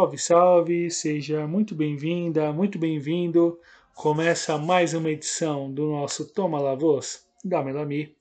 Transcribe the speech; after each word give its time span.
Salve, 0.00 0.16
salve, 0.16 0.90
seja 0.90 1.46
muito 1.46 1.74
bem-vinda, 1.74 2.50
muito 2.54 2.78
bem-vindo. 2.78 3.60
Começa 3.94 4.56
mais 4.56 4.94
uma 4.94 5.10
edição 5.10 5.70
do 5.70 5.90
nosso 5.90 6.24
Toma 6.32 6.58
La 6.58 6.74
Voz 6.74 7.26
da 7.44 7.62
Melami. 7.62 8.16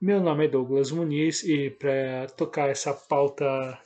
Meu 0.00 0.22
nome 0.22 0.46
é 0.46 0.48
Douglas 0.48 0.90
Muniz 0.90 1.44
e 1.44 1.68
para 1.68 2.28
tocar 2.34 2.70
essa 2.70 2.94
pauta 2.94 3.78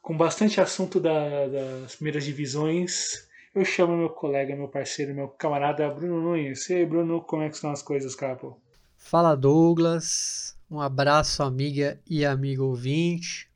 com 0.00 0.16
bastante 0.16 0.60
assunto 0.60 1.00
da, 1.00 1.48
das 1.48 1.96
primeiras 1.96 2.24
divisões, 2.24 3.26
eu 3.52 3.64
chamo 3.64 3.96
meu 3.96 4.10
colega, 4.10 4.54
meu 4.54 4.68
parceiro, 4.68 5.12
meu 5.12 5.26
camarada 5.26 5.90
Bruno 5.90 6.20
Nunes. 6.20 6.70
E 6.70 6.74
aí, 6.74 6.86
Bruno, 6.86 7.20
como 7.20 7.42
é 7.42 7.48
que 7.48 7.56
estão 7.56 7.72
as 7.72 7.82
coisas, 7.82 8.14
capo? 8.14 8.60
Fala, 8.96 9.34
Douglas. 9.34 10.56
Um 10.70 10.80
abraço, 10.80 11.42
amiga 11.42 12.00
e 12.08 12.24
amigo 12.24 12.62
ouvinte. 12.62 13.50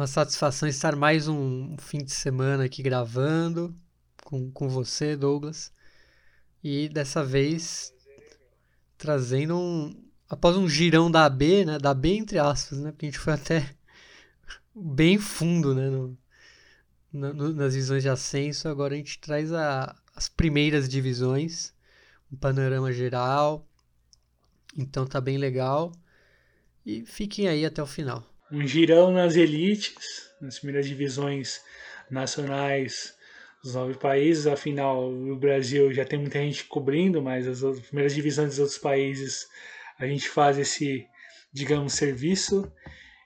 Uma 0.00 0.06
satisfação 0.06 0.66
estar 0.66 0.96
mais 0.96 1.28
um 1.28 1.76
fim 1.76 1.98
de 1.98 2.10
semana 2.10 2.64
aqui 2.64 2.82
gravando 2.82 3.76
com, 4.24 4.50
com 4.50 4.66
você, 4.66 5.14
Douglas. 5.14 5.70
E 6.64 6.88
dessa 6.88 7.22
vez 7.22 7.92
trazendo 8.96 9.58
um. 9.58 9.94
Após 10.26 10.56
um 10.56 10.66
girão 10.66 11.10
da 11.10 11.26
AB, 11.26 11.66
né? 11.66 11.78
Da 11.78 11.92
B 11.92 12.14
entre 12.14 12.38
aspas, 12.38 12.78
né? 12.78 12.92
Porque 12.92 13.04
a 13.04 13.08
gente 13.10 13.18
foi 13.18 13.34
até 13.34 13.76
bem 14.74 15.18
fundo, 15.18 15.74
né? 15.74 15.90
No, 15.90 16.16
no, 17.12 17.52
nas 17.52 17.74
divisões 17.74 18.02
de 18.02 18.08
ascenso. 18.08 18.70
Agora 18.70 18.94
a 18.94 18.96
gente 18.96 19.18
traz 19.18 19.52
a, 19.52 19.94
as 20.16 20.30
primeiras 20.30 20.88
divisões, 20.88 21.74
um 22.32 22.36
panorama 22.38 22.90
geral. 22.90 23.68
Então 24.74 25.06
tá 25.06 25.20
bem 25.20 25.36
legal. 25.36 25.92
E 26.86 27.04
fiquem 27.04 27.48
aí 27.48 27.66
até 27.66 27.82
o 27.82 27.86
final 27.86 28.29
um 28.50 28.66
girão 28.66 29.12
nas 29.12 29.36
elites, 29.36 30.30
nas 30.40 30.58
primeiras 30.58 30.86
divisões 30.86 31.60
nacionais 32.10 33.14
dos 33.62 33.74
nove 33.74 33.94
países. 33.94 34.46
Afinal, 34.46 35.08
o 35.08 35.36
Brasil 35.36 35.92
já 35.92 36.04
tem 36.04 36.18
muita 36.18 36.38
gente 36.38 36.64
cobrindo, 36.64 37.22
mas 37.22 37.46
as 37.46 37.80
primeiras 37.80 38.14
divisões 38.14 38.50
dos 38.50 38.58
outros 38.58 38.78
países 38.78 39.46
a 39.98 40.06
gente 40.06 40.28
faz 40.28 40.58
esse, 40.58 41.06
digamos, 41.52 41.92
serviço. 41.92 42.70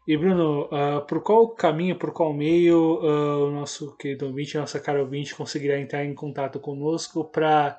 E 0.06 0.16
Bruno, 0.18 0.66
uh, 0.66 1.06
por 1.06 1.22
qual 1.22 1.48
caminho, 1.54 1.96
por 1.96 2.12
qual 2.12 2.34
meio 2.34 3.00
uh, 3.00 3.46
o 3.46 3.50
nosso 3.50 3.96
querido 3.96 4.26
ouvinte, 4.26 4.58
nossa 4.58 4.78
cara 4.78 5.00
ouvinte, 5.00 5.34
conseguirá 5.34 5.78
entrar 5.78 6.04
em 6.04 6.14
contato 6.14 6.60
conosco 6.60 7.24
para 7.24 7.78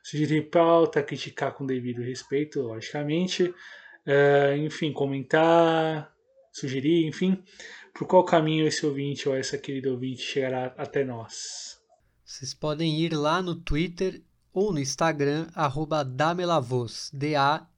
sugerir 0.00 0.50
pauta, 0.50 1.02
criticar 1.02 1.52
com 1.52 1.66
devido 1.66 2.02
respeito, 2.02 2.60
logicamente, 2.60 3.44
uh, 3.44 4.56
enfim, 4.56 4.92
comentar, 4.92 6.13
sugerir, 6.54 7.06
enfim, 7.06 7.42
por 7.92 8.06
qual 8.06 8.24
caminho 8.24 8.66
esse 8.66 8.86
ouvinte 8.86 9.28
ou 9.28 9.34
essa 9.34 9.58
querida 9.58 9.90
ouvinte 9.90 10.22
chegará 10.22 10.72
até 10.78 11.04
nós? 11.04 11.80
Vocês 12.24 12.54
podem 12.54 13.00
ir 13.00 13.12
lá 13.12 13.42
no 13.42 13.56
Twitter 13.56 14.22
ou 14.52 14.72
no 14.72 14.78
Instagram, 14.78 15.48
arroba 15.52 16.04
Damelavos, 16.04 17.10
D-A-M-E-L-A-V-O-S, 17.12 17.74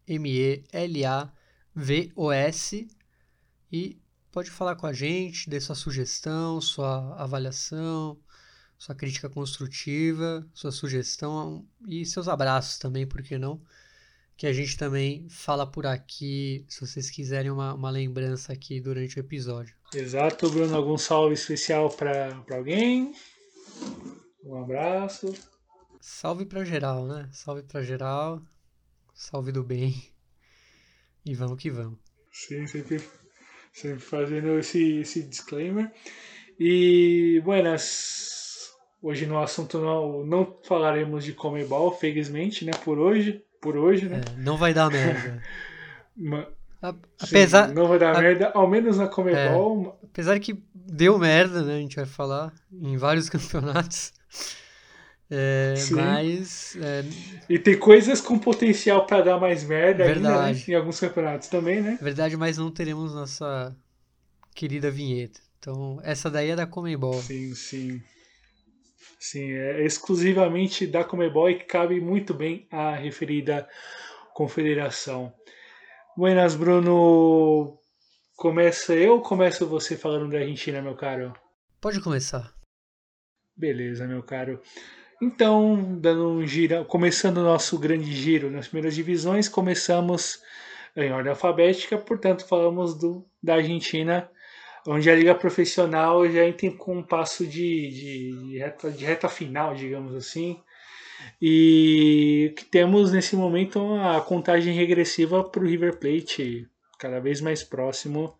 e 3.73 3.99
pode 4.31 4.51
falar 4.51 4.77
com 4.77 4.87
a 4.87 4.93
gente, 4.93 5.49
dê 5.49 5.59
sua 5.59 5.75
sugestão, 5.75 6.61
sua 6.61 7.17
avaliação, 7.17 8.21
sua 8.77 8.95
crítica 8.95 9.31
construtiva, 9.31 10.47
sua 10.53 10.71
sugestão 10.71 11.67
e 11.89 12.05
seus 12.05 12.29
abraços 12.29 12.79
também, 12.79 13.07
por 13.07 13.23
que 13.23 13.39
não? 13.39 13.59
Que 14.37 14.47
a 14.47 14.53
gente 14.53 14.77
também 14.77 15.27
fala 15.31 15.67
por 15.67 15.87
aqui, 15.87 16.65
se 16.69 16.81
vocês 16.81 17.11
quiserem 17.11 17.51
uma, 17.51 17.73
uma 17.73 17.91
lembrança 17.91 18.53
aqui 18.53 18.81
durante 18.81 19.19
o 19.19 19.21
episódio. 19.21 19.75
Exato, 19.95 20.51
Bruno. 20.51 20.77
Algum 20.77 20.99
salve 20.99 21.35
especial 21.35 21.89
para 21.89 22.45
alguém? 22.51 23.15
Um 24.45 24.63
abraço. 24.63 25.33
Salve 26.01 26.45
para 26.45 26.65
geral, 26.65 27.07
né? 27.07 27.29
Salve 27.33 27.63
para 27.63 27.83
geral. 27.83 28.43
Salve 29.15 29.53
do 29.53 29.65
bem. 29.65 30.13
E 31.25 31.35
vamos 31.35 31.57
que 31.57 31.71
vamos. 31.71 31.99
Sim, 32.31 32.67
sempre, 32.67 33.03
sempre 33.73 34.01
fazendo 34.01 34.59
esse, 34.59 34.99
esse 34.99 35.23
disclaimer. 35.23 35.91
E, 36.61 37.41
buenas. 37.43 38.75
Hoje 39.03 39.25
no 39.25 39.39
assunto 39.39 39.79
não, 39.79 40.25
não 40.25 40.59
falaremos 40.65 41.25
de 41.25 41.33
Comebol, 41.33 41.93
felizmente, 41.93 42.65
né? 42.65 42.73
Por 42.85 42.99
hoje 42.99 43.46
por 43.61 43.77
hoje, 43.77 44.09
né? 44.09 44.21
É, 44.21 44.41
não 44.41 44.57
vai 44.57 44.73
dar 44.73 44.91
merda. 44.91 45.43
apesar, 47.19 47.69
Sim, 47.69 47.75
não 47.75 47.89
vai 47.89 47.99
dar 47.99 48.17
a, 48.17 48.21
merda, 48.21 48.51
ao 48.55 48.69
menos 48.69 48.99
na 48.99 49.07
Comebol. 49.07 49.99
É, 50.03 50.07
apesar 50.07 50.39
que 50.39 50.63
deu 50.75 51.19
merda, 51.19 51.63
né? 51.63 51.77
A 51.77 51.81
gente 51.81 51.97
vai 51.97 52.07
falar 52.07 52.53
em 52.73 52.97
vários 52.97 53.29
campeonatos. 53.31 54.13
É, 55.29 55.75
mas. 55.91 56.77
É... 56.81 57.05
E 57.49 57.59
tem 57.59 57.77
coisas 57.77 58.21
com 58.21 58.39
potencial 58.39 59.07
para 59.07 59.23
dar 59.23 59.41
mais 59.41 59.65
merda 59.65 60.05
Verdade. 60.05 60.27
ainda, 60.27 60.59
né? 60.59 60.65
em 60.69 60.75
alguns 60.75 61.01
campeonatos 61.01 61.49
também, 61.49 61.83
né? 61.83 61.99
Verdade, 62.01 62.37
mas 62.37 62.59
não 62.59 62.71
teremos 62.71 63.13
nossa 63.13 63.75
querida 64.55 64.91
vinheta. 64.91 65.41
Então, 65.59 65.99
essa 66.05 66.31
daí 66.31 66.51
é 66.51 66.57
da 66.57 66.67
Comebol. 66.67 67.21
Sim, 67.21 67.55
sim. 67.55 68.03
Sim, 69.19 69.53
é 69.53 69.85
exclusivamente 69.85 70.87
da 70.87 71.03
Comebol 71.03 71.51
e 71.51 71.59
que 71.59 71.65
cabe 71.65 72.01
muito 72.01 72.35
bem 72.35 72.67
à 72.71 72.95
referida 72.95 73.69
confederação. 74.35 75.33
Buenas, 76.17 76.55
Bruno. 76.55 77.79
Começa 78.37 78.95
eu 78.95 79.15
ou 79.15 79.23
começa 79.23 79.65
você 79.65 79.97
falando 79.97 80.31
da 80.31 80.39
Argentina, 80.39 80.83
meu 80.83 80.95
caro? 80.95 81.33
Pode 81.81 82.01
começar. 82.01 82.55
Beleza, 83.57 84.07
meu 84.07 84.23
caro. 84.23 84.61
Então, 85.21 85.99
dando 85.99 86.29
um 86.29 86.47
giro, 86.47 86.85
começando 86.85 87.39
o 87.39 87.45
nosso 87.45 87.79
grande 87.79 88.13
giro 88.13 88.51
nas 88.51 88.69
primeiras 88.69 88.95
divisões, 88.95 89.49
começamos 89.49 90.43
em 90.95 91.11
ordem 91.11 91.31
alfabética, 91.31 91.97
portanto, 91.97 92.47
falamos 92.47 92.95
do, 92.95 93.27
da 93.43 93.55
Argentina 93.55 94.31
onde 94.87 95.11
a 95.11 95.15
liga 95.15 95.35
profissional 95.35 96.29
já 96.31 96.45
entra 96.45 96.71
com 96.71 96.99
um 96.99 97.03
passo 97.03 97.45
de, 97.45 97.91
de, 97.91 98.49
de, 98.51 98.59
reta, 98.59 98.91
de 98.91 99.05
reta 99.05 99.29
final, 99.29 99.75
digamos 99.75 100.15
assim. 100.15 100.61
E 101.43 102.55
que 102.57 102.65
temos 102.65 103.13
nesse 103.13 103.35
momento 103.35 103.95
a 103.95 104.21
contagem 104.21 104.75
regressiva 104.75 105.43
para 105.43 105.63
o 105.63 105.67
River 105.67 105.99
Plate, 105.99 106.69
cada 106.99 107.21
vez 107.21 107.41
mais 107.41 107.65
próximo, 107.65 108.37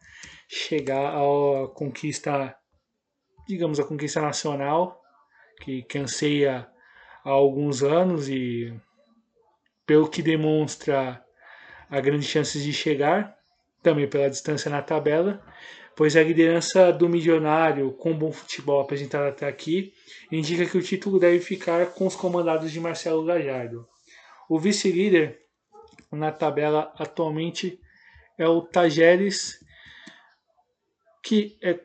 chegar 0.49 1.17
à 1.17 1.69
conquista, 1.69 2.55
digamos, 3.49 3.81
a 3.81 3.85
conquista 3.85 4.21
nacional, 4.21 5.03
que, 5.63 5.83
que 5.83 5.99
anseia 5.99 6.69
há 7.25 7.31
alguns 7.31 7.83
anos 7.83 8.29
e 8.29 8.73
pelo 9.85 10.09
que 10.09 10.23
demonstra 10.23 11.23
a 11.91 12.01
grandes 12.01 12.29
chances 12.29 12.63
de 12.63 12.73
chegar, 12.73 13.37
também 13.83 14.09
pela 14.09 14.31
distância 14.31 14.71
na 14.71 14.83
tabela 14.83 15.43
pois 15.97 16.15
a 16.15 16.23
liderança 16.23 16.93
do 16.93 17.09
milionário 17.09 17.91
com 17.93 18.17
bom 18.17 18.31
futebol 18.31 18.83
apresentado 18.83 19.27
até 19.29 19.49
aqui 19.49 19.95
indica 20.31 20.67
que 20.67 20.77
o 20.77 20.83
título 20.83 21.19
deve 21.19 21.41
ficar 21.41 21.87
com 21.87 22.07
os 22.07 22.15
comandados 22.15 22.71
de 22.71 22.79
Marcelo 22.79 23.25
Gallardo. 23.25 23.89
O 24.49 24.61
vice-líder 24.61 25.41
na 26.13 26.31
tabela 26.31 26.93
atualmente 26.99 27.81
é 28.39 28.47
o 28.47 28.61
Tajeres, 28.61 29.59
que 31.25 31.57
é, 31.63 31.81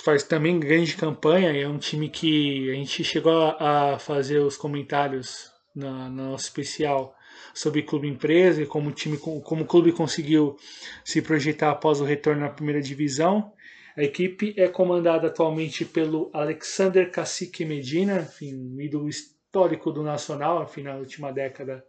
faz 0.00 0.22
também 0.22 0.60
grande 0.60 0.96
campanha, 0.96 1.50
é 1.50 1.66
um 1.66 1.76
time 1.76 2.08
que 2.08 2.70
a 2.70 2.74
gente 2.74 3.02
chegou 3.02 3.56
a 3.58 3.98
fazer 3.98 4.38
os 4.38 4.56
comentários 4.56 5.50
na, 5.74 6.08
na 6.08 6.30
nosso 6.30 6.44
especial 6.44 7.16
sobre 7.52 7.82
clube 7.82 8.08
empresa 8.08 8.62
e 8.62 8.66
como 8.66 8.90
o 8.90 8.92
time 8.92 9.18
como 9.18 9.62
o 9.62 9.66
clube 9.66 9.90
conseguiu 9.90 10.56
se 11.04 11.20
projetar 11.20 11.72
após 11.72 12.00
o 12.00 12.04
retorno 12.04 12.46
à 12.46 12.48
primeira 12.48 12.80
divisão 12.80 13.52
a 13.96 14.02
equipe 14.02 14.54
é 14.58 14.68
comandada 14.68 15.28
atualmente 15.28 15.84
pelo 15.84 16.30
Alexander 16.32 17.10
Cacique 17.10 17.64
Medina, 17.64 18.20
enfim, 18.20 18.54
um 18.54 18.80
ídolo 18.80 19.08
histórico 19.08 19.90
do 19.90 20.02
Nacional, 20.02 20.64
enfim, 20.64 20.82
na 20.82 20.96
última 20.96 21.32
década 21.32 21.84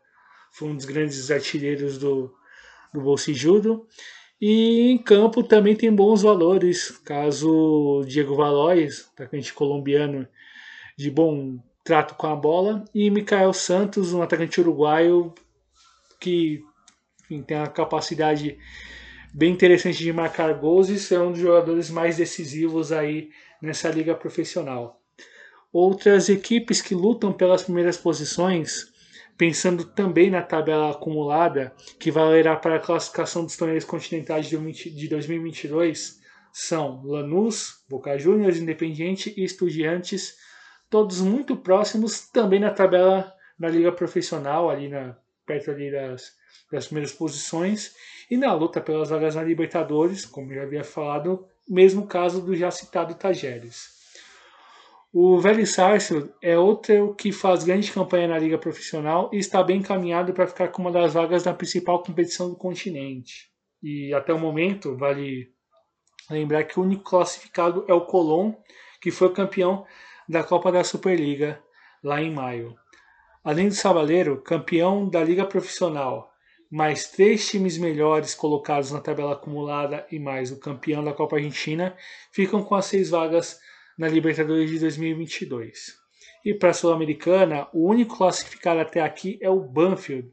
foi 0.51 0.69
um 0.69 0.75
dos 0.75 0.86
grandes 0.86 1.30
artilheiros 1.30 1.98
do, 1.98 2.33
do 2.94 3.01
Bolsijudo. 3.01 3.86
E 4.39 4.92
em 4.92 4.98
campo 4.98 5.44
também 5.44 5.75
tem 5.75 5.94
bons 5.94 6.21
valores, 6.21 6.92
caso 7.04 8.04
Diego 8.07 8.36
Valois, 8.36 9.10
atacante 9.13 9.51
colombiano 9.51 10.27
de 10.98 11.12
bom 11.12 11.60
trato 11.83 12.15
com 12.15 12.27
a 12.27 12.36
bola, 12.36 12.86
e 12.94 13.10
Mikael 13.10 13.53
Santos, 13.53 14.13
um 14.13 14.21
atacante 14.21 14.62
uruguaio 14.62 15.33
que 16.19 16.63
enfim, 17.24 17.42
tem 17.42 17.57
a 17.57 17.68
capacidade 17.68 18.57
bem 19.38 19.51
interessante 19.54 20.04
de 20.04 20.12
marcar 20.12 20.51
gols 20.56 20.89
e 20.89 20.98
ser 20.98 21.19
um 21.19 21.31
dos 21.31 21.39
jogadores 21.39 21.92
mais 21.92 22.18
decisivos 22.18 22.92
aí 22.92 23.30
nessa 23.62 23.88
liga 23.88 24.16
profissional. 24.16 25.00
Outras 25.72 26.28
equipes 26.28 26.81
que 26.81 26.95
lutam 26.95 27.31
pelas 27.31 27.62
primeiras 27.62 27.98
posições, 27.98 28.92
pensando 29.38 29.86
também 29.86 30.31
na 30.31 30.42
tabela 30.42 30.89
acumulada, 30.89 31.72
que 32.00 32.10
valerá 32.10 32.56
para 32.56 32.78
a 32.78 32.80
classificação 32.80 33.45
dos 33.45 33.56
torneios 33.56 33.86
continentais 33.86 34.48
de 34.48 35.07
2022, 35.07 36.19
são 36.51 37.04
Lanús, 37.06 37.84
Boca 37.88 38.18
Juniors, 38.18 38.57
Independiente 38.57 39.31
e 39.38 39.44
Estudiantes, 39.44 40.36
todos 40.89 41.22
muito 41.22 41.56
próximos 41.56 42.28
também 42.28 42.60
na 42.60 42.72
tabela 42.72 43.31
da 43.60 43.69
liga 43.69 43.92
profissional, 43.92 44.68
ali 44.68 44.89
na, 44.89 45.16
perto 45.45 45.69
ali 45.69 45.92
das, 45.92 46.37
das 46.71 46.88
primeiras 46.88 47.12
posições, 47.12 47.94
e 48.30 48.38
na 48.38 48.54
luta 48.54 48.81
pelas 48.81 49.09
vagas 49.09 49.36
na 49.36 49.44
Libertadores, 49.44 50.25
como 50.25 50.54
já 50.54 50.63
havia 50.63 50.83
falado, 50.83 51.48
mesmo 51.68 52.07
caso 52.07 52.42
do 52.42 52.56
já 52.56 52.69
citado 52.71 53.15
Tajeres. 53.15 53.98
O 55.13 55.39
Velho 55.39 55.65
Sarsfield 55.65 56.31
é 56.42 56.57
outro 56.57 57.15
que 57.15 57.31
faz 57.31 57.63
grande 57.63 57.92
campanha 57.92 58.27
na 58.27 58.38
liga 58.38 58.57
profissional 58.57 59.30
e 59.33 59.38
está 59.38 59.63
bem 59.63 59.77
encaminhado 59.77 60.33
para 60.33 60.48
ficar 60.48 60.68
com 60.68 60.81
uma 60.81 60.92
das 60.92 61.13
vagas 61.13 61.45
na 61.45 61.54
principal 61.54 62.04
competição 62.04 62.50
do 62.50 62.56
continente. 62.56 63.50
E 63.81 64.13
até 64.13 64.33
o 64.33 64.39
momento, 64.39 64.98
vale 64.98 65.50
lembrar 66.30 66.65
que 66.65 66.80
o 66.80 66.83
único 66.83 67.03
classificado 67.03 67.86
é 67.88 67.94
o 67.94 68.06
Colón, 68.06 68.53
que 69.01 69.10
foi 69.10 69.33
campeão 69.33 69.86
da 70.27 70.44
Copa 70.44 70.71
da 70.71 70.83
Superliga 70.83 71.63
lá 72.03 72.21
em 72.21 72.31
maio. 72.31 72.75
Além 73.44 73.69
do 73.69 73.74
Sabaleiro, 73.74 74.42
campeão 74.42 75.10
da 75.10 75.24
Liga 75.24 75.45
Profissional, 75.45 76.30
mais 76.69 77.09
três 77.09 77.49
times 77.49 77.77
melhores 77.77 78.35
colocados 78.35 78.91
na 78.91 78.99
tabela 78.99 79.33
acumulada 79.33 80.05
e 80.11 80.19
mais 80.19 80.51
o 80.51 80.59
campeão 80.59 81.03
da 81.03 81.13
Copa 81.13 81.37
Argentina 81.37 81.95
ficam 82.31 82.63
com 82.63 82.75
as 82.75 82.85
seis 82.85 83.09
vagas 83.09 83.59
na 83.97 84.07
Libertadores 84.07 84.69
de 84.69 84.79
2022. 84.79 85.95
E 86.45 86.53
para 86.53 86.69
a 86.69 86.73
Sul-Americana, 86.73 87.67
o 87.73 87.87
único 87.87 88.17
classificado 88.17 88.79
até 88.79 89.01
aqui 89.01 89.37
é 89.41 89.49
o 89.49 89.59
Banfield, 89.59 90.31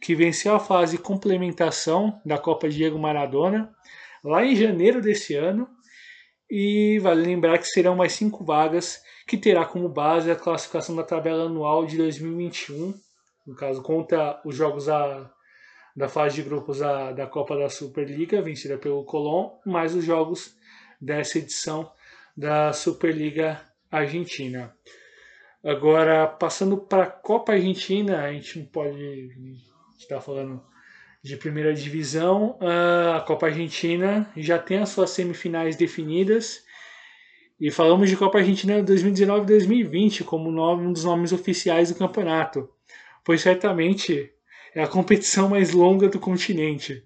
que 0.00 0.14
venceu 0.14 0.54
a 0.54 0.60
fase 0.60 0.98
complementação 0.98 2.20
da 2.24 2.38
Copa 2.38 2.68
Diego 2.68 2.98
Maradona 2.98 3.74
lá 4.22 4.44
em 4.44 4.54
janeiro 4.54 5.00
desse 5.00 5.34
ano. 5.34 5.68
E 6.48 7.00
vale 7.00 7.22
lembrar 7.22 7.58
que 7.58 7.66
serão 7.66 7.96
mais 7.96 8.12
cinco 8.12 8.44
vagas, 8.44 9.02
que 9.26 9.36
terá 9.36 9.64
como 9.64 9.88
base 9.88 10.30
a 10.30 10.36
classificação 10.36 10.94
da 10.94 11.02
tabela 11.02 11.46
anual 11.46 11.84
de 11.84 11.96
2021, 11.96 12.94
no 13.46 13.54
caso, 13.54 13.80
conta 13.80 14.40
os 14.44 14.56
jogos 14.56 14.88
a, 14.88 15.30
da 15.96 16.08
fase 16.08 16.36
de 16.36 16.42
grupos 16.42 16.82
a, 16.82 17.12
da 17.12 17.26
Copa 17.26 17.56
da 17.56 17.70
Superliga, 17.70 18.42
vencida 18.42 18.76
pelo 18.76 19.02
Colón, 19.04 19.52
mais 19.64 19.94
os 19.94 20.04
jogos 20.04 20.54
dessa 21.00 21.38
edição 21.38 21.90
da 22.36 22.72
Superliga 22.74 23.60
Argentina. 23.90 24.74
Agora, 25.64 26.26
passando 26.26 26.76
para 26.76 27.04
a 27.04 27.10
Copa 27.10 27.52
Argentina, 27.52 28.22
a 28.22 28.32
gente 28.32 28.58
não 28.58 28.66
pode 28.66 29.56
estar 29.98 30.20
falando 30.20 30.62
de 31.22 31.36
primeira 31.36 31.72
divisão. 31.72 32.58
A 32.60 33.20
Copa 33.22 33.46
Argentina 33.46 34.30
já 34.36 34.58
tem 34.58 34.78
as 34.78 34.90
suas 34.90 35.10
semifinais 35.10 35.76
definidas. 35.76 36.64
E 37.58 37.70
falamos 37.70 38.10
de 38.10 38.16
Copa 38.16 38.38
Argentina 38.38 38.82
2019-2020 38.82 40.24
como 40.24 40.50
um 40.50 40.92
dos 40.92 41.04
nomes 41.04 41.32
oficiais 41.32 41.88
do 41.88 41.98
campeonato, 41.98 42.68
pois 43.24 43.40
certamente 43.40 44.35
é 44.76 44.82
a 44.82 44.86
competição 44.86 45.48
mais 45.48 45.72
longa 45.72 46.06
do 46.06 46.20
continente. 46.20 47.02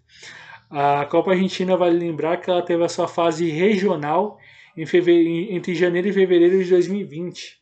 A 0.69 1.07
Copa 1.07 1.31
Argentina 1.31 1.77
vale 1.77 1.97
lembrar 1.97 2.39
que 2.39 2.51
ela 2.51 2.63
teve 2.63 2.83
a 2.83 2.89
sua 2.89 3.07
fase 3.07 3.49
regional 3.49 4.37
entre 4.77 5.73
janeiro 5.77 6.09
e 6.09 6.13
fevereiro 6.13 6.61
de 6.65 6.69
2020. 6.69 7.61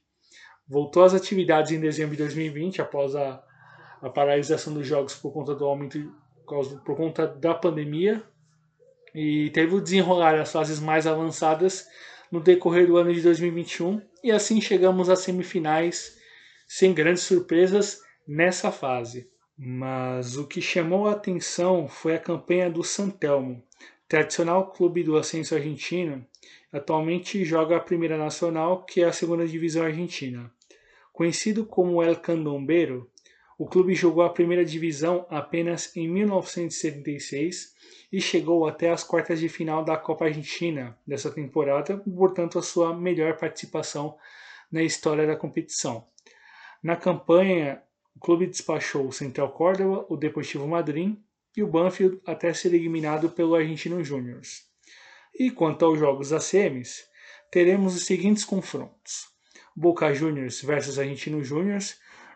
Voltou 0.66 1.04
às 1.04 1.12
atividades 1.12 1.72
em 1.72 1.80
dezembro 1.80 2.12
de 2.12 2.22
2020, 2.22 2.80
após 2.80 3.14
a, 3.14 3.42
a 4.00 4.08
paralisação 4.08 4.72
dos 4.72 4.86
jogos 4.86 5.14
por 5.14 5.30
conta 5.30 5.54
do 5.54 5.66
aumento 5.66 6.10
por 6.86 6.96
conta 6.96 7.26
da 7.26 7.52
pandemia 7.52 8.22
e 9.14 9.50
teve 9.50 9.74
o 9.74 9.80
desenrolar 9.82 10.34
as 10.40 10.50
fases 10.50 10.80
mais 10.80 11.06
avançadas 11.06 11.86
no 12.32 12.40
decorrer 12.40 12.86
do 12.86 12.96
ano 12.96 13.12
de 13.12 13.20
2021 13.20 14.00
e 14.24 14.32
assim 14.32 14.58
chegamos 14.58 15.10
às 15.10 15.18
semifinais 15.18 16.16
sem 16.66 16.94
grandes 16.94 17.24
surpresas 17.24 18.00
nessa 18.26 18.72
fase. 18.72 19.28
Mas 19.60 20.36
o 20.36 20.46
que 20.46 20.62
chamou 20.62 21.08
a 21.08 21.12
atenção 21.12 21.88
foi 21.88 22.14
a 22.14 22.20
campanha 22.20 22.70
do 22.70 22.84
Santelmo, 22.84 23.60
tradicional 24.06 24.70
clube 24.70 25.02
do 25.02 25.16
ascenso 25.16 25.52
argentino, 25.52 26.24
atualmente 26.72 27.44
joga 27.44 27.76
a 27.76 27.80
Primeira 27.80 28.16
Nacional, 28.16 28.84
que 28.84 29.02
é 29.02 29.06
a 29.06 29.12
segunda 29.12 29.44
divisão 29.48 29.84
argentina. 29.84 30.48
Conhecido 31.12 31.66
como 31.66 32.00
El 32.00 32.14
Candombeiro, 32.14 33.10
o 33.58 33.66
clube 33.66 33.96
jogou 33.96 34.22
a 34.22 34.30
primeira 34.30 34.64
divisão 34.64 35.26
apenas 35.28 35.96
em 35.96 36.06
1976 36.06 37.74
e 38.12 38.20
chegou 38.20 38.64
até 38.68 38.90
as 38.90 39.02
quartas 39.02 39.40
de 39.40 39.48
final 39.48 39.84
da 39.84 39.96
Copa 39.96 40.26
Argentina 40.26 40.96
dessa 41.04 41.32
temporada, 41.32 41.96
portanto 41.98 42.60
a 42.60 42.62
sua 42.62 42.94
melhor 42.94 43.36
participação 43.36 44.16
na 44.70 44.84
história 44.84 45.26
da 45.26 45.34
competição. 45.34 46.06
Na 46.80 46.94
campanha, 46.94 47.82
o 48.18 48.20
clube 48.20 48.48
despachou 48.48 49.06
o 49.06 49.12
Central 49.12 49.52
Córdoba, 49.52 50.04
o 50.08 50.16
Deportivo 50.16 50.66
Madrid 50.66 51.16
e 51.56 51.62
o 51.62 51.68
Banfield 51.68 52.20
até 52.26 52.52
ser 52.52 52.74
eliminado 52.74 53.30
pelo 53.30 53.54
Argentino 53.54 54.02
Júnior. 54.02 54.40
E 55.38 55.52
quanto 55.52 55.84
aos 55.84 56.00
jogos 56.00 56.30
da 56.30 56.40
semis, 56.40 57.04
teremos 57.48 57.94
os 57.94 58.06
seguintes 58.06 58.44
confrontos: 58.44 59.28
Boca 59.76 60.12
Juniors 60.12 60.60
versus 60.62 60.98
Argentino 60.98 61.44
Júnior 61.44 61.80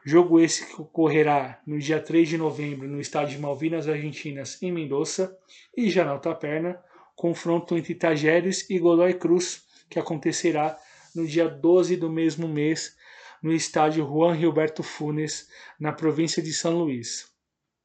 Jogo 0.05 0.39
esse 0.39 0.67
que 0.67 0.81
ocorrerá 0.81 1.61
no 1.67 1.81
dia 1.81 2.01
3 2.01 2.29
de 2.29 2.39
novembro 2.39 2.89
no 2.89 3.01
estádio 3.01 3.37
de 3.37 3.43
Malvinas 3.43 3.89
Argentinas, 3.89 4.61
em 4.63 4.71
Mendoza, 4.71 5.37
e 5.77 5.91
já 5.91 6.05
na 6.05 6.15
outra 6.15 6.35
perna, 6.35 6.81
confronto 7.17 7.77
entre 7.77 7.95
Tajeres 7.95 8.69
e 8.71 8.79
Godoy 8.79 9.15
Cruz, 9.15 9.65
que 9.91 9.99
acontecerá 9.99 10.79
no 11.13 11.27
dia 11.27 11.49
12 11.49 11.97
do 11.97 12.09
mesmo 12.09 12.47
mês 12.47 12.97
no 13.43 13.53
estádio 13.53 14.07
Juan 14.07 14.39
Gilberto 14.39 14.83
Funes, 14.83 15.49
na 15.79 15.93
província 15.93 16.43
de 16.43 16.53
São 16.53 16.79
Luís. 16.79 17.31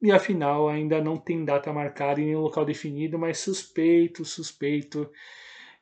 E 0.01 0.12
a 0.12 0.19
final 0.19 0.69
ainda 0.69 1.01
não 1.01 1.18
tem 1.18 1.44
data 1.44 1.74
marcada 1.74 2.21
em 2.21 2.25
nenhum 2.27 2.42
local 2.42 2.63
definido, 2.63 3.18
mas 3.18 3.39
suspeito, 3.39 4.24
suspeito 4.24 5.09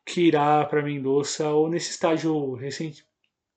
que 0.05 0.21
irá 0.21 0.63
para 0.65 0.81
Mendoza 0.81 1.49
ou 1.49 1.69
nesse 1.69 1.91
estádio 1.91 2.53
recente 2.53 3.05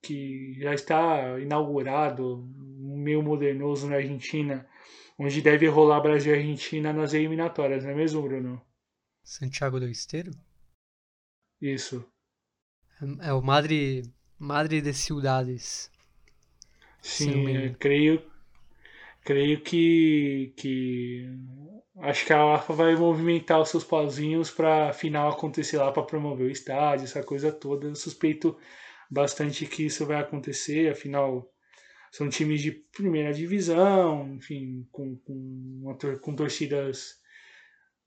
que 0.02 0.56
já 0.60 0.74
está 0.74 1.38
inaugurado, 1.38 2.48
meio 2.56 3.22
modernoso 3.22 3.88
na 3.88 3.96
Argentina, 3.96 4.68
onde 5.18 5.42
deve 5.42 5.66
rolar 5.66 6.00
Brasil 6.00 6.34
e 6.34 6.38
Argentina 6.38 6.92
nas 6.92 7.12
eliminatórias, 7.12 7.84
não 7.84 7.90
é 7.90 7.94
mesmo, 7.94 8.22
Bruno? 8.22 8.60
Santiago 9.22 9.78
do 9.78 9.88
Esteiro? 9.88 10.30
Isso. 11.60 12.04
É, 13.22 13.28
é 13.28 13.32
o 13.32 13.42
Madre, 13.42 14.02
Madre 14.38 14.80
de 14.80 14.94
Ciudades. 14.94 15.90
Sim, 17.08 17.74
creio, 17.78 18.22
creio 19.24 19.60
que, 19.62 20.52
que 20.56 21.26
acho 22.00 22.26
que 22.26 22.32
a 22.32 22.54
AFA 22.54 22.74
vai 22.74 22.94
movimentar 22.94 23.60
os 23.60 23.70
seus 23.70 23.82
pauzinhos 23.82 24.50
para 24.50 24.92
final 24.92 25.30
acontecer 25.30 25.78
lá 25.78 25.90
para 25.90 26.02
promover 26.02 26.46
o 26.46 26.50
estádio, 26.50 27.04
essa 27.04 27.22
coisa 27.22 27.50
toda. 27.50 27.86
Eu 27.86 27.94
suspeito 27.94 28.56
bastante 29.10 29.64
que 29.66 29.86
isso 29.86 30.04
vai 30.04 30.20
acontecer, 30.20 30.92
afinal 30.92 31.50
são 32.10 32.28
times 32.28 32.62
de 32.62 32.72
primeira 32.72 33.32
divisão, 33.32 34.34
enfim, 34.34 34.86
com, 34.92 35.16
com, 35.16 35.96
com 36.20 36.34
torcidas, 36.34 37.20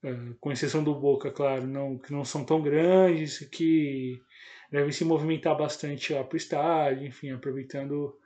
uh, 0.04 0.34
com 0.40 0.52
exceção 0.52 0.82
do 0.82 0.94
Boca, 0.94 1.30
claro, 1.30 1.66
não, 1.66 1.98
que 1.98 2.12
não 2.12 2.24
são 2.24 2.44
tão 2.44 2.62
grandes, 2.62 3.38
que 3.48 4.20
devem 4.70 4.92
se 4.92 5.04
movimentar 5.04 5.56
bastante 5.56 6.12
lá 6.12 6.24
para 6.24 6.34
o 6.34 6.36
estádio, 6.36 7.06
enfim, 7.06 7.30
aproveitando 7.30 8.16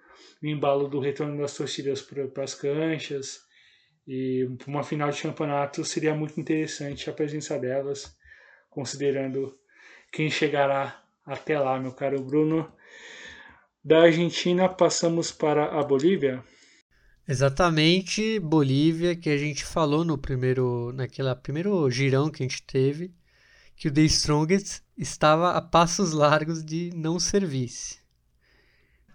o 0.43 0.47
embalo 0.47 0.89
do 0.89 1.01
retorno 1.01 1.39
das 1.39 1.55
torcidas 1.55 2.03
para 2.03 2.45
as 2.45 2.55
canchas. 2.55 3.41
E 4.07 4.49
uma 4.67 4.85
final 4.85 5.11
de 5.11 5.23
campeonato 5.23 5.85
seria 5.85 6.15
muito 6.15 6.41
interessante 6.41 7.11
a 7.11 7.13
presença 7.13 7.59
delas, 7.59 8.17
considerando 8.71 9.59
quem 10.13 10.31
chegará 10.31 11.03
até 11.25 11.59
lá, 11.59 11.79
meu 11.79 11.93
caro 11.93 12.23
Bruno. 12.23 12.73
Da 13.85 14.03
Argentina 14.03 14.69
passamos 14.69 15.33
para 15.33 15.79
a 15.79 15.83
Bolívia. 15.83 16.43
Exatamente, 17.29 18.39
Bolívia, 18.39 19.17
que 19.17 19.29
a 19.29 19.37
gente 19.37 19.65
falou 19.65 20.05
no 20.05 20.17
primeiro, 20.17 20.93
naquela 20.93 21.35
primeiro 21.35 21.91
girão 21.91 22.31
que 22.31 22.43
a 22.43 22.47
gente 22.47 22.63
teve, 22.63 23.13
que 23.75 23.89
o 23.89 23.93
The 23.93 24.03
Strongest 24.03 24.81
estava 24.97 25.51
a 25.51 25.61
passos 25.61 26.13
largos 26.13 26.65
de 26.65 26.91
não 26.95 27.19
ser 27.19 27.45
vice. 27.45 27.99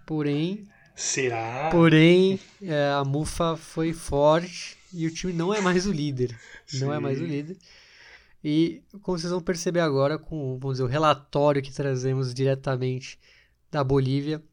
Porém, 0.05 0.67
será? 0.95 1.69
Porém, 1.71 2.39
é, 2.61 2.91
a 2.93 3.03
Mufa 3.03 3.55
foi 3.57 3.93
forte 3.93 4.77
e 4.93 5.07
o 5.07 5.13
time 5.13 5.33
não 5.33 5.53
é 5.53 5.61
mais 5.61 5.85
o 5.85 5.91
líder. 5.91 6.37
Sim. 6.65 6.79
Não 6.79 6.93
é 6.93 6.99
mais 6.99 7.19
o 7.19 7.25
líder. 7.25 7.57
E 8.43 8.81
como 9.01 9.17
vocês 9.17 9.31
vão 9.31 9.41
perceber 9.41 9.81
agora 9.81 10.17
com 10.17 10.57
vamos 10.57 10.75
dizer, 10.75 10.83
o 10.83 10.87
relatório 10.87 11.61
que 11.61 11.71
trazemos 11.71 12.33
diretamente 12.33 13.19
da 13.69 13.83
Bolívia, 13.83 14.43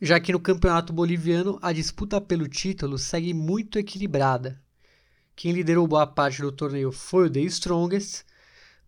já 0.00 0.18
que 0.18 0.32
no 0.32 0.40
campeonato 0.40 0.92
boliviano 0.92 1.58
a 1.62 1.72
disputa 1.72 2.20
pelo 2.20 2.48
título 2.48 2.98
segue 2.98 3.32
muito 3.32 3.78
equilibrada. 3.78 4.60
Quem 5.36 5.52
liderou 5.52 5.86
boa 5.86 6.06
parte 6.06 6.42
do 6.42 6.52
torneio 6.52 6.92
foi 6.92 7.26
o 7.26 7.30
The 7.30 7.40
Strongest, 7.40 8.24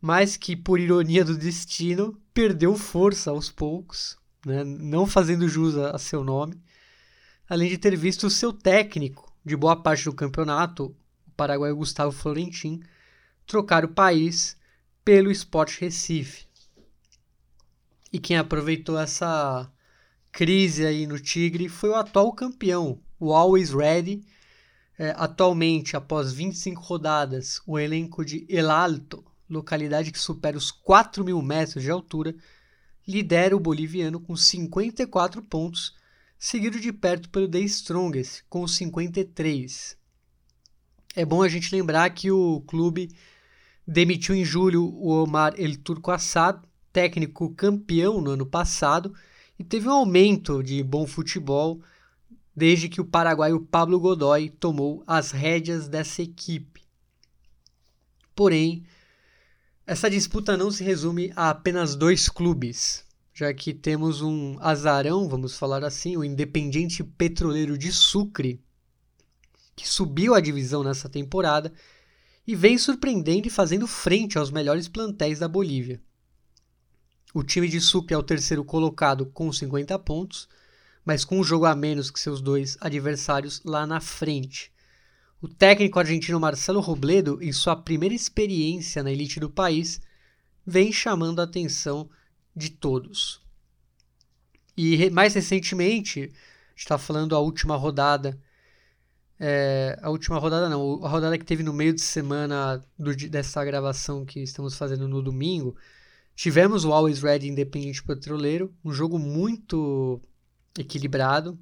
mas 0.01 0.37
que, 0.37 0.55
por 0.55 0.79
ironia 0.79 1.25
do 1.25 1.37
destino, 1.37 2.21
perdeu 2.33 2.77
força 2.77 3.31
aos 3.31 3.51
poucos, 3.51 4.17
né? 4.47 4.63
não 4.63 5.07
fazendo 5.07 5.49
jus 5.49 5.77
a 5.77 5.99
seu 5.99 6.23
nome, 6.23 6.63
além 7.49 7.69
de 7.69 7.77
ter 7.77 7.97
visto 7.97 8.29
o 8.29 8.31
seu 8.31 8.53
técnico 8.53 9.31
de 9.45 9.57
boa 9.57 9.75
parte 9.77 10.05
do 10.05 10.13
campeonato, 10.13 10.97
o 11.27 11.31
paraguaio 11.37 11.77
Gustavo 11.77 12.13
Florentin, 12.13 12.81
trocar 13.45 13.85
o 13.85 13.89
país 13.89 14.57
pelo 15.05 15.31
Sport 15.33 15.81
Recife. 15.81 16.47
E 18.13 18.19
quem 18.21 18.37
aproveitou 18.37 18.99
essa 18.99 19.71
crise 20.31 20.87
aí 20.87 21.07
no 21.07 21.19
Tigre 21.19 21.69
foi 21.69 21.91
o 21.91 21.97
atual 21.97 22.33
campeão, 22.33 23.01
o 23.19 23.33
Always 23.33 23.71
Ready. 23.71 24.25
É, 24.99 25.15
atualmente, 25.17 25.97
após 25.97 26.33
25 26.33 26.81
rodadas, 26.81 27.61
o 27.67 27.79
elenco 27.79 28.25
de 28.25 28.47
El 28.49 28.71
Alto, 28.71 29.25
localidade 29.51 30.11
que 30.11 30.19
supera 30.19 30.57
os 30.57 30.71
4 30.71 31.23
mil 31.25 31.43
metros 31.43 31.83
de 31.83 31.91
altura, 31.91 32.35
lidera 33.07 33.57
o 33.57 33.61
boliviano 33.61 34.21
com 34.21 34.37
54 34.37 35.43
pontos, 35.43 35.95
seguido 36.39 36.81
de 36.81 36.93
perto 36.93 37.29
pelo 37.31 37.49
The 37.49 37.61
Strongest, 37.61 38.43
com 38.49 38.67
53. 38.67 39.97
É 41.15 41.25
bom 41.25 41.43
a 41.43 41.49
gente 41.49 41.75
lembrar 41.75 42.11
que 42.11 42.31
o 42.31 42.61
clube 42.67 43.11
demitiu 43.87 44.35
em 44.35 44.45
julho 44.45 44.85
o 44.85 45.11
Omar 45.11 45.55
El 45.57 45.79
Turco 45.79 46.11
Assad, 46.11 46.61
técnico 46.93 47.55
campeão 47.55 48.21
no 48.21 48.33
ano 48.33 48.45
passado, 48.45 49.15
e 49.59 49.65
teve 49.65 49.89
um 49.89 49.93
aumento 49.93 50.63
de 50.63 50.83
bom 50.83 51.07
futebol 51.07 51.81
desde 52.55 52.89
que 52.89 53.01
o 53.01 53.05
paraguaio 53.05 53.61
Pablo 53.61 54.01
Godoy 54.01 54.49
tomou 54.49 55.05
as 55.07 55.31
rédeas 55.31 55.89
dessa 55.89 56.23
equipe. 56.23 56.83
Porém, 58.35 58.85
essa 59.87 60.11
disputa 60.11 60.57
não 60.57 60.69
se 60.69 60.83
resume 60.83 61.33
a 61.37 61.51
apenas 61.51 61.95
dois 61.95 62.29
clubes, 62.29 63.05
já 63.33 63.55
que 63.55 63.73
temos 63.73 64.21
um 64.21 64.59
azarão, 64.59 65.29
vamos 65.29 65.57
falar 65.57 65.85
assim, 65.85 66.17
o 66.17 66.25
Independiente 66.25 67.05
Petroleiro 67.05 67.79
de 67.79 67.93
Sucre, 67.93 68.61
que 69.77 69.87
subiu 69.87 70.35
a 70.35 70.41
divisão 70.41 70.83
nessa 70.83 71.09
temporada 71.09 71.73
e 72.45 72.57
vem 72.57 72.77
surpreendendo 72.77 73.47
e 73.47 73.51
fazendo 73.51 73.87
frente 73.87 74.37
aos 74.37 74.51
melhores 74.51 74.89
plantéis 74.89 75.39
da 75.39 75.47
Bolívia. 75.47 76.03
O 77.33 77.45
time 77.45 77.69
de 77.69 77.81
Sucre 77.81 78.15
é 78.15 78.19
o 78.19 78.25
terceiro 78.25 78.65
colocado 78.65 79.27
com 79.27 79.53
50 79.53 79.97
pontos, 80.01 80.49
mas 81.05 81.25
com 81.25 81.39
um 81.39 81.45
jogo 81.45 81.65
a 81.65 81.77
menos 81.77 82.11
que 82.11 82.19
seus 82.19 82.41
dois 82.41 82.77
adversários 82.81 83.63
lá 83.65 83.87
na 83.87 84.01
frente. 84.01 84.73
O 85.41 85.49
técnico 85.49 85.99
argentino 85.99 86.41
Marcelo 86.41 86.81
Robledo, 86.81 87.39
em 87.43 87.53
sua 87.53 87.77
primeira 87.77 88.15
experiência 88.15 89.03
na 89.03 89.11
elite 89.11 89.39
do 89.39 89.51
país, 89.51 90.01
vem 90.67 90.93
chamando 90.93 91.41
a 91.41 91.45
atenção 91.45 92.09
de 92.55 92.71
todos. 92.71 93.41
E 94.77 95.11
mais 95.11 95.35
recentemente, 95.35 96.33
está 96.75 96.99
falando 96.99 97.35
a 97.35 97.41
última 97.41 97.77
rodada, 97.77 98.39
é, 99.39 99.99
a 100.03 100.11
última 100.11 100.39
rodada 100.39 100.69
não, 100.69 101.05
a 101.05 101.09
rodada 101.09 101.39
que 101.39 101.45
teve 101.45 101.63
no 101.63 101.73
meio 101.73 101.93
de 101.93 102.01
semana 102.01 102.83
do, 102.99 103.15
dessa 103.15 103.65
gravação 103.65 104.25
que 104.25 104.41
estamos 104.41 104.77
fazendo 104.77 105.07
no 105.07 105.23
domingo, 105.23 105.77
Tivemos 106.37 106.85
o 106.85 106.93
Always 106.93 107.23
Ready 107.23 107.49
Independente 107.49 108.05
Petroleiro, 108.05 108.71
um 108.85 108.93
jogo 108.93 109.19
muito 109.19 110.21
equilibrado, 110.79 111.59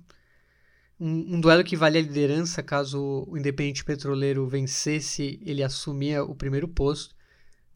um, 0.99 1.37
um, 1.37 1.41
duelo 1.41 1.65
que 1.65 1.77
valia 1.77 2.01
a 2.01 2.05
liderança 2.05 2.63
caso 2.63 3.25
o 3.29 3.37
Independente 3.37 3.85
Petroleiro 3.85 4.47
vencesse, 4.47 5.41
ele 5.45 5.63
assumia 5.63 6.25
o 6.25 6.35
primeiro 6.35 6.69
posto. 6.69 7.15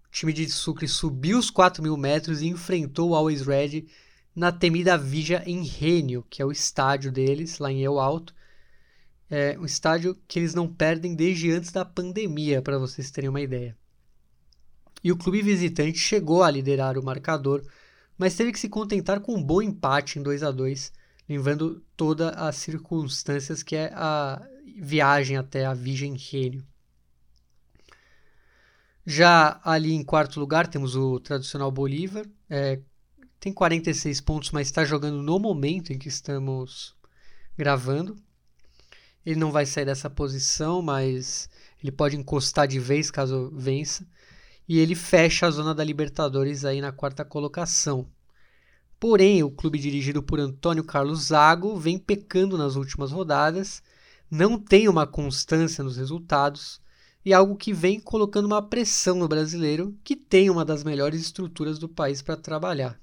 O 0.06 0.10
time 0.10 0.32
de 0.32 0.48
Sucre 0.48 0.88
subiu 0.88 1.38
os 1.38 1.50
4 1.50 1.82
mil 1.82 1.96
metros 1.96 2.40
e 2.40 2.46
enfrentou 2.46 3.10
o 3.10 3.14
Always 3.14 3.42
Ready 3.42 3.86
na 4.34 4.52
temida 4.52 4.96
Vija 4.96 5.42
em 5.46 5.64
Rênio, 5.64 6.24
que 6.30 6.40
é 6.40 6.44
o 6.44 6.52
estádio 6.52 7.10
deles, 7.12 7.58
lá 7.58 7.70
em 7.70 7.84
El 7.84 7.98
Alto. 7.98 8.34
É 9.30 9.58
um 9.58 9.64
estádio 9.64 10.16
que 10.26 10.38
eles 10.38 10.54
não 10.54 10.66
perdem 10.66 11.14
desde 11.14 11.50
antes 11.50 11.70
da 11.72 11.84
pandemia, 11.84 12.62
para 12.62 12.78
vocês 12.78 13.10
terem 13.10 13.28
uma 13.28 13.40
ideia 13.40 13.76
e 15.02 15.12
o 15.12 15.16
clube 15.16 15.42
visitante 15.42 15.98
chegou 15.98 16.42
a 16.42 16.50
liderar 16.50 16.98
o 16.98 17.04
marcador, 17.04 17.64
mas 18.16 18.34
teve 18.34 18.52
que 18.52 18.58
se 18.58 18.68
contentar 18.68 19.20
com 19.20 19.34
um 19.34 19.42
bom 19.42 19.62
empate 19.62 20.18
em 20.18 20.22
2 20.22 20.42
a 20.42 20.50
2 20.50 20.92
lembrando 21.28 21.84
todas 21.96 22.34
as 22.36 22.56
circunstâncias 22.56 23.62
que 23.62 23.76
é 23.76 23.92
a 23.94 24.40
viagem 24.80 25.36
até 25.36 25.66
a 25.66 25.74
Virgem 25.74 26.16
Rênio. 26.16 26.64
Já 29.04 29.60
ali 29.64 29.92
em 29.92 30.04
quarto 30.04 30.38
lugar 30.38 30.66
temos 30.66 30.94
o 30.94 31.18
tradicional 31.20 31.70
Bolívar, 31.70 32.26
é, 32.48 32.80
tem 33.40 33.52
46 33.52 34.20
pontos, 34.20 34.50
mas 34.50 34.68
está 34.68 34.84
jogando 34.84 35.22
no 35.22 35.38
momento 35.38 35.92
em 35.92 35.98
que 35.98 36.08
estamos 36.08 36.94
gravando. 37.56 38.16
Ele 39.24 39.38
não 39.38 39.52
vai 39.52 39.66
sair 39.66 39.84
dessa 39.84 40.10
posição, 40.10 40.82
mas 40.82 41.48
ele 41.82 41.92
pode 41.92 42.16
encostar 42.16 42.66
de 42.66 42.78
vez 42.78 43.10
caso 43.10 43.50
vença 43.54 44.06
e 44.68 44.78
ele 44.78 44.94
fecha 44.94 45.46
a 45.46 45.50
zona 45.50 45.74
da 45.74 45.82
Libertadores 45.82 46.64
aí 46.64 46.80
na 46.80 46.92
quarta 46.92 47.24
colocação. 47.24 48.06
Porém, 49.00 49.42
o 49.42 49.50
clube 49.50 49.78
dirigido 49.78 50.22
por 50.22 50.40
Antônio 50.40 50.82
Carlos 50.82 51.26
Zago 51.26 51.76
vem 51.76 51.98
pecando 51.98 52.58
nas 52.58 52.74
últimas 52.74 53.12
rodadas, 53.12 53.82
não 54.30 54.58
tem 54.58 54.88
uma 54.88 55.06
constância 55.06 55.84
nos 55.84 55.96
resultados 55.96 56.80
e 57.24 57.32
algo 57.32 57.56
que 57.56 57.72
vem 57.72 58.00
colocando 58.00 58.46
uma 58.46 58.62
pressão 58.62 59.16
no 59.16 59.28
brasileiro, 59.28 59.96
que 60.02 60.16
tem 60.16 60.50
uma 60.50 60.64
das 60.64 60.82
melhores 60.82 61.20
estruturas 61.20 61.78
do 61.78 61.88
país 61.88 62.22
para 62.22 62.36
trabalhar. 62.36 62.98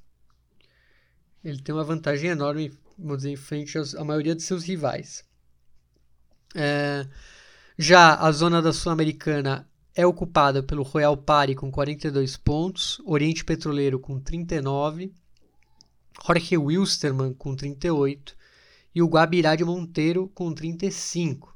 Ele 1.44 1.62
tem 1.62 1.74
uma 1.74 1.84
vantagem 1.84 2.32
enorme, 2.32 2.74
vamos 2.98 3.18
dizer, 3.18 3.30
em 3.30 3.36
frente 3.36 3.78
à 3.78 4.04
maioria 4.04 4.36
de 4.36 4.42
seus 4.42 4.64
rivais. 4.64 5.24
É, 6.54 7.08
já 7.78 8.16
a 8.16 8.32
zona 8.32 8.62
da 8.62 8.74
Sul-Americana 8.74 9.70
é 9.94 10.06
ocupada 10.06 10.64
pelo 10.64 10.84
Royal 10.84 11.16
Pari 11.16 11.56
com 11.56 11.72
42 11.72 12.36
pontos, 12.36 13.02
Oriente 13.06 13.46
Petroleiro 13.46 14.00
com 14.00 14.20
39, 14.20 15.14
Jorge 16.24 16.58
Wilstermann 16.58 17.34
com 17.34 17.56
38 17.56 18.36
e 18.94 19.02
o 19.02 19.08
Guabirá 19.08 19.56
de 19.56 19.66
Monteiro 19.66 20.30
com 20.34 20.54
35. 20.54 21.56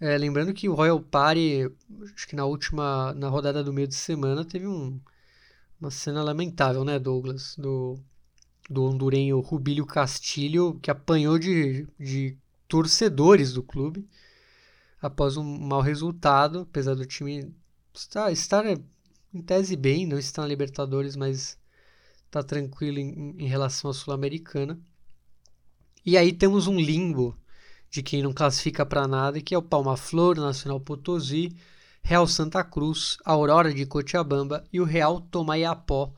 É, 0.00 0.16
lembrando 0.16 0.54
que 0.54 0.68
o 0.68 0.74
Royal 0.74 1.00
Party, 1.00 1.70
acho 2.14 2.26
que 2.26 2.34
na 2.34 2.46
última, 2.46 3.12
na 3.14 3.28
rodada 3.28 3.62
do 3.62 3.72
meio 3.72 3.86
de 3.86 3.94
semana, 3.94 4.44
teve 4.44 4.66
um, 4.66 4.98
uma 5.80 5.90
cena 5.90 6.22
lamentável, 6.22 6.84
né, 6.84 6.98
Douglas? 6.98 7.54
Do, 7.56 7.98
do 8.68 8.84
hondurenho 8.84 9.40
Rubílio 9.40 9.84
Castilho, 9.84 10.78
que 10.80 10.90
apanhou 10.90 11.38
de, 11.38 11.86
de 11.98 12.36
torcedores 12.66 13.52
do 13.52 13.62
clube 13.62 14.08
após 15.02 15.36
um 15.36 15.44
mau 15.44 15.80
resultado, 15.80 16.60
apesar 16.60 16.94
do 16.94 17.06
time 17.06 17.52
estar, 17.94 18.30
estar 18.30 18.64
em 18.66 19.42
tese 19.42 19.76
bem, 19.76 20.06
não 20.06 20.18
está 20.18 20.42
na 20.42 20.48
Libertadores, 20.48 21.16
mas 21.16 21.58
está 22.30 22.42
tranquilo 22.44 22.98
em, 22.98 23.34
em 23.38 23.46
relação 23.46 23.90
à 23.90 23.94
Sul-Americana. 23.94 24.78
E 26.06 26.16
aí 26.16 26.32
temos 26.32 26.68
um 26.68 26.78
limbo 26.78 27.36
de 27.90 28.02
quem 28.02 28.22
não 28.22 28.32
classifica 28.32 28.86
para 28.86 29.08
nada, 29.08 29.40
que 29.40 29.54
é 29.54 29.58
o 29.58 29.62
Palma 29.62 29.96
Flor, 29.96 30.36
Nacional 30.36 30.80
Potosí, 30.80 31.54
Real 32.02 32.26
Santa 32.26 32.62
Cruz, 32.62 33.18
Aurora 33.24 33.74
de 33.74 33.84
Cochabamba 33.84 34.64
e 34.72 34.80
o 34.80 34.84
Real 34.84 35.20
Tomaiapó 35.20 36.12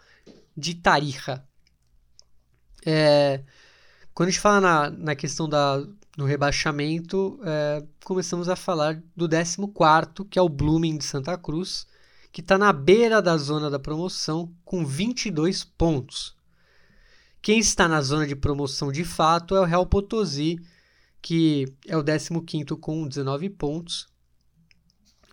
de 0.57 0.75
Tarija. 0.75 1.43
É, 2.85 3.43
quando 4.13 4.29
a 4.29 4.31
gente 4.33 4.41
fala 4.41 4.61
na, 4.61 4.91
na 4.91 5.17
questão 5.17 5.49
da, 5.49 5.83
no 6.17 6.27
rebaixamento, 6.27 7.41
é, 7.43 7.83
começamos 8.05 8.51
a 8.51 8.55
falar 8.55 9.03
do 9.17 9.27
14, 9.27 10.29
que 10.29 10.39
é 10.39 10.43
o 10.43 10.49
Blooming 10.49 10.99
de 10.99 11.05
Santa 11.05 11.39
Cruz, 11.39 11.87
que 12.33 12.41
está 12.41 12.57
na 12.57 12.73
beira 12.73 13.21
da 13.21 13.37
zona 13.37 13.69
da 13.69 13.79
promoção 13.79 14.53
com 14.65 14.87
22 14.87 15.65
pontos. 15.65 16.35
Quem 17.43 17.59
está 17.59 17.87
na 17.87 18.01
zona 18.01 18.27
de 18.27 18.35
promoção 18.35 18.91
de 18.91 19.05
fato 19.05 19.55
é 19.55 19.61
o 19.61 19.65
Real 19.65 19.85
Potosí, 19.85 20.59
que 21.21 21.67
é 21.87 21.97
o 21.97 22.03
15 22.03 22.65
com 22.81 23.07
19 23.07 23.51
pontos, 23.51 24.09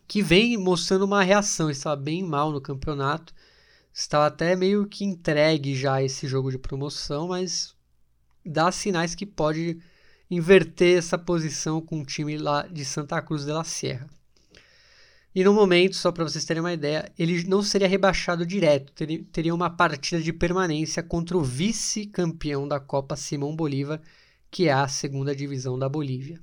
que 0.08 0.22
vem 0.22 0.58
mostrando 0.58 1.06
uma 1.06 1.24
reação, 1.24 1.70
está 1.70 1.96
bem 1.96 2.22
mal 2.22 2.52
no 2.52 2.60
campeonato, 2.60 3.34
estava 3.94 4.26
até 4.26 4.56
meio 4.56 4.86
que 4.88 5.06
entregue 5.06 5.76
já 5.76 6.04
esse 6.04 6.28
jogo 6.28 6.52
de 6.52 6.58
promoção, 6.58 7.30
mas 7.30 7.76
dá 8.46 8.72
sinais 8.72 9.16
que 9.16 9.26
pode 9.26 9.80
inverter 10.30 10.98
essa 10.98 11.18
posição 11.18 11.80
com 11.80 12.02
o 12.02 12.06
time 12.06 12.38
lá 12.38 12.68
de 12.68 12.84
Santa 12.84 13.22
Cruz 13.22 13.46
de 13.46 13.52
la 13.52 13.64
Sierra. 13.64 14.19
E 15.40 15.44
no 15.46 15.54
momento, 15.54 15.96
só 15.96 16.12
para 16.12 16.26
vocês 16.26 16.44
terem 16.44 16.60
uma 16.60 16.74
ideia, 16.74 17.10
ele 17.18 17.46
não 17.46 17.64
seria 17.64 17.88
rebaixado 17.88 18.46
direto, 18.46 18.92
teria, 19.32 19.56
uma 19.56 19.70
partida 19.70 20.22
de 20.22 20.34
permanência 20.34 21.02
contra 21.02 21.38
o 21.38 21.42
vice-campeão 21.42 22.68
da 22.68 22.78
Copa 22.78 23.16
Simão 23.16 23.56
Bolívar, 23.56 24.02
que 24.52 24.68
é 24.68 24.74
a 24.74 24.86
segunda 24.90 25.34
divisão 25.34 25.80
da 25.80 25.88
Bolívia. 25.88 26.42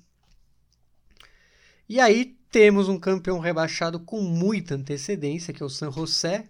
E 1.87 2.01
aí 2.01 2.39
temos 2.51 2.89
um 2.89 2.99
campeão 2.99 3.39
rebaixado 3.39 4.01
com 4.01 4.23
muita 4.23 4.77
antecedência, 4.77 5.53
que 5.53 5.63
é 5.63 5.67
o 5.67 5.69
San 5.69 5.93
José, 5.93 6.49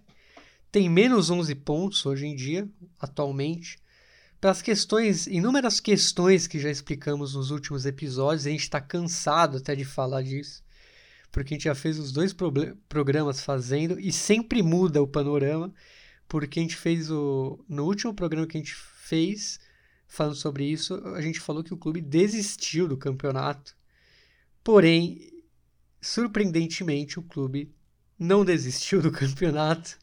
tem 0.71 0.89
menos 0.89 1.31
11 1.31 1.53
pontos 1.57 2.07
hoje 2.07 2.27
em 2.27 2.37
dia, 2.37 2.69
atualmente. 3.01 3.77
Pelas 4.41 4.63
questões, 4.63 5.27
inúmeras 5.27 5.81
questões 5.81 6.47
que 6.47 6.61
já 6.61 6.71
explicamos 6.71 7.35
nos 7.35 7.51
últimos 7.51 7.85
episódios, 7.87 8.47
a 8.47 8.51
gente 8.51 8.61
está 8.61 8.81
cansado 8.81 9.57
até 9.57 9.75
de 9.75 9.85
falar 9.85 10.23
disso, 10.23 10.65
porque 11.37 11.53
a 11.53 11.55
gente 11.57 11.65
já 11.65 11.75
fez 11.75 11.99
os 11.99 12.13
dois 12.13 12.35
programas 12.89 13.43
fazendo 13.43 14.01
e 14.01 14.11
sempre 14.11 14.63
muda 14.63 15.03
o 15.03 15.07
panorama, 15.07 15.71
porque 16.27 16.59
a 16.59 16.63
gente 16.63 16.75
fez 16.75 17.11
o. 17.11 17.63
No 17.69 17.85
último 17.85 18.15
programa 18.15 18.47
que 18.47 18.57
a 18.57 18.61
gente 18.61 18.75
fez, 18.75 19.61
falando 20.09 20.35
sobre 20.35 20.65
isso, 20.65 20.95
a 21.09 21.21
gente 21.21 21.39
falou 21.39 21.63
que 21.63 21.75
o 21.75 21.77
clube 21.77 22.01
desistiu 22.01 22.89
do 22.89 22.97
campeonato. 22.97 23.77
Porém, 24.65 25.31
surpreendentemente, 26.01 27.19
o 27.19 27.23
clube 27.23 27.71
não 28.19 28.45
desistiu 28.45 29.01
do 29.03 29.11
campeonato. 29.13 29.97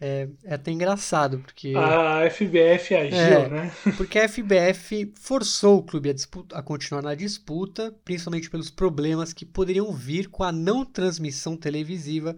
É, 0.00 0.28
é 0.42 0.54
até 0.54 0.70
engraçado, 0.70 1.38
porque. 1.38 1.72
A 1.76 2.28
FBF 2.28 2.94
agiu, 2.94 3.16
é, 3.16 3.48
né? 3.48 3.72
Porque 3.96 4.18
a 4.18 4.28
FBF 4.28 5.12
forçou 5.14 5.78
o 5.78 5.82
clube 5.82 6.10
a, 6.10 6.12
disputa, 6.12 6.58
a 6.58 6.62
continuar 6.62 7.00
na 7.00 7.14
disputa, 7.14 7.94
principalmente 8.04 8.50
pelos 8.50 8.70
problemas 8.70 9.32
que 9.32 9.46
poderiam 9.46 9.92
vir 9.92 10.28
com 10.28 10.42
a 10.42 10.50
não 10.50 10.84
transmissão 10.84 11.56
televisiva 11.56 12.36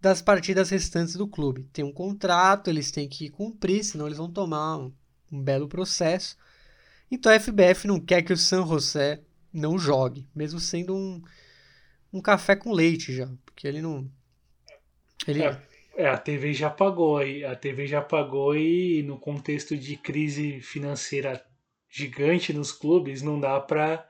das 0.00 0.22
partidas 0.22 0.70
restantes 0.70 1.16
do 1.16 1.28
clube. 1.28 1.68
Tem 1.72 1.84
um 1.84 1.92
contrato, 1.92 2.68
eles 2.68 2.90
têm 2.90 3.08
que 3.08 3.28
cumprir, 3.28 3.84
senão 3.84 4.06
eles 4.06 4.18
vão 4.18 4.30
tomar 4.30 4.78
um, 4.78 4.92
um 5.30 5.42
belo 5.42 5.68
processo. 5.68 6.36
Então 7.10 7.32
a 7.32 7.38
FBF 7.38 7.86
não 7.86 8.00
quer 8.00 8.22
que 8.22 8.32
o 8.32 8.36
San 8.36 8.66
José 8.66 9.20
não 9.52 9.78
jogue, 9.78 10.28
mesmo 10.34 10.60
sendo 10.60 10.94
um, 10.94 11.22
um 12.12 12.20
café 12.20 12.54
com 12.56 12.72
leite 12.72 13.14
já, 13.14 13.28
porque 13.44 13.66
ele 13.66 13.80
não. 13.80 14.08
Ele... 15.26 15.42
É, 15.42 15.60
é, 15.96 16.08
a 16.08 16.18
TV 16.18 16.52
já 16.52 16.68
pagou 16.68 17.18
aí, 17.18 17.44
a 17.44 17.54
TV 17.56 17.86
já 17.86 18.02
pagou 18.02 18.54
e 18.56 19.02
no 19.02 19.18
contexto 19.18 19.76
de 19.76 19.96
crise 19.96 20.60
financeira 20.60 21.42
gigante 21.88 22.52
nos 22.52 22.72
clubes 22.72 23.22
não 23.22 23.40
dá 23.40 23.58
para 23.60 24.06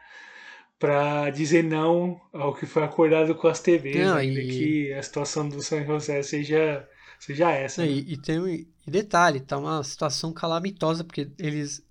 para 0.78 1.30
dizer 1.30 1.64
não 1.64 2.20
ao 2.34 2.54
que 2.54 2.66
foi 2.66 2.82
acordado 2.82 3.34
com 3.34 3.48
as 3.48 3.60
TVs, 3.60 3.96
não, 3.96 4.16
né? 4.16 4.26
e... 4.26 4.48
que 4.48 4.92
a 4.92 5.02
situação 5.02 5.48
do 5.48 5.62
São 5.62 5.82
José 5.86 6.22
seja 6.22 6.86
seja 7.18 7.50
essa. 7.50 7.82
Não, 7.82 7.90
né? 7.90 7.96
e, 7.96 8.12
e, 8.12 8.16
tem 8.16 8.38
um 8.38 8.48
e 8.48 8.68
detalhe, 8.86 9.40
tá 9.40 9.56
uma 9.56 9.82
situação 9.82 10.32
calamitosa 10.32 11.02
porque 11.02 11.30
eles 11.38 11.82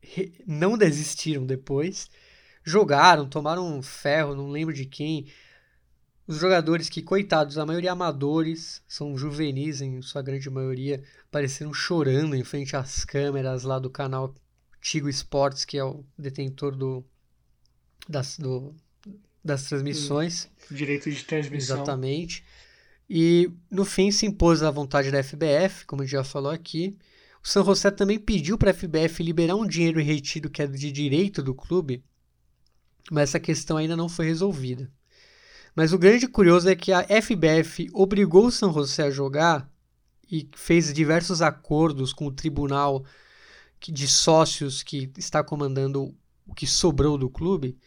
re, 0.00 0.32
não 0.46 0.78
desistiram 0.78 1.44
depois, 1.44 2.08
jogaram, 2.64 3.28
tomaram 3.28 3.66
um 3.66 3.82
ferro, 3.82 4.34
não 4.34 4.48
lembro 4.48 4.74
de 4.74 4.86
quem, 4.86 5.26
os 6.30 6.38
jogadores 6.38 6.88
que, 6.88 7.02
coitados, 7.02 7.58
a 7.58 7.66
maioria 7.66 7.90
amadores, 7.90 8.80
são 8.86 9.18
juvenis 9.18 9.80
em 9.80 10.00
sua 10.00 10.22
grande 10.22 10.48
maioria, 10.48 11.02
apareceram 11.24 11.74
chorando 11.74 12.36
em 12.36 12.44
frente 12.44 12.76
às 12.76 13.04
câmeras 13.04 13.64
lá 13.64 13.80
do 13.80 13.90
canal 13.90 14.32
Tigo 14.80 15.08
Esportes, 15.08 15.64
que 15.64 15.76
é 15.76 15.82
o 15.82 16.04
detentor 16.16 16.76
do, 16.76 17.04
das, 18.08 18.38
do, 18.38 18.72
das 19.44 19.64
transmissões. 19.64 20.48
Direito 20.70 21.10
de 21.10 21.24
transmissão. 21.24 21.78
Exatamente. 21.78 22.44
E 23.08 23.50
no 23.68 23.84
fim 23.84 24.12
se 24.12 24.24
impôs 24.24 24.62
a 24.62 24.70
vontade 24.70 25.10
da 25.10 25.24
FBF, 25.24 25.84
como 25.84 26.02
a 26.02 26.04
gente 26.04 26.12
já 26.12 26.22
falou 26.22 26.52
aqui. 26.52 26.96
O 27.42 27.48
San 27.48 27.64
José 27.64 27.90
também 27.90 28.20
pediu 28.20 28.56
para 28.56 28.70
a 28.70 28.74
FBF 28.74 29.20
liberar 29.24 29.56
um 29.56 29.66
dinheiro 29.66 30.00
retido 30.00 30.48
que 30.48 30.62
é 30.62 30.66
de 30.68 30.92
direito 30.92 31.42
do 31.42 31.56
clube, 31.56 32.04
mas 33.10 33.30
essa 33.30 33.40
questão 33.40 33.76
ainda 33.76 33.96
não 33.96 34.08
foi 34.08 34.26
resolvida. 34.26 34.88
Mas 35.74 35.92
o 35.92 35.98
grande 35.98 36.26
curioso 36.26 36.68
é 36.68 36.74
que 36.74 36.92
a 36.92 37.04
FBF 37.04 37.88
obrigou 37.92 38.46
o 38.46 38.50
San 38.50 38.72
José 38.72 39.04
a 39.04 39.10
jogar 39.10 39.70
e 40.30 40.48
fez 40.54 40.92
diversos 40.92 41.42
acordos 41.42 42.12
com 42.12 42.26
o 42.26 42.32
tribunal 42.32 43.04
de 43.80 44.06
sócios 44.06 44.82
que 44.82 45.10
está 45.16 45.42
comandando 45.42 46.14
o 46.46 46.54
que 46.54 46.66
sobrou 46.66 47.16
do 47.16 47.30
clube. 47.30 47.78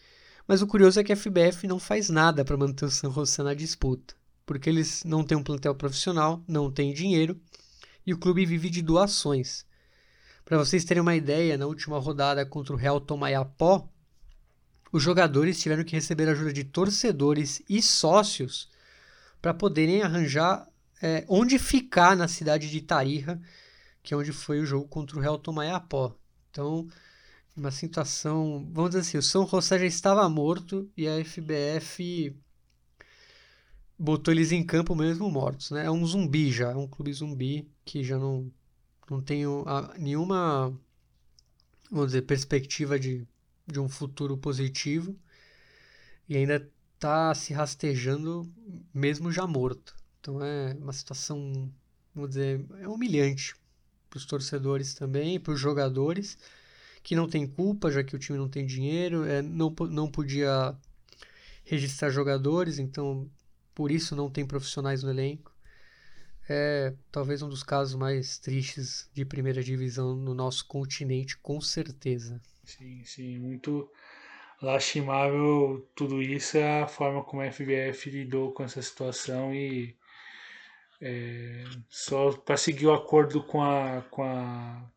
Mas 0.46 0.60
o 0.60 0.66
curioso 0.66 1.00
é 1.00 1.04
que 1.04 1.12
a 1.12 1.16
FBF 1.16 1.66
não 1.66 1.78
faz 1.78 2.10
nada 2.10 2.44
para 2.44 2.56
manter 2.56 2.84
o 2.84 2.90
San 2.90 3.10
José 3.10 3.42
na 3.42 3.54
disputa, 3.54 4.14
porque 4.44 4.68
eles 4.68 5.04
não 5.04 5.22
têm 5.22 5.38
um 5.38 5.42
plantel 5.42 5.74
profissional, 5.74 6.42
não 6.46 6.70
têm 6.70 6.92
dinheiro 6.92 7.40
e 8.06 8.12
o 8.12 8.18
clube 8.18 8.44
vive 8.44 8.68
de 8.68 8.82
doações. 8.82 9.64
Para 10.44 10.58
vocês 10.58 10.84
terem 10.84 11.00
uma 11.00 11.16
ideia, 11.16 11.56
na 11.56 11.66
última 11.66 11.98
rodada 11.98 12.44
contra 12.44 12.74
o 12.74 12.76
Real 12.76 13.00
Tomayapó, 13.00 13.88
os 14.94 15.02
jogadores 15.02 15.60
tiveram 15.60 15.82
que 15.82 15.96
receber 15.96 16.28
ajuda 16.28 16.52
de 16.52 16.62
torcedores 16.62 17.60
e 17.68 17.82
sócios 17.82 18.70
para 19.42 19.52
poderem 19.52 20.02
arranjar 20.02 20.68
é, 21.02 21.24
onde 21.28 21.58
ficar 21.58 22.16
na 22.16 22.28
cidade 22.28 22.70
de 22.70 22.80
Tarija, 22.80 23.40
que 24.04 24.14
é 24.14 24.16
onde 24.16 24.30
foi 24.30 24.60
o 24.60 24.64
jogo 24.64 24.86
contra 24.86 25.18
o 25.18 25.20
Real 25.20 25.36
Tomayapó. 25.36 26.14
Então, 26.48 26.86
uma 27.56 27.72
situação, 27.72 28.70
vamos 28.70 28.90
dizer 28.90 29.00
assim, 29.00 29.18
o 29.18 29.22
São 29.22 29.44
José 29.48 29.80
já 29.80 29.84
estava 29.84 30.28
morto 30.28 30.88
e 30.96 31.08
a 31.08 31.24
FBF 31.24 32.32
botou 33.98 34.32
eles 34.32 34.52
em 34.52 34.64
campo 34.64 34.94
mesmo 34.94 35.28
mortos, 35.28 35.72
né? 35.72 35.86
É 35.86 35.90
um 35.90 36.06
zumbi 36.06 36.52
já, 36.52 36.70
é 36.70 36.76
um 36.76 36.86
clube 36.86 37.12
zumbi 37.12 37.68
que 37.84 38.04
já 38.04 38.16
não 38.16 38.48
não 39.10 39.20
tem 39.20 39.42
nenhuma 39.98 40.72
vamos 41.90 42.06
dizer 42.06 42.22
perspectiva 42.22 42.96
de 42.96 43.26
de 43.66 43.80
um 43.80 43.88
futuro 43.88 44.36
positivo 44.36 45.16
e 46.28 46.36
ainda 46.36 46.70
está 46.94 47.34
se 47.34 47.52
rastejando 47.52 48.50
mesmo 48.92 49.30
já 49.30 49.46
morto. 49.46 49.94
Então 50.20 50.42
é 50.42 50.74
uma 50.74 50.92
situação, 50.92 51.70
vamos 52.14 52.30
dizer, 52.30 52.64
é 52.80 52.88
humilhante 52.88 53.54
para 54.08 54.16
os 54.16 54.24
torcedores 54.24 54.94
também, 54.94 55.38
para 55.38 55.52
os 55.52 55.60
jogadores 55.60 56.38
que 57.02 57.14
não 57.14 57.28
tem 57.28 57.46
culpa, 57.46 57.90
já 57.90 58.02
que 58.02 58.16
o 58.16 58.18
time 58.18 58.38
não 58.38 58.48
tem 58.48 58.64
dinheiro, 58.64 59.24
é, 59.24 59.42
não, 59.42 59.74
não 59.90 60.10
podia 60.10 60.74
registrar 61.64 62.08
jogadores, 62.10 62.78
então 62.78 63.30
por 63.74 63.90
isso 63.90 64.16
não 64.16 64.30
tem 64.30 64.46
profissionais 64.46 65.02
no 65.02 65.10
elenco. 65.10 65.52
É 66.48 66.94
talvez 67.10 67.42
um 67.42 67.48
dos 67.48 67.62
casos 67.62 67.94
mais 67.94 68.38
tristes 68.38 69.08
de 69.12 69.24
primeira 69.24 69.62
divisão 69.62 70.16
no 70.16 70.34
nosso 70.34 70.66
continente, 70.66 71.36
com 71.38 71.60
certeza. 71.60 72.40
Sim, 72.64 73.04
sim, 73.04 73.38
muito 73.38 73.90
lastimável 74.62 75.86
tudo 75.94 76.22
isso 76.22 76.56
é 76.58 76.82
a 76.82 76.88
forma 76.88 77.22
como 77.24 77.42
a 77.42 77.46
FBF 77.46 78.10
lidou 78.10 78.52
com 78.52 78.62
essa 78.64 78.80
situação 78.82 79.54
e 79.54 79.96
é, 81.00 81.64
só 81.88 82.32
para 82.32 82.56
seguir 82.56 82.86
o 82.86 82.94
acordo 82.94 83.42
com 83.44 83.62
a 83.62 84.02
com 84.10 84.22
a 84.24 84.90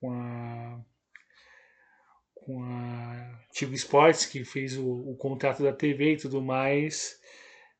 com 0.00 0.12
a 0.12 0.80
com 2.34 2.62
a 2.64 3.40
Tigo 3.52 3.74
Sports 3.74 4.26
que 4.26 4.44
fez 4.44 4.76
o, 4.76 4.86
o 5.10 5.16
contrato 5.16 5.62
da 5.62 5.72
TV 5.72 6.12
e 6.14 6.16
tudo 6.16 6.40
mais 6.40 7.20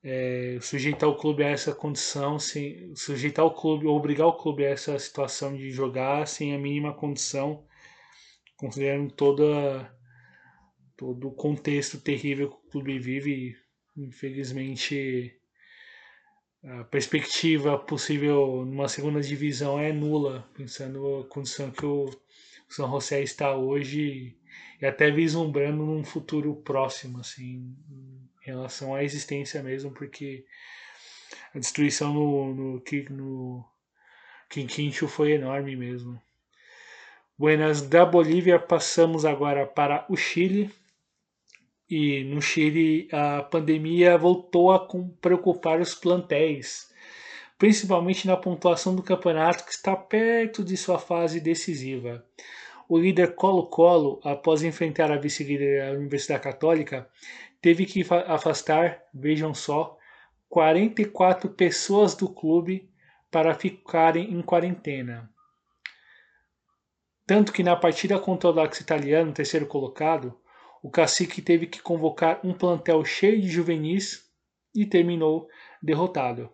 é, 0.02 0.58
sujeitar 0.60 1.08
o 1.08 1.16
clube 1.16 1.42
a 1.44 1.48
essa 1.50 1.74
condição 1.74 2.38
sem 2.38 2.94
sujeitar 2.94 3.44
o 3.46 3.54
clube 3.54 3.86
obrigar 3.86 4.26
o 4.28 4.36
clube 4.36 4.64
a 4.66 4.70
essa 4.70 4.98
situação 4.98 5.56
de 5.56 5.70
jogar 5.70 6.26
sem 6.26 6.54
a 6.54 6.58
mínima 6.58 6.92
condição 6.94 7.66
considerando 8.58 9.10
toda 9.12 9.96
todo 10.96 11.28
o 11.28 11.34
contexto 11.34 12.00
terrível 12.00 12.50
que 12.50 12.56
o 12.56 12.70
clube 12.70 12.98
vive, 12.98 13.56
infelizmente 13.96 15.38
a 16.64 16.82
perspectiva 16.84 17.78
possível 17.78 18.64
numa 18.66 18.88
segunda 18.88 19.20
divisão 19.20 19.78
é 19.78 19.92
nula, 19.92 20.50
pensando 20.54 21.20
a 21.20 21.28
condição 21.28 21.70
que 21.70 21.86
o 21.86 22.10
São 22.68 22.90
José 22.90 23.22
está 23.22 23.56
hoje 23.56 24.36
e 24.80 24.86
até 24.86 25.08
vislumbrando 25.08 25.86
num 25.86 26.04
futuro 26.04 26.56
próximo, 26.56 27.20
assim, 27.20 27.76
em 27.88 28.28
relação 28.40 28.92
à 28.92 29.04
existência 29.04 29.62
mesmo, 29.62 29.92
porque 29.92 30.44
a 31.54 31.58
destruição 31.60 32.12
no, 32.12 32.54
no, 32.54 32.82
no 33.10 33.64
Quinquincho 34.50 35.06
foi 35.06 35.32
enorme 35.32 35.76
mesmo. 35.76 36.20
Buenas 37.40 37.82
da 37.82 38.04
Bolívia, 38.04 38.58
passamos 38.58 39.24
agora 39.24 39.64
para 39.64 40.04
o 40.08 40.16
Chile. 40.16 40.72
E 41.88 42.24
no 42.24 42.42
Chile 42.42 43.08
a 43.12 43.44
pandemia 43.44 44.18
voltou 44.18 44.72
a 44.72 44.88
preocupar 45.20 45.80
os 45.80 45.94
plantéis, 45.94 46.92
principalmente 47.56 48.26
na 48.26 48.36
pontuação 48.36 48.92
do 48.96 49.04
campeonato 49.04 49.64
que 49.64 49.70
está 49.70 49.94
perto 49.94 50.64
de 50.64 50.76
sua 50.76 50.98
fase 50.98 51.38
decisiva. 51.38 52.26
O 52.88 52.98
líder 52.98 53.36
Colo-Colo, 53.36 54.18
após 54.24 54.64
enfrentar 54.64 55.12
a 55.12 55.16
vice-líder 55.16 55.96
Universidade 55.96 56.42
Católica, 56.42 57.08
teve 57.62 57.86
que 57.86 58.04
afastar, 58.26 59.00
vejam 59.14 59.54
só, 59.54 59.96
44 60.48 61.50
pessoas 61.50 62.16
do 62.16 62.28
clube 62.28 62.90
para 63.30 63.54
ficarem 63.54 64.34
em 64.34 64.42
quarentena. 64.42 65.30
Tanto 67.28 67.52
que 67.52 67.62
na 67.62 67.76
partida 67.76 68.18
contra 68.18 68.48
o 68.48 68.52
Dax 68.54 68.80
italiano, 68.80 69.34
terceiro 69.34 69.66
colocado, 69.66 70.34
o 70.82 70.90
cacique 70.90 71.42
teve 71.42 71.66
que 71.66 71.82
convocar 71.82 72.40
um 72.42 72.54
plantel 72.54 73.04
cheio 73.04 73.38
de 73.38 73.50
juvenis 73.50 74.26
e 74.74 74.86
terminou 74.86 75.46
derrotado. 75.82 76.50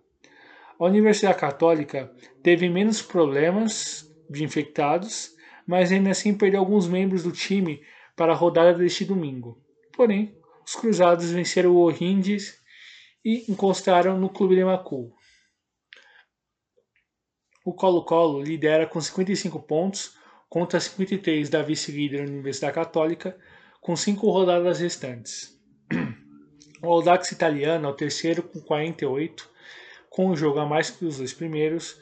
A 0.77 0.85
Universidade 0.85 1.39
Católica 1.39 2.13
teve 2.43 2.69
menos 2.69 3.01
problemas 3.01 4.13
de 4.29 4.43
infectados, 4.43 5.31
mas 5.65 5.93
ainda 5.93 6.11
assim 6.11 6.37
perdeu 6.37 6.59
alguns 6.59 6.89
membros 6.89 7.23
do 7.23 7.31
time 7.31 7.81
para 8.17 8.33
a 8.33 8.37
rodada 8.37 8.77
deste 8.77 9.05
domingo. 9.05 9.63
Porém, 9.93 10.37
os 10.67 10.75
Cruzados 10.75 11.31
venceram 11.31 11.71
o 11.71 11.85
O'Hindes 11.85 12.61
e 13.25 13.49
encostaram 13.49 14.19
no 14.19 14.29
Clube 14.29 14.57
de 14.57 14.65
Macul. 14.65 15.15
O 17.65 17.73
Colo-Colo 17.73 18.43
lidera 18.43 18.89
com 18.89 19.01
55 19.01 19.61
pontos 19.61 20.24
contra 20.55 20.79
53 20.79 21.51
da 21.51 21.63
vice-líder 21.63 22.29
Universidade 22.29 22.77
Católica, 22.77 23.37
com 23.81 23.97
5 23.97 24.31
rodadas 24.31 24.79
restantes. 24.79 25.61
O 26.81 26.87
Audax 26.87 27.33
italiano 27.33 27.89
é 27.89 27.91
o 27.91 27.97
terceiro 27.97 28.41
com 28.41 28.61
48, 28.61 29.51
com 30.09 30.29
um 30.29 30.37
jogo 30.37 30.61
a 30.61 30.65
mais 30.65 30.91
que 30.91 31.05
os 31.05 31.19
dois 31.19 31.33
primeiros. 31.33 32.01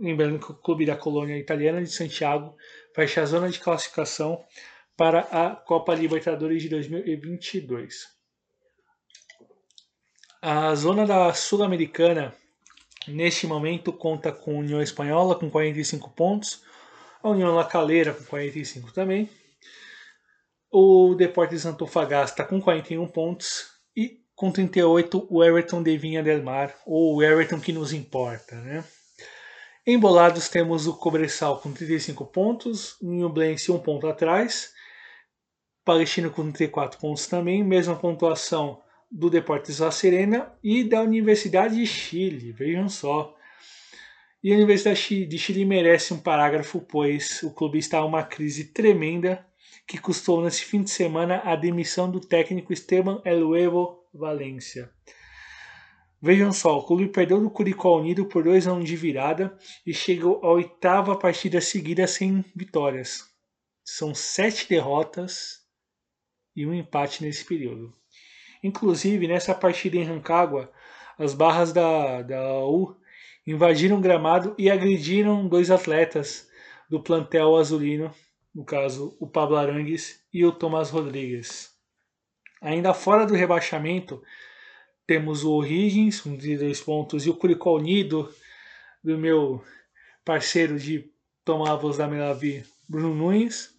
Lembrando 0.00 0.40
que 0.40 0.50
o 0.50 0.56
clube 0.56 0.84
da 0.84 0.96
colônia 0.96 1.38
italiana 1.38 1.80
de 1.80 1.92
Santiago 1.92 2.56
fecha 2.96 3.22
a 3.22 3.26
zona 3.26 3.48
de 3.48 3.60
classificação 3.60 4.44
para 4.96 5.20
a 5.30 5.54
Copa 5.54 5.94
Libertadores 5.94 6.60
de 6.60 6.68
2022. 6.70 8.08
A 10.42 10.74
zona 10.74 11.06
da 11.06 11.32
Sul-Americana, 11.32 12.34
neste 13.06 13.46
momento, 13.46 13.92
conta 13.92 14.32
com 14.32 14.58
União 14.58 14.82
Espanhola 14.82 15.38
com 15.38 15.48
45 15.48 16.10
pontos, 16.10 16.66
a 17.22 17.28
União 17.28 17.54
La 17.54 17.64
Calera 17.64 18.12
com 18.12 18.24
45 18.24 18.92
também, 18.92 19.28
o 20.70 21.14
Deportes 21.14 21.64
Antofagasta 21.64 22.44
com 22.44 22.60
41 22.60 23.06
pontos 23.08 23.70
e 23.96 24.20
com 24.34 24.50
38 24.52 25.26
o 25.30 25.42
Everton 25.42 25.82
de 25.82 25.96
Vinha 25.96 26.22
del 26.22 26.42
Mar, 26.42 26.74
ou 26.86 27.16
o 27.16 27.22
Everton 27.22 27.60
que 27.60 27.72
nos 27.72 27.92
importa. 27.92 28.56
Né? 28.56 28.84
Embolados 29.86 30.48
temos 30.48 30.86
o 30.86 30.94
Cobressal 30.94 31.60
com 31.60 31.72
35 31.72 32.26
pontos, 32.26 33.00
o 33.00 33.10
Nublense 33.10 33.72
um 33.72 33.78
ponto 33.78 34.06
atrás, 34.06 34.72
Palestino 35.84 36.30
com 36.30 36.42
34 36.52 37.00
pontos 37.00 37.26
também, 37.26 37.64
mesma 37.64 37.96
pontuação 37.96 38.82
do 39.10 39.30
Deportes 39.30 39.78
La 39.78 39.90
Serena 39.90 40.52
e 40.62 40.84
da 40.84 41.00
Universidade 41.00 41.76
de 41.76 41.86
Chile, 41.86 42.52
vejam 42.52 42.88
só. 42.88 43.34
E 44.40 44.52
a 44.52 44.56
Universidade 44.56 45.26
de 45.26 45.36
Chile 45.38 45.64
merece 45.64 46.14
um 46.14 46.20
parágrafo, 46.20 46.80
pois 46.80 47.42
o 47.42 47.52
clube 47.52 47.76
está 47.78 47.98
em 47.98 48.04
uma 48.04 48.22
crise 48.22 48.66
tremenda 48.72 49.44
que 49.84 49.98
custou 49.98 50.40
nesse 50.40 50.64
fim 50.64 50.80
de 50.82 50.90
semana 50.90 51.42
a 51.44 51.56
demissão 51.56 52.08
do 52.08 52.20
técnico 52.20 52.72
Esteban 52.72 53.20
Eluevo 53.24 54.04
Valência. 54.14 54.92
Vejam 56.22 56.52
só, 56.52 56.78
o 56.78 56.84
clube 56.84 57.08
perdeu 57.08 57.40
do 57.40 57.50
Curicó 57.50 57.98
Unido 57.98 58.26
por 58.26 58.44
2 58.44 58.68
a 58.68 58.72
1 58.74 58.84
de 58.84 58.94
virada 58.94 59.58
e 59.84 59.92
chegou 59.92 60.40
à 60.44 60.52
oitava 60.52 61.18
partida 61.18 61.60
seguida 61.60 62.06
sem 62.06 62.44
vitórias. 62.54 63.24
São 63.84 64.14
sete 64.14 64.68
derrotas 64.68 65.64
e 66.54 66.64
um 66.64 66.72
empate 66.72 67.24
nesse 67.24 67.44
período. 67.44 67.92
Inclusive, 68.62 69.26
nessa 69.26 69.54
partida 69.54 69.96
em 69.96 70.04
Rancagua, 70.04 70.72
as 71.18 71.34
barras 71.34 71.72
da, 71.72 72.22
da 72.22 72.64
U 72.64 72.96
invadiram 73.50 73.96
o 73.96 74.00
gramado 74.00 74.54
e 74.58 74.70
agrediram 74.70 75.48
dois 75.48 75.70
atletas 75.70 76.46
do 76.90 77.02
plantel 77.02 77.56
azulino 77.56 78.14
no 78.54 78.62
caso 78.62 79.16
o 79.18 79.26
Pablo 79.26 79.56
Arangues 79.56 80.22
e 80.32 80.44
o 80.44 80.52
Tomás 80.52 80.90
Rodrigues. 80.90 81.74
Ainda 82.60 82.92
fora 82.92 83.24
do 83.24 83.34
rebaixamento, 83.34 84.22
temos 85.06 85.44
o 85.44 85.52
Origins, 85.52 86.20
com 86.20 86.36
32 86.36 86.80
pontos, 86.80 87.24
e 87.24 87.30
o 87.30 87.34
Curicó 87.34 87.76
Unido, 87.76 88.28
do 89.02 89.16
meu 89.16 89.64
parceiro 90.24 90.78
de 90.78 91.10
voz 91.80 91.96
da 91.96 92.06
Melavi, 92.06 92.66
Bruno 92.86 93.14
Nunes. 93.14 93.74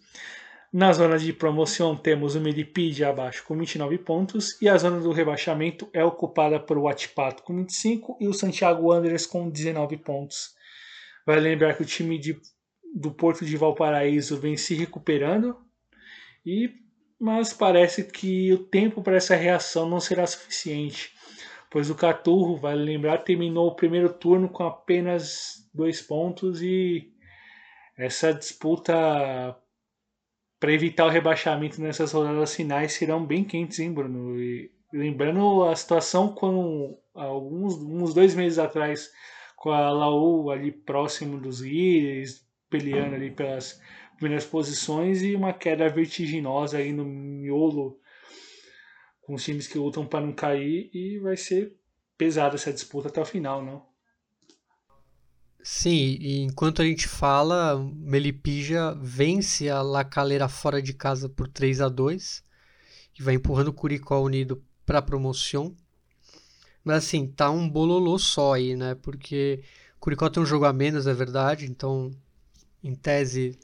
Na 0.72 0.92
zona 0.92 1.18
de 1.18 1.32
promoção 1.32 1.96
temos 1.96 2.36
o 2.36 2.40
Melipide 2.40 3.04
abaixo 3.04 3.44
com 3.44 3.58
29 3.58 3.98
pontos 3.98 4.60
e 4.62 4.68
a 4.68 4.78
zona 4.78 5.00
do 5.00 5.10
rebaixamento 5.10 5.88
é 5.92 6.04
ocupada 6.04 6.60
por 6.60 6.78
o 6.78 6.86
Atipato 6.86 7.42
com 7.42 7.56
25 7.56 8.18
e 8.20 8.28
o 8.28 8.32
Santiago 8.32 8.88
Wanderers 8.88 9.26
com 9.26 9.50
19 9.50 9.96
pontos. 9.96 10.54
Vale 11.26 11.40
lembrar 11.40 11.74
que 11.74 11.82
o 11.82 11.86
time 11.86 12.18
de 12.18 12.40
do 12.92 13.10
Porto 13.10 13.44
de 13.44 13.56
Valparaíso 13.56 14.38
vem 14.38 14.56
se 14.56 14.74
recuperando, 14.74 15.56
e 16.44 16.70
mas 17.18 17.52
parece 17.52 18.04
que 18.04 18.52
o 18.52 18.58
tempo 18.58 19.02
para 19.02 19.16
essa 19.16 19.36
reação 19.36 19.88
não 19.88 20.00
será 20.00 20.26
suficiente, 20.26 21.12
pois 21.70 21.90
o 21.90 21.94
Caturro, 21.94 22.56
vale 22.56 22.82
lembrar, 22.82 23.18
terminou 23.18 23.68
o 23.68 23.76
primeiro 23.76 24.12
turno 24.12 24.48
com 24.48 24.64
apenas 24.64 25.68
dois 25.72 26.00
pontos 26.00 26.62
e 26.62 27.12
essa 27.96 28.32
disputa 28.32 29.54
para 30.60 30.72
evitar 30.74 31.06
o 31.06 31.10
rebaixamento 31.10 31.80
nessas 31.80 32.12
rodadas 32.12 32.54
finais 32.54 32.92
serão 32.92 33.24
bem 33.24 33.42
quentes, 33.42 33.78
hein, 33.78 33.92
Bruno? 33.92 34.38
E 34.38 34.70
lembrando 34.92 35.64
a 35.64 35.74
situação 35.74 36.34
quando 36.34 36.98
alguns 37.14 37.74
uns 37.74 38.12
dois 38.12 38.34
meses 38.34 38.58
atrás 38.58 39.10
com 39.56 39.70
a 39.70 39.90
Laú 39.90 40.50
ali 40.50 40.70
próximo 40.70 41.40
dos 41.40 41.60
líderes, 41.60 42.46
peleando 42.68 43.14
ali 43.14 43.30
pelas 43.30 43.80
primeiras 44.16 44.44
posições 44.44 45.22
e 45.22 45.34
uma 45.34 45.54
queda 45.54 45.88
vertiginosa 45.88 46.76
aí 46.76 46.92
no 46.92 47.06
miolo 47.06 47.98
com 49.22 49.34
os 49.34 49.44
times 49.44 49.66
que 49.66 49.78
lutam 49.78 50.06
para 50.06 50.20
não 50.20 50.32
cair 50.32 50.90
e 50.92 51.18
vai 51.20 51.36
ser 51.36 51.74
pesada 52.18 52.56
essa 52.56 52.72
disputa 52.72 53.08
até 53.08 53.20
o 53.20 53.24
final, 53.24 53.64
não? 53.64 53.89
Sim, 55.62 56.16
e 56.20 56.40
enquanto 56.40 56.80
a 56.80 56.84
gente 56.84 57.06
fala, 57.06 57.78
Melipija 57.94 58.94
vence 58.94 59.68
a 59.68 59.82
La 59.82 60.04
Calera 60.04 60.48
fora 60.48 60.80
de 60.80 60.94
casa 60.94 61.28
por 61.28 61.48
3 61.48 61.80
a 61.80 61.88
2 61.88 62.42
e 63.18 63.22
vai 63.22 63.34
empurrando 63.34 63.68
o 63.68 63.72
Curicó 63.72 64.20
Unido 64.20 64.62
para 64.86 64.98
a 64.98 65.02
promoção. 65.02 65.76
Mas 66.82 67.04
assim, 67.04 67.26
tá 67.26 67.50
um 67.50 67.68
bololô 67.68 68.18
só 68.18 68.54
aí, 68.54 68.74
né? 68.74 68.94
Porque 68.94 69.62
Curicó 69.98 70.30
tem 70.30 70.42
um 70.42 70.46
jogo 70.46 70.64
a 70.64 70.72
menos, 70.72 71.06
é 71.06 71.12
verdade, 71.12 71.66
então 71.66 72.10
em 72.82 72.94
tese, 72.94 73.58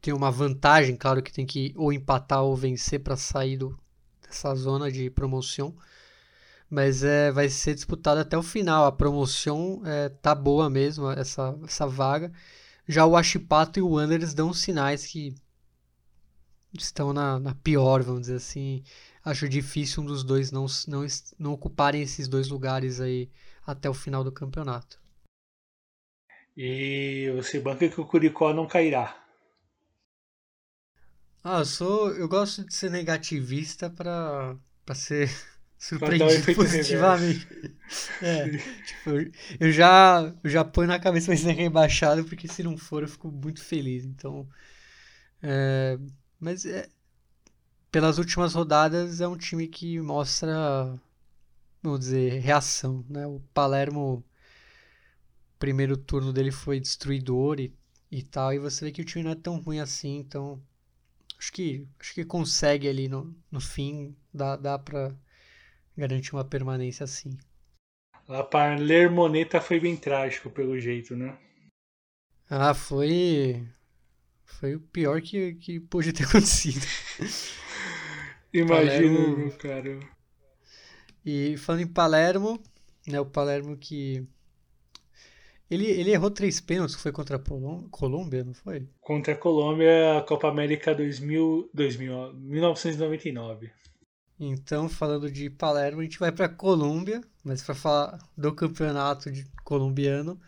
tem 0.00 0.12
uma 0.12 0.32
vantagem, 0.32 0.96
claro 0.96 1.22
que 1.22 1.32
tem 1.32 1.46
que 1.46 1.72
ou 1.76 1.92
empatar 1.92 2.42
ou 2.42 2.56
vencer 2.56 2.98
para 2.98 3.16
sair 3.16 3.56
do, 3.56 3.78
dessa 4.20 4.52
zona 4.56 4.90
de 4.90 5.08
promoção. 5.10 5.74
Mas 6.72 7.04
é, 7.04 7.30
vai 7.30 7.50
ser 7.50 7.74
disputado 7.74 8.18
até 8.18 8.34
o 8.34 8.42
final. 8.42 8.86
A 8.86 8.92
promoção 8.92 9.82
é, 9.84 10.08
tá 10.08 10.34
boa 10.34 10.70
mesmo, 10.70 11.10
essa, 11.10 11.54
essa 11.64 11.86
vaga. 11.86 12.32
Já 12.88 13.04
o 13.04 13.14
Achipato 13.14 13.78
e 13.78 13.82
o 13.82 13.90
Wanderers 13.90 14.32
dão 14.32 14.54
sinais 14.54 15.04
que 15.04 15.34
estão 16.72 17.12
na, 17.12 17.38
na 17.38 17.54
pior, 17.54 18.02
vamos 18.02 18.22
dizer 18.22 18.36
assim. 18.36 18.82
Acho 19.22 19.50
difícil 19.50 20.02
um 20.02 20.06
dos 20.06 20.24
dois 20.24 20.50
não, 20.50 20.64
não, 20.88 21.06
não 21.38 21.52
ocuparem 21.52 22.00
esses 22.00 22.26
dois 22.26 22.48
lugares 22.48 23.02
aí 23.02 23.30
até 23.66 23.90
o 23.90 23.94
final 23.94 24.24
do 24.24 24.32
campeonato. 24.32 24.98
E 26.56 27.30
você 27.36 27.60
banca 27.60 27.86
que 27.86 28.00
o 28.00 28.06
Curicó 28.06 28.54
não 28.54 28.66
cairá. 28.66 29.22
Ah, 31.44 31.58
eu 31.58 31.66
sou. 31.66 32.14
Eu 32.14 32.28
gosto 32.30 32.64
de 32.64 32.72
ser 32.72 32.90
negativista 32.90 33.90
para 33.90 34.56
para 34.84 34.94
ser 34.94 35.30
surpreendido 35.82 36.44
positivamente. 36.54 37.48
é, 38.22 38.48
tipo, 38.50 39.10
eu 39.58 39.72
já, 39.72 40.32
eu 40.44 40.48
já 40.48 40.64
ponho 40.64 40.86
na 40.86 41.00
cabeça 41.00 41.26
vai 41.26 41.36
ser 41.36 41.52
rebaixado, 41.52 42.24
porque 42.24 42.46
se 42.46 42.62
não 42.62 42.76
for 42.78 43.02
eu 43.02 43.08
fico 43.08 43.30
muito 43.32 43.62
feliz. 43.62 44.04
Então. 44.04 44.48
É, 45.42 45.98
mas 46.38 46.64
é, 46.64 46.88
pelas 47.90 48.18
últimas 48.18 48.54
rodadas 48.54 49.20
é 49.20 49.26
um 49.26 49.36
time 49.36 49.66
que 49.66 50.00
mostra, 50.00 50.96
vamos 51.82 51.98
dizer, 51.98 52.40
reação. 52.40 53.04
Né? 53.08 53.26
O 53.26 53.40
Palermo 53.52 54.24
primeiro 55.58 55.96
turno 55.96 56.32
dele 56.32 56.52
foi 56.52 56.78
destruidor 56.78 57.58
e, 57.58 57.74
e 58.10 58.22
tal, 58.22 58.52
e 58.52 58.58
você 58.58 58.84
vê 58.84 58.92
que 58.92 59.02
o 59.02 59.04
time 59.04 59.24
não 59.24 59.32
é 59.32 59.36
tão 59.36 59.58
ruim 59.58 59.78
assim, 59.78 60.18
então 60.18 60.60
acho 61.38 61.52
que 61.52 61.86
acho 62.00 62.14
que 62.14 62.24
consegue 62.24 62.88
ali 62.88 63.08
no, 63.08 63.32
no 63.48 63.60
fim, 63.60 64.16
dá, 64.34 64.56
dá 64.56 64.76
pra 64.76 65.14
garantir 65.96 66.34
uma 66.34 66.44
permanência 66.44 67.04
assim. 67.04 67.36
A 68.28 68.42
Palermoneta 68.42 69.60
foi 69.60 69.80
bem 69.80 69.96
trágico 69.96 70.50
pelo 70.50 70.78
jeito, 70.78 71.16
né? 71.16 71.36
Ah, 72.48 72.74
foi. 72.74 73.66
Foi 74.44 74.76
o 74.76 74.80
pior 74.80 75.20
que, 75.20 75.54
que 75.54 75.80
pôde 75.80 76.12
ter 76.12 76.24
acontecido. 76.28 76.86
Imagina, 78.52 79.18
Palermo... 79.18 79.52
cara. 79.52 80.00
E 81.24 81.56
falando 81.56 81.82
em 81.82 81.86
Palermo, 81.86 82.62
né, 83.06 83.20
o 83.20 83.26
Palermo 83.26 83.76
que 83.76 84.26
ele, 85.72 85.86
ele 85.86 86.10
errou 86.10 86.30
três 86.30 86.60
pênaltis, 86.60 86.96
foi 86.96 87.10
contra 87.10 87.36
a 87.36 87.88
Colômbia, 87.90 88.44
não 88.44 88.52
foi? 88.52 88.86
Contra 89.00 89.32
a 89.32 89.36
Colômbia, 89.36 90.22
Copa 90.28 90.46
América 90.46 90.94
2000, 90.94 91.70
2000, 91.72 92.34
1999. 92.34 93.70
Então, 94.38 94.88
falando 94.88 95.30
de 95.30 95.48
Palermo, 95.48 96.00
a 96.00 96.04
gente 96.04 96.18
vai 96.18 96.32
para 96.32 96.48
Colômbia, 96.48 97.22
mas 97.44 97.62
para 97.62 97.74
falar 97.74 98.18
do 98.36 98.52
campeonato 98.52 99.30
colombiano, 99.62 100.40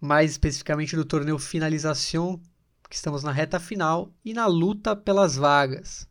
mais 0.00 0.32
especificamente 0.32 0.96
do 0.96 1.04
torneio 1.04 1.38
Finalização, 1.38 2.40
que 2.88 2.96
estamos 2.96 3.22
na 3.22 3.32
reta 3.32 3.60
final 3.60 4.12
e 4.24 4.32
na 4.32 4.46
luta 4.46 4.96
pelas 4.96 5.36
vagas. 5.36 6.06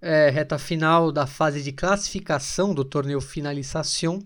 É, 0.00 0.30
reta 0.30 0.58
final 0.58 1.10
da 1.10 1.26
fase 1.26 1.62
de 1.62 1.72
classificação 1.72 2.72
do 2.74 2.84
torneio 2.84 3.20
Finalização 3.20 4.20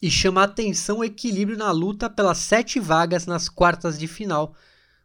e 0.00 0.10
chama 0.10 0.42
a 0.42 0.44
atenção 0.44 0.98
o 0.98 1.04
equilíbrio 1.04 1.56
na 1.56 1.70
luta 1.70 2.08
pelas 2.08 2.38
sete 2.38 2.78
vagas 2.78 3.26
nas 3.26 3.48
quartas 3.48 3.98
de 3.98 4.06
final, 4.06 4.54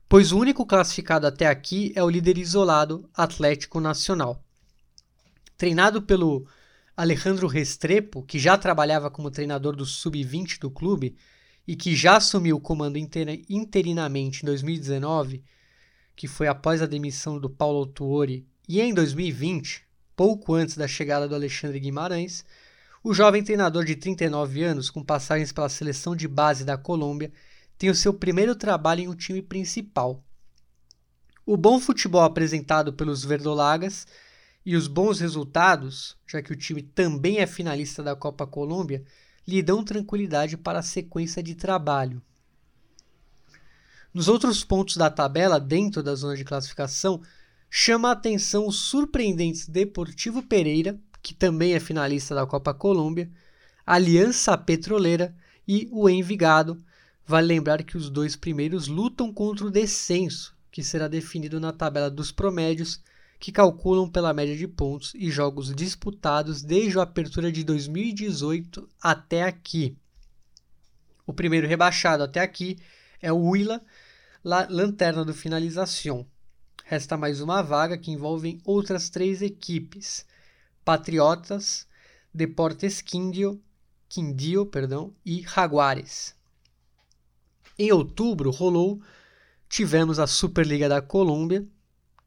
pois 0.07 0.31
o 0.31 0.39
único 0.39 0.65
classificado 0.65 1.27
até 1.27 1.47
aqui 1.47 1.93
é 1.95 2.03
o 2.03 2.10
líder 2.10 2.38
isolado 2.38 3.10
Atlético 3.13 3.79
Nacional. 3.79 4.43
Treinado 5.62 6.02
pelo 6.02 6.47
Alejandro 6.97 7.45
Restrepo, 7.45 8.24
que 8.24 8.39
já 8.39 8.58
trabalhava 8.58 9.12
como 9.12 9.30
treinador 9.30 9.76
do 9.76 9.86
sub-20 9.86 10.58
do 10.58 10.71
clube 10.71 11.15
e 11.67 11.76
que 11.76 11.95
já 11.95 12.17
assumiu 12.17 12.58
o 12.58 12.60
comando 12.60 12.97
interinamente 12.97 14.41
em 14.41 14.45
2019, 14.47 15.43
que 16.15 16.28
foi 16.28 16.47
após 16.47 16.82
a 16.82 16.88
demissão 16.88 17.38
do 17.38 17.47
Paulo 17.47 17.78
Autuori, 17.78 18.43
e 18.67 18.82
em 18.82 18.91
2020, 18.91 19.84
pouco 20.15 20.56
antes 20.56 20.76
da 20.76 20.88
chegada 20.88 21.28
do 21.28 21.36
Alexandre 21.36 21.80
Guimarães, 21.80 22.43
o 23.04 23.13
jovem 23.13 23.43
treinador 23.43 23.86
de 23.86 23.95
39 23.95 24.63
anos, 24.63 24.89
com 24.89 25.04
passagens 25.04 25.52
pela 25.52 25.69
seleção 25.69 26.15
de 26.15 26.28
base 26.28 26.65
da 26.65 26.76
Colômbia, 26.76 27.32
tem 27.78 27.91
o 27.91 27.95
seu 27.95 28.15
primeiro 28.15 28.56
trabalho 28.56 29.02
em 29.02 29.08
um 29.08 29.15
time 29.15 29.43
principal. 29.43 30.24
O 31.45 31.56
bom 31.56 31.80
futebol 31.80 32.24
apresentado 32.24 32.91
pelos 32.93 33.24
verdolagas 33.24 34.08
e 34.65 34.76
os 34.76 34.88
bons 34.88 35.19
resultados, 35.19 36.15
já 36.28 36.41
que 36.41 36.54
o 36.54 36.56
time 36.56 36.82
também 36.82 37.39
é 37.39 37.47
finalista 37.47 38.04
da 38.04 38.15
Copa 38.15 38.45
Colômbia, 38.45 39.04
lhe 39.47 39.62
dão 39.62 39.84
tranquilidade 39.84 40.56
para 40.56 40.80
a 40.80 40.84
sequência 40.84 41.41
de 41.41 41.56
trabalho. 41.56 42.21
Nos 44.13 44.28
outros 44.28 44.63
pontos 44.63 44.97
da 44.97 45.10
tabela, 45.10 45.60
dentro 45.60 46.04
da 46.04 46.13
zona 46.13 46.36
de 46.36 46.43
classificação, 46.43 47.21
chama 47.69 48.10
a 48.10 48.12
atenção 48.12 48.67
os 48.67 48.76
surpreendentes 48.76 49.67
Deportivo 49.67 50.43
Pereira, 50.43 51.00
que 51.21 51.34
também 51.34 51.74
é 51.74 51.80
finalista 51.80 52.36
da 52.36 52.45
Copa 52.45 52.74
Colômbia, 52.74 53.32
Aliança 53.86 54.58
Petroleira 54.58 55.36
e 55.67 55.88
o 55.91 56.10
Envigado. 56.10 56.84
Vale 57.26 57.47
lembrar 57.47 57.84
que 57.84 57.95
os 57.95 58.10
dois 58.10 58.36
primeiros 58.36 58.88
lutam 58.88 59.34
contra 59.34 59.65
o 59.65 59.71
descenso, 59.71 60.56
que 60.69 60.84
será 60.84 61.08
definido 61.08 61.60
na 61.60 61.71
tabela 61.71 62.12
dos 62.12 62.32
promédios 62.32 63.02
que 63.41 63.51
calculam 63.51 64.08
pela 64.08 64.36
média 64.36 64.56
de 64.56 64.67
pontos 64.67 65.13
e 65.15 65.32
jogos 65.32 65.73
disputados 65.73 66.62
desde 66.62 66.99
a 66.99 67.01
abertura 67.01 67.51
de 67.51 67.63
2018 67.63 68.88
até 69.01 69.41
aqui. 69.41 69.97
O 71.25 71.34
primeiro 71.34 71.67
rebaixado 71.67 72.21
até 72.21 72.39
aqui 72.39 72.77
é 73.19 73.34
o 73.34 73.39
Huila, 73.39 73.82
lanterna 74.43 75.25
do 75.25 75.34
finalização. 75.34 76.23
Resta 76.86 77.17
mais 77.17 77.41
uma 77.41 77.63
vaga 77.63 77.97
que 77.97 78.12
envolve 78.12 78.62
outras 78.63 79.10
três 79.10 79.41
equipes: 79.41 80.23
Patriotas, 80.86 81.88
Deportes 82.32 83.01
Quindio, 83.01 83.60
Quindio 84.08 84.67
perdão, 84.67 85.15
e 85.25 85.41
Jaguares. 85.41 86.36
Em 87.80 87.91
outubro 87.91 88.51
rolou, 88.51 89.01
tivemos 89.67 90.19
a 90.19 90.27
Superliga 90.27 90.88
da 90.88 91.01
Colômbia, 91.01 91.67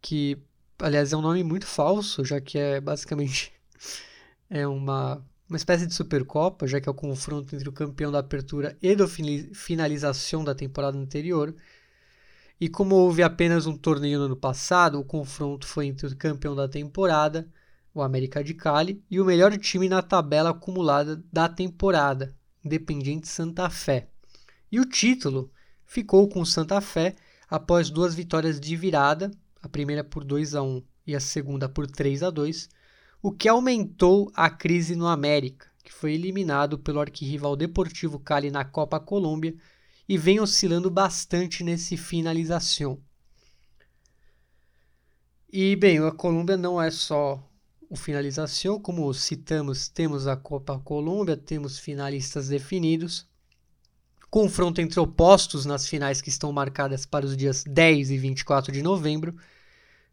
que 0.02 0.42
aliás, 0.78 1.12
é 1.12 1.16
um 1.16 1.20
nome 1.20 1.42
muito 1.42 1.66
falso, 1.66 2.24
já 2.24 2.40
que 2.40 2.58
é 2.58 2.80
basicamente 2.80 3.52
é 4.50 4.66
uma, 4.66 5.24
uma 5.48 5.56
espécie 5.56 5.86
de 5.86 5.94
Supercopa, 5.94 6.66
já 6.66 6.80
que 6.80 6.88
é 6.88 6.92
o 6.92 6.94
confronto 6.94 7.54
entre 7.54 7.68
o 7.68 7.72
campeão 7.72 8.10
da 8.10 8.18
apertura 8.18 8.76
e 8.82 8.94
da 8.94 9.06
finalização 9.06 10.44
da 10.44 10.54
temporada 10.54 10.98
anterior. 10.98 11.54
E 12.60 12.68
como 12.68 12.94
houve 12.94 13.22
apenas 13.22 13.66
um 13.66 13.76
torneio 13.76 14.18
no 14.18 14.26
ano 14.26 14.36
passado, 14.36 14.98
o 14.98 15.04
confronto 15.04 15.66
foi 15.66 15.86
entre 15.86 16.06
o 16.06 16.16
campeão 16.16 16.54
da 16.54 16.68
temporada, 16.68 17.48
o 17.92 18.02
América 18.02 18.42
de 18.42 18.54
Cali, 18.54 19.02
e 19.10 19.20
o 19.20 19.24
melhor 19.24 19.56
time 19.58 19.88
na 19.88 20.02
tabela 20.02 20.50
acumulada 20.50 21.22
da 21.32 21.48
temporada, 21.48 22.34
Independiente 22.64 23.28
Santa 23.28 23.68
Fé. 23.68 24.08
E 24.70 24.80
o 24.80 24.84
título 24.84 25.52
ficou 25.84 26.28
com 26.28 26.44
Santa 26.44 26.80
Fé 26.80 27.14
após 27.48 27.90
duas 27.90 28.14
vitórias 28.14 28.58
de 28.58 28.74
virada 28.76 29.30
a 29.66 29.68
primeira 29.68 30.04
por 30.04 30.24
2 30.24 30.54
a 30.54 30.62
1 30.62 30.82
e 31.06 31.14
a 31.14 31.20
segunda 31.20 31.68
por 31.68 31.86
3 31.86 32.22
a 32.22 32.30
2, 32.30 32.68
o 33.22 33.32
que 33.32 33.48
aumentou 33.48 34.30
a 34.34 34.50
crise 34.50 34.94
no 34.94 35.06
América, 35.06 35.66
que 35.82 35.92
foi 35.92 36.12
eliminado 36.12 36.78
pelo 36.78 37.00
arquirrival 37.00 37.56
Deportivo 37.56 38.18
Cali 38.18 38.50
na 38.50 38.64
Copa 38.64 39.00
Colômbia 39.00 39.54
e 40.08 40.18
vem 40.18 40.40
oscilando 40.40 40.90
bastante 40.90 41.64
nesse 41.64 41.96
finalização. 41.96 43.00
E 45.50 45.76
bem, 45.76 45.98
a 45.98 46.12
Colômbia 46.12 46.56
não 46.56 46.80
é 46.80 46.90
só 46.90 47.42
o 47.88 47.96
finalização, 47.96 48.80
como 48.80 49.12
citamos, 49.14 49.88
temos 49.88 50.26
a 50.26 50.36
Copa 50.36 50.78
Colômbia, 50.80 51.36
temos 51.36 51.78
finalistas 51.78 52.48
definidos. 52.48 53.26
Confronto 54.28 54.80
entre 54.80 54.98
opostos 54.98 55.64
nas 55.64 55.86
finais 55.86 56.20
que 56.20 56.28
estão 56.28 56.52
marcadas 56.52 57.06
para 57.06 57.24
os 57.24 57.36
dias 57.36 57.62
10 57.64 58.10
e 58.10 58.18
24 58.18 58.72
de 58.72 58.82
novembro 58.82 59.36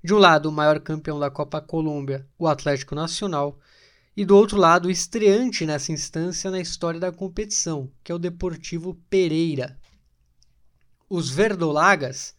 de 0.04 0.14
um 0.14 0.18
lado, 0.18 0.50
o 0.50 0.52
maior 0.52 0.80
campeão 0.80 1.20
da 1.20 1.30
Copa 1.30 1.62
Colômbia, 1.62 2.28
o 2.38 2.48
Atlético 2.48 2.96
Nacional, 2.96 3.60
e 4.18 4.26
do 4.26 4.36
outro 4.36 4.58
lado, 4.58 4.88
o 4.88 4.92
estreante 4.92 5.66
nessa 5.66 5.92
instância 5.92 6.50
na 6.50 6.60
história 6.60 7.00
da 7.00 7.12
competição, 7.12 7.90
que 8.04 8.12
é 8.12 8.16
o 8.16 8.20
Deportivo 8.20 8.96
Pereira. 9.10 9.78
Os 11.10 11.30
verdolagas 11.30 12.36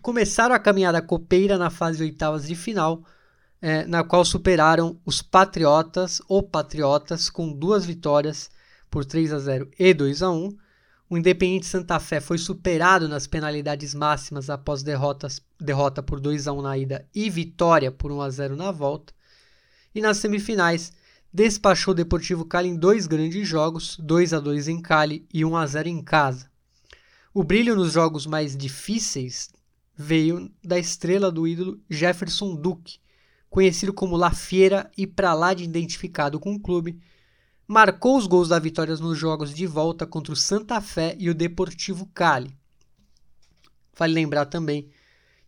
começaram 0.00 0.54
a 0.54 0.58
caminhada 0.58 1.02
copeira 1.02 1.58
na 1.58 1.70
fase 1.70 1.98
de 1.98 2.04
oitavas 2.04 2.46
de 2.46 2.54
final, 2.54 3.04
é, 3.60 3.84
na 3.84 4.02
qual 4.02 4.24
superaram 4.24 5.00
os 5.04 5.22
Patriotas 5.22 6.20
ou 6.28 6.42
Patriotas 6.42 7.28
com 7.28 7.52
duas 7.52 7.84
vitórias 7.84 8.50
por 8.90 9.04
3 9.04 9.32
a 9.32 9.38
0 9.38 9.70
e 9.78 9.94
2 9.94 10.22
a 10.22 10.30
1 10.30 10.56
o 11.12 11.18
Independiente 11.18 11.66
Santa 11.66 12.00
Fé 12.00 12.22
foi 12.22 12.38
superado 12.38 13.06
nas 13.06 13.26
penalidades 13.26 13.92
máximas 13.92 14.48
após 14.48 14.82
derrotas, 14.82 15.42
derrota 15.60 16.02
por 16.02 16.18
2 16.18 16.48
a 16.48 16.54
1 16.54 16.62
na 16.62 16.78
ida 16.78 17.06
e 17.14 17.28
vitória 17.28 17.92
por 17.92 18.10
1 18.10 18.22
a 18.22 18.30
0 18.30 18.56
na 18.56 18.70
volta. 18.70 19.12
E 19.94 20.00
nas 20.00 20.16
semifinais, 20.16 20.90
despachou 21.30 21.92
o 21.92 21.94
Deportivo 21.94 22.46
Cali 22.46 22.70
em 22.70 22.76
dois 22.76 23.06
grandes 23.06 23.46
jogos, 23.46 23.98
2 23.98 24.32
a 24.32 24.40
2 24.40 24.68
em 24.68 24.80
Cali 24.80 25.26
e 25.30 25.44
1 25.44 25.54
a 25.54 25.66
0 25.66 25.86
em 25.90 26.02
casa. 26.02 26.50
O 27.34 27.44
brilho 27.44 27.76
nos 27.76 27.92
jogos 27.92 28.24
mais 28.24 28.56
difíceis 28.56 29.50
veio 29.94 30.50
da 30.64 30.78
estrela 30.78 31.30
do 31.30 31.46
ídolo 31.46 31.78
Jefferson 31.90 32.54
Duque, 32.56 33.00
conhecido 33.50 33.92
como 33.92 34.16
La 34.16 34.30
Fiera 34.30 34.90
e 34.96 35.06
para 35.06 35.34
lá 35.34 35.52
de 35.52 35.64
identificado 35.64 36.40
com 36.40 36.54
o 36.54 36.58
clube, 36.58 36.98
marcou 37.72 38.18
os 38.18 38.26
gols 38.26 38.50
da 38.50 38.58
vitória 38.58 38.94
nos 38.96 39.16
jogos 39.18 39.54
de 39.54 39.66
volta 39.66 40.06
contra 40.06 40.34
o 40.34 40.36
Santa 40.36 40.78
Fé 40.78 41.16
e 41.18 41.30
o 41.30 41.34
Deportivo 41.34 42.04
Cali. 42.12 42.54
Vale 43.96 44.12
lembrar 44.12 44.44
também 44.44 44.90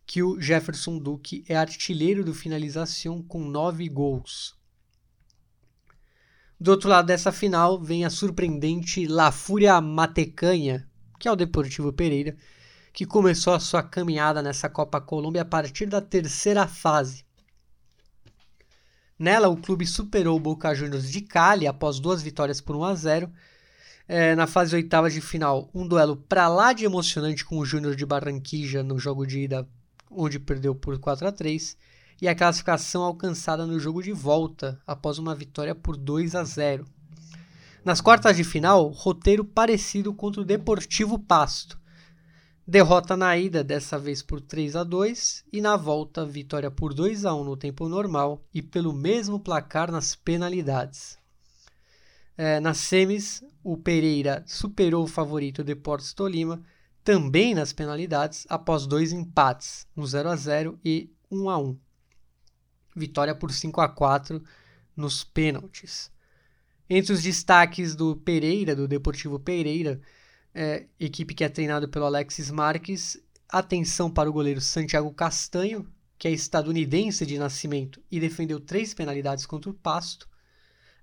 que 0.07 0.23
o 0.23 0.41
Jefferson 0.41 0.97
Duque 0.97 1.45
é 1.47 1.55
artilheiro 1.55 2.25
do 2.25 2.33
finalização 2.33 3.21
com 3.21 3.47
nove 3.47 3.87
gols. 3.87 4.55
Do 6.59 6.71
outro 6.71 6.89
lado 6.89 7.05
dessa 7.05 7.31
final 7.31 7.79
vem 7.79 8.05
a 8.05 8.09
surpreendente 8.09 9.05
La 9.05 9.31
Fúria 9.31 9.79
Matecanha, 9.79 10.89
que 11.19 11.27
é 11.27 11.31
o 11.31 11.35
Deportivo 11.35 11.93
Pereira, 11.93 12.35
que 12.91 13.05
começou 13.05 13.53
a 13.53 13.59
sua 13.59 13.83
caminhada 13.83 14.41
nessa 14.41 14.67
Copa 14.67 14.99
Colômbia 14.99 15.43
a 15.43 15.45
partir 15.45 15.85
da 15.85 16.01
terceira 16.01 16.65
fase, 16.65 17.23
Nela, 19.17 19.47
o 19.47 19.55
clube 19.55 19.85
superou 19.85 20.35
o 20.35 20.39
Boca 20.39 20.75
Juniors 20.75 21.09
de 21.09 21.21
Cali 21.21 21.65
após 21.65 21.99
duas 21.99 22.21
vitórias 22.21 22.59
por 22.59 22.75
1 22.75 22.83
a 22.83 22.95
0. 22.95 23.31
É, 24.07 24.35
na 24.35 24.45
fase 24.45 24.75
oitava 24.75 25.09
de 25.09 25.21
final, 25.21 25.69
um 25.73 25.87
duelo 25.87 26.17
para 26.17 26.47
lá 26.49 26.73
de 26.73 26.83
emocionante 26.83 27.45
com 27.45 27.57
o 27.57 27.65
Júnior 27.65 27.95
de 27.95 28.05
Barranquilla 28.05 28.83
no 28.83 28.99
jogo 28.99 29.25
de 29.25 29.39
ida, 29.39 29.67
onde 30.11 30.37
perdeu 30.37 30.75
por 30.75 30.99
4 30.99 31.27
a 31.27 31.31
3, 31.31 31.77
e 32.21 32.27
a 32.27 32.35
classificação 32.35 33.03
alcançada 33.03 33.65
no 33.65 33.79
jogo 33.79 34.03
de 34.03 34.11
volta 34.11 34.79
após 34.85 35.17
uma 35.17 35.33
vitória 35.33 35.73
por 35.73 35.95
2 35.95 36.35
a 36.35 36.43
0. 36.43 36.85
Nas 37.85 38.01
quartas 38.01 38.35
de 38.35 38.43
final, 38.43 38.89
roteiro 38.89 39.45
parecido 39.45 40.13
contra 40.13 40.41
o 40.41 40.45
Deportivo 40.45 41.17
Pasto, 41.17 41.79
Derrota 42.67 43.15
na 43.15 43.37
ida, 43.37 43.63
dessa 43.63 43.99
vez 43.99 44.23
por 44.23 44.41
3 44.41 44.75
a 44.75 44.83
2 44.83 45.45
e 45.53 45.61
na 45.61 45.77
volta, 45.77 46.25
vitória 46.25 46.71
por 46.71 46.95
2 46.95 47.23
a 47.23 47.35
1 47.35 47.43
no 47.43 47.55
tempo 47.55 47.87
normal 47.87 48.43
e 48.51 48.59
pelo 48.59 48.91
mesmo 48.91 49.39
placar 49.39 49.91
nas 49.91 50.15
penalidades. 50.15 51.19
É, 52.35 52.59
nas 52.59 52.79
semis, 52.79 53.43
o 53.63 53.77
Pereira 53.77 54.43
superou 54.47 55.03
o 55.03 55.07
favorito 55.07 55.63
Deportes 55.63 56.11
Tolima, 56.11 56.59
também 57.03 57.53
nas 57.53 57.71
penalidades, 57.71 58.47
após 58.49 58.87
dois 58.87 59.11
empates, 59.11 59.85
um 59.95 60.03
0 60.03 60.29
a 60.29 60.35
0 60.35 60.79
e 60.83 61.13
1 61.29 61.49
a 61.51 61.59
1. 61.59 61.77
Vitória 62.95 63.35
por 63.35 63.51
5 63.51 63.79
a 63.79 63.87
4 63.87 64.43
nos 64.97 65.23
pênaltis. 65.23 66.11
Entre 66.89 67.13
os 67.13 67.21
destaques 67.21 67.95
do 67.95 68.15
Pereira, 68.15 68.75
do 68.75 68.87
Deportivo 68.87 69.39
Pereira, 69.39 70.01
é, 70.55 70.85
equipe 70.97 71.35
que 71.35 71.43
é 71.43 71.49
treinada 71.49 71.85
pelo 71.85 72.05
Alexis 72.05 72.49
Marques, 72.49 73.21
atenção 73.49 74.09
para 74.09 74.29
o 74.29 74.33
goleiro 74.33 74.61
Santiago 74.61 75.13
Castanho, 75.13 75.85
que 76.17 76.29
é 76.29 76.31
estadunidense 76.31 77.25
de 77.25 77.37
nascimento 77.37 78.01
e 78.09 78.21
defendeu 78.21 78.59
três 78.61 78.93
penalidades 78.93 79.45
contra 79.45 79.69
o 79.69 79.73
Pasto. 79.73 80.29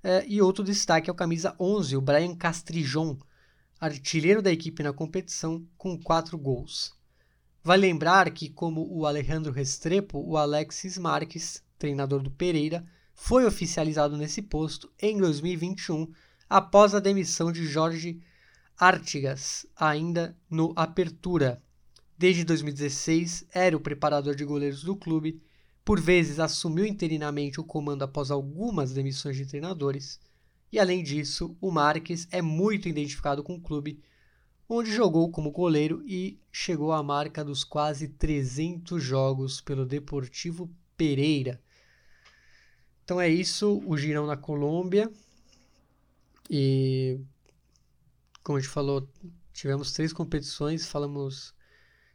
É, 0.03 0.25
e 0.27 0.41
outro 0.41 0.65
destaque 0.65 1.11
é 1.11 1.13
o 1.13 1.17
camisa 1.17 1.55
11, 1.61 1.97
o 1.97 2.01
Brian 2.01 2.35
Castrijon, 2.35 3.19
artilheiro 3.79 4.41
da 4.41 4.51
equipe 4.51 4.83
na 4.83 4.93
competição, 4.93 5.65
com 5.77 6.01
quatro 6.01 6.39
gols. 6.39 6.95
Vale 7.63 7.83
lembrar 7.83 8.31
que, 8.31 8.49
como 8.49 8.89
o 8.91 9.07
Alejandro 9.07 9.53
Restrepo, 9.53 10.19
o 10.19 10.37
Alexis 10.37 10.97
Marques, 10.97 11.63
treinador 11.79 12.23
do 12.23 12.31
Pereira, 12.31 12.85
foi 13.15 13.45
oficializado 13.45 14.17
nesse 14.17 14.41
posto 14.41 14.91
em 15.01 15.19
2021, 15.19 16.11
após 16.49 16.95
a 16.95 17.01
demissão 17.01 17.53
de 17.53 17.67
Jorge 17.67 18.21
Artigas, 18.79 19.67
ainda 19.77 20.37
no 20.49 20.73
Apertura. 20.77 21.63
Desde 22.17 22.45
2016, 22.45 23.47
era 23.53 23.77
o 23.77 23.81
preparador 23.81 24.35
de 24.35 24.45
goleiros 24.45 24.83
do 24.83 24.97
clube, 24.97 25.43
por 25.85 26.01
vezes 26.01 26.39
assumiu 26.39 26.87
interinamente 26.87 27.61
o 27.61 27.65
comando 27.65 28.03
após 28.03 28.31
algumas 28.31 28.93
demissões 28.93 29.37
de 29.37 29.47
treinadores, 29.47 30.21
e 30.73 30.79
além 30.79 31.03
disso, 31.03 31.55
o 31.61 31.71
Marques 31.71 32.27
é 32.31 32.41
muito 32.41 32.89
identificado 32.89 33.43
com 33.43 33.57
o 33.57 33.61
clube 33.61 34.03
onde 34.67 34.91
jogou 34.91 35.31
como 35.31 35.51
goleiro 35.51 36.03
e 36.07 36.41
chegou 36.51 36.93
à 36.93 37.03
marca 37.03 37.45
dos 37.45 37.63
quase 37.63 38.09
300 38.09 39.03
jogos 39.03 39.61
pelo 39.61 39.85
Deportivo 39.85 40.71
Pereira. 40.97 41.61
Então 43.05 43.21
é 43.21 43.29
isso, 43.29 43.83
o 43.85 43.99
girão 43.99 44.27
na 44.27 44.37
Colômbia. 44.37 45.13
E 46.49 47.21
como 48.43 48.59
a 48.59 48.61
gente 48.61 48.71
falou, 48.71 49.09
tivemos 49.53 49.93
três 49.93 50.13
competições, 50.13 50.87
falamos 50.87 51.55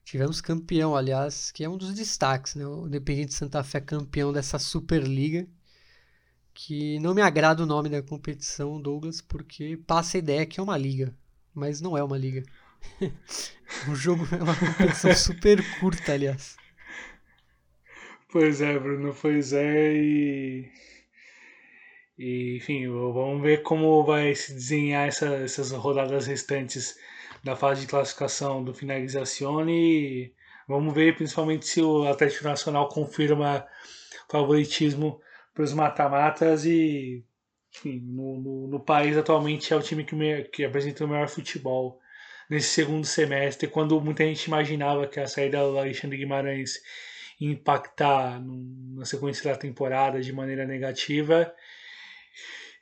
tivemos 0.03 0.39
campeão, 0.41 0.95
aliás, 0.95 1.51
que 1.51 1.63
é 1.63 1.69
um 1.69 1.77
dos 1.77 1.93
destaques, 1.93 2.55
né? 2.55 2.65
O 2.65 2.87
Independiente 2.87 3.33
Santa 3.33 3.63
Fé 3.63 3.81
campeão 3.81 4.31
dessa 4.31 4.57
Superliga, 4.59 5.47
que 6.53 6.99
não 6.99 7.13
me 7.13 7.21
agrada 7.21 7.63
o 7.63 7.65
nome 7.65 7.89
da 7.89 8.01
competição, 8.01 8.81
Douglas, 8.81 9.21
porque 9.21 9.77
passa 9.85 10.17
a 10.17 10.19
ideia 10.19 10.45
que 10.45 10.59
é 10.59 10.63
uma 10.63 10.77
liga 10.77 11.13
mas 11.57 11.81
não 11.81 11.97
é 11.97 12.03
uma 12.03 12.17
liga. 12.17 12.43
o 13.89 13.95
jogo 13.95 14.27
é 14.31 14.43
uma 14.43 14.55
competição 14.55 15.13
super 15.17 15.59
curta, 15.79 16.13
aliás. 16.13 16.55
Pois 18.31 18.61
é, 18.61 18.77
Bruno, 18.77 19.15
pois 19.19 19.53
é, 19.53 19.93
e. 19.93 20.71
E, 22.17 22.57
enfim, 22.57 22.87
vamos 22.87 23.41
ver 23.41 23.61
como 23.61 24.03
vai 24.03 24.33
se 24.33 24.53
desenhar 24.53 25.07
essa, 25.07 25.27
essas 25.35 25.71
rodadas 25.71 26.25
restantes 26.27 26.97
da 27.43 27.55
fase 27.55 27.81
de 27.81 27.87
classificação 27.87 28.63
do 28.63 28.73
Finalização 28.73 29.69
e 29.69 30.33
vamos 30.67 30.93
ver 30.93 31.15
principalmente 31.15 31.67
se 31.67 31.81
o 31.81 32.07
Atlético 32.07 32.45
Nacional 32.45 32.89
confirma 32.89 33.65
favoritismo 34.29 35.21
para 35.53 35.63
os 35.63 35.73
mata-matas 35.73 36.65
e 36.65 37.23
enfim, 37.71 37.99
no, 38.03 38.39
no, 38.39 38.67
no, 38.67 38.79
país 38.79 39.15
atualmente 39.17 39.71
é 39.71 39.75
o 39.75 39.81
time 39.81 40.03
que, 40.03 40.15
me, 40.15 40.43
que 40.45 40.65
apresenta 40.65 41.05
o 41.05 41.07
melhor 41.07 41.27
futebol 41.27 41.99
nesse 42.49 42.69
segundo 42.69 43.05
semestre, 43.05 43.67
quando 43.67 43.99
muita 44.01 44.23
gente 44.23 44.45
imaginava 44.45 45.05
que 45.07 45.19
a 45.19 45.27
saída 45.27 45.59
do 45.59 45.77
Alexandre 45.77 46.17
Guimarães 46.17 46.81
impactar 47.39 48.41
na 48.43 49.05
sequência 49.05 49.51
da 49.51 49.57
temporada 49.57 50.19
de 50.21 50.33
maneira 50.33 50.65
negativa. 50.65 51.53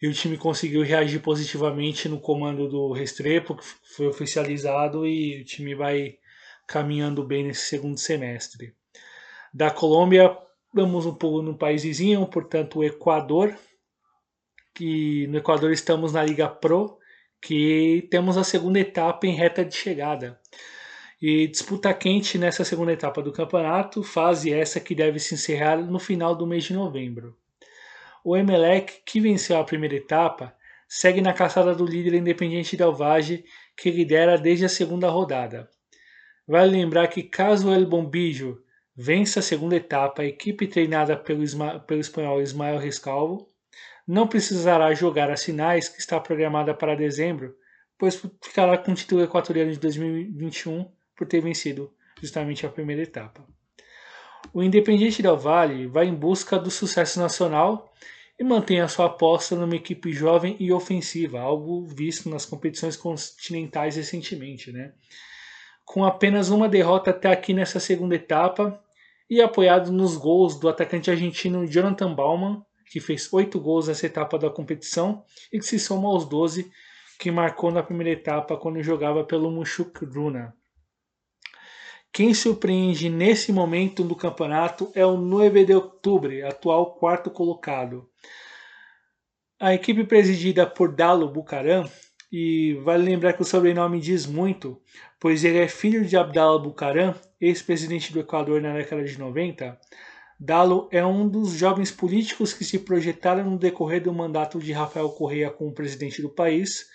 E 0.06 0.08
o 0.08 0.13
time 0.13 0.38
conseguiu 0.38 0.84
reagir 0.84 1.20
positivamente 1.20 2.08
no 2.08 2.20
comando 2.20 2.70
do 2.70 2.91
Restrepo, 2.91 3.56
que 3.56 3.63
foi 3.96 4.06
oficializado, 4.06 5.04
e 5.04 5.41
o 5.41 5.44
time 5.44 5.74
vai 5.74 6.20
caminhando 6.68 7.24
bem 7.24 7.44
nesse 7.44 7.62
segundo 7.62 7.98
semestre. 7.98 8.76
Da 9.52 9.72
Colômbia, 9.72 10.38
vamos 10.72 11.08
um 11.08 11.15
pouco 11.15 11.41
no 11.41 11.58
país 11.58 11.82
vizinho, 11.82 12.24
portanto, 12.28 12.78
o 12.78 12.84
Equador, 12.84 13.58
que 14.76 15.26
no 15.26 15.39
Equador 15.39 15.72
estamos 15.72 16.13
na 16.13 16.24
Liga 16.24 16.48
Pro, 16.48 17.00
que 17.41 18.08
temos 18.12 18.38
a 18.38 18.44
segunda 18.44 18.80
etapa 18.80 19.26
em 19.26 19.34
reta 19.34 19.65
de 19.65 19.76
chegada. 19.76 20.39
E 21.20 21.48
disputa 21.48 21.91
quente 21.96 22.38
nessa 22.38 22.63
segunda 22.63 22.94
etapa 22.94 23.24
do 23.24 23.34
campeonato, 23.34 24.04
fase 24.04 24.54
essa 24.54 24.80
que 24.80 24.94
deve 24.94 25.18
se 25.18 25.34
encerrar 25.34 25.78
no 25.78 25.98
final 25.98 26.36
do 26.36 26.46
mês 26.46 26.65
de 26.65 26.76
novembro. 26.76 27.36
O 28.28 28.36
Emelec, 28.36 29.04
que 29.06 29.22
venceu 29.22 29.56
a 29.60 29.64
primeira 29.64 29.94
etapa, 29.94 30.52
segue 30.90 31.22
na 31.22 31.32
caçada 31.32 31.76
do 31.76 31.86
líder 31.86 32.16
Independiente 32.16 32.76
Del 32.76 32.92
Valle, 32.92 33.46
que 33.78 33.92
lidera 33.92 34.36
desde 34.36 34.66
a 34.66 34.70
segunda 34.70 35.08
rodada. 35.10 35.70
Vale 36.48 36.72
lembrar 36.72 37.08
que 37.08 37.22
caso 37.22 37.70
o 37.70 37.72
El 37.72 37.86
Bombillo 37.86 38.64
vença 38.96 39.42
a 39.42 39.44
segunda 39.44 39.76
etapa, 39.76 40.24
a 40.24 40.26
equipe 40.26 40.66
treinada 40.66 41.16
pelo, 41.16 41.44
pelo 41.86 42.02
espanhol 42.02 42.42
Ismael 42.42 42.80
Rescalvo 42.80 43.48
não 44.08 44.28
precisará 44.28 44.92
jogar 44.96 45.30
as 45.30 45.44
finais 45.44 45.88
que 45.88 46.00
está 46.00 46.20
programada 46.20 46.74
para 46.74 46.96
dezembro, 46.96 47.56
pois 47.96 48.20
ficará 48.44 48.76
com 48.76 48.92
o 48.92 48.96
título 48.96 49.24
equatoriano 49.24 49.72
de 49.72 49.78
2021 49.78 50.92
por 51.16 51.28
ter 51.28 51.42
vencido 51.42 51.94
justamente 52.20 52.66
a 52.66 52.70
primeira 52.70 53.04
etapa. 53.04 53.46
O 54.52 54.64
Independiente 54.64 55.22
Del 55.22 55.38
Valle 55.38 55.86
vai 55.86 56.08
em 56.08 56.16
busca 56.16 56.58
do 56.58 56.72
sucesso 56.72 57.20
nacional 57.20 57.94
e 58.38 58.43
mantém 58.43 58.82
a 58.82 58.88
sua 58.88 59.06
aposta 59.06 59.56
numa 59.56 59.76
equipe 59.76 60.12
jovem 60.12 60.56
e 60.60 60.71
ofensiva, 60.71 61.39
algo 61.39 61.86
visto 61.88 62.30
nas 62.30 62.45
competições 62.45 62.98
continentais 62.98 63.95
recentemente. 63.95 64.71
Né? 64.71 64.93
Com 65.86 66.04
apenas 66.04 66.50
uma 66.50 66.67
derrota 66.67 67.12
até 67.12 67.32
aqui 67.32 67.54
nessa 67.54 67.80
segunda 67.80 68.15
etapa 68.15 68.82
e 69.30 69.41
apoiado 69.41 69.91
nos 69.91 70.17
gols 70.17 70.60
do 70.60 70.67
atacante 70.67 71.10
argentino 71.10 71.65
Jonathan 71.65 72.13
Bauman, 72.13 72.63
que 72.91 73.00
fez 73.00 73.32
oito 73.34 73.60
gols 73.60 73.88
nessa 73.88 74.06
etapa 74.06 74.38
da 74.38 74.50
competição 74.50 75.24
e 75.52 75.58
que 75.58 75.65
se 75.65 75.80
soma 75.80 76.10
aos 76.10 76.26
12 76.26 76.71
que 77.17 77.32
marcou 77.32 77.71
na 77.71 77.82
primeira 77.82 78.12
etapa 78.12 78.58
quando 78.58 78.84
jogava 78.84 79.24
pelo 79.24 79.50
Mushuk 79.50 80.04
Runa. 80.06 80.54
Quem 82.12 82.34
surpreende 82.34 83.10
nesse 83.10 83.52
momento 83.52 84.02
do 84.02 84.15
campeonato 84.15 84.89
é 84.95 85.06
o 85.06 85.17
9 85.17 85.65
de 85.65 85.74
outubro, 85.74 86.32
atual 86.48 86.95
quarto 86.95 87.30
colocado. 87.30 88.10
A 89.60 89.74
equipe 89.74 90.04
presidida 90.04 90.68
por 90.68 90.94
Dalo 90.94 91.30
Bucaram, 91.30 91.89
e 92.30 92.74
vale 92.84 93.06
lembrar 93.06 93.32
que 93.34 93.41
o 93.41 93.46
sobrenome 93.46 94.02
diz 94.02 94.26
muito, 94.26 94.82
pois 95.18 95.46
ele 95.46 95.60
é 95.60 95.68
filho 95.68 96.04
de 96.04 96.18
Abdallah 96.18 96.62
Bucaram, 96.62 97.15
ex-presidente 97.39 98.12
do 98.12 98.20
Equador 98.20 98.62
na 98.62 98.74
década 98.74 99.06
de 99.06 99.18
90, 99.18 99.80
Dalo 100.38 100.89
é 100.91 101.06
um 101.06 101.30
dos 101.30 101.54
jovens 101.54 101.89
políticos 101.89 102.52
que 102.54 102.65
se 102.65 102.80
projetaram 102.80 103.50
no 103.50 103.58
decorrer 103.58 104.04
do 104.04 104.13
mandato 104.13 104.60
de 104.60 104.74
Rafael 104.74 105.10
Correa 105.10 105.50
como 105.50 105.74
presidente 105.74 106.22
do 106.22 106.30
país. 106.30 106.89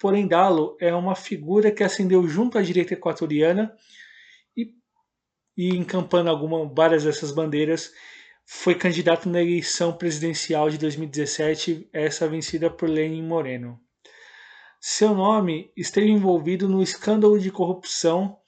Porém, 0.00 0.26
Dalo 0.26 0.78
é 0.80 0.94
uma 0.94 1.14
figura 1.14 1.70
que 1.70 1.84
ascendeu 1.84 2.26
junto 2.26 2.56
à 2.56 2.62
direita 2.62 2.94
equatoriana 2.94 3.74
e, 4.56 4.72
e 5.54 5.76
encampando 5.76 6.30
alguma, 6.30 6.66
várias 6.66 7.04
dessas 7.04 7.32
bandeiras, 7.32 7.92
foi 8.50 8.74
candidato 8.74 9.28
na 9.28 9.42
eleição 9.42 9.92
presidencial 9.92 10.70
de 10.70 10.78
2017, 10.78 11.86
essa 11.92 12.26
vencida 12.26 12.70
por 12.70 12.88
Lenin 12.88 13.22
Moreno. 13.22 13.78
Seu 14.80 15.14
nome 15.14 15.70
esteve 15.76 16.08
envolvido 16.08 16.66
no 16.66 16.82
escândalo 16.82 17.38
de 17.38 17.50
corrupção 17.50 18.38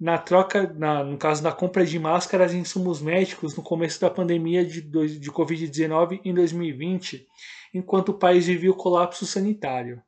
na 0.00 0.16
troca, 0.16 0.72
na, 0.78 1.04
no 1.04 1.18
caso 1.18 1.42
da 1.42 1.52
compra 1.52 1.84
de 1.84 1.98
máscaras 1.98 2.54
e 2.54 2.56
insumos 2.56 3.02
médicos 3.02 3.54
no 3.54 3.62
começo 3.62 4.00
da 4.00 4.08
pandemia 4.08 4.64
de, 4.64 4.80
de 4.80 5.30
Covid-19 5.30 6.22
em 6.24 6.32
2020, 6.32 7.26
enquanto 7.74 8.08
o 8.08 8.18
país 8.18 8.46
vivia 8.46 8.70
o 8.70 8.74
colapso 8.74 9.26
sanitário. 9.26 10.02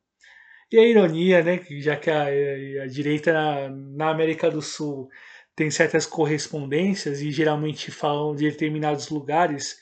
E 0.71 0.79
a 0.79 0.83
ironia, 0.83 1.43
né, 1.43 1.63
já 1.79 1.95
que 1.95 2.09
a, 2.09 2.23
a 2.25 2.87
direita 2.87 3.31
na, 3.31 3.69
na, 3.69 4.09
América 4.09 4.49
do 4.49 4.63
Sul 4.63 5.07
tem 5.55 5.69
certas 5.69 6.05
correspondências 6.05 7.21
e 7.21 7.31
geralmente 7.31 7.91
falam 7.91 8.35
de 8.35 8.49
determinados 8.49 9.09
lugares, 9.09 9.77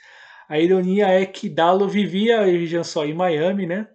a 0.50 0.60
ironia 0.60 1.08
é 1.08 1.26
que 1.26 1.48
Dalo 1.48 1.88
vivia, 1.88 2.44
vejam 2.44 2.84
só, 2.84 3.06
em 3.06 3.14
Miami, 3.14 3.66
né, 3.66 3.88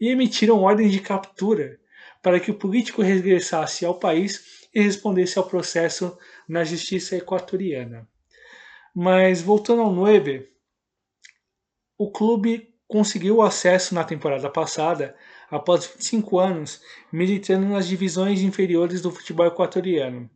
e 0.00 0.08
emitiram 0.08 0.62
ordens 0.62 0.90
de 0.90 1.00
captura 1.00 1.78
para 2.22 2.40
que 2.40 2.50
o 2.50 2.54
político 2.54 3.02
regressasse 3.02 3.84
ao 3.84 3.98
país 3.98 4.68
e 4.74 4.80
respondesse 4.80 5.38
ao 5.38 5.46
processo 5.46 6.18
na 6.48 6.64
justiça 6.64 7.16
equatoriana. 7.16 8.08
Mas 8.94 9.40
voltando 9.40 9.82
ao 9.82 9.92
9, 9.92 10.48
o 11.96 12.10
clube 12.10 12.74
conseguiu 12.88 13.40
acesso 13.40 13.94
na 13.94 14.02
temporada 14.02 14.50
passada, 14.50 15.16
após 15.48 15.86
25 15.86 16.38
anos 16.38 16.80
militando 17.12 17.66
nas 17.66 17.86
divisões 17.86 18.40
inferiores 18.40 19.00
do 19.00 19.10
futebol 19.10 19.46
equatoriano. 19.46 20.28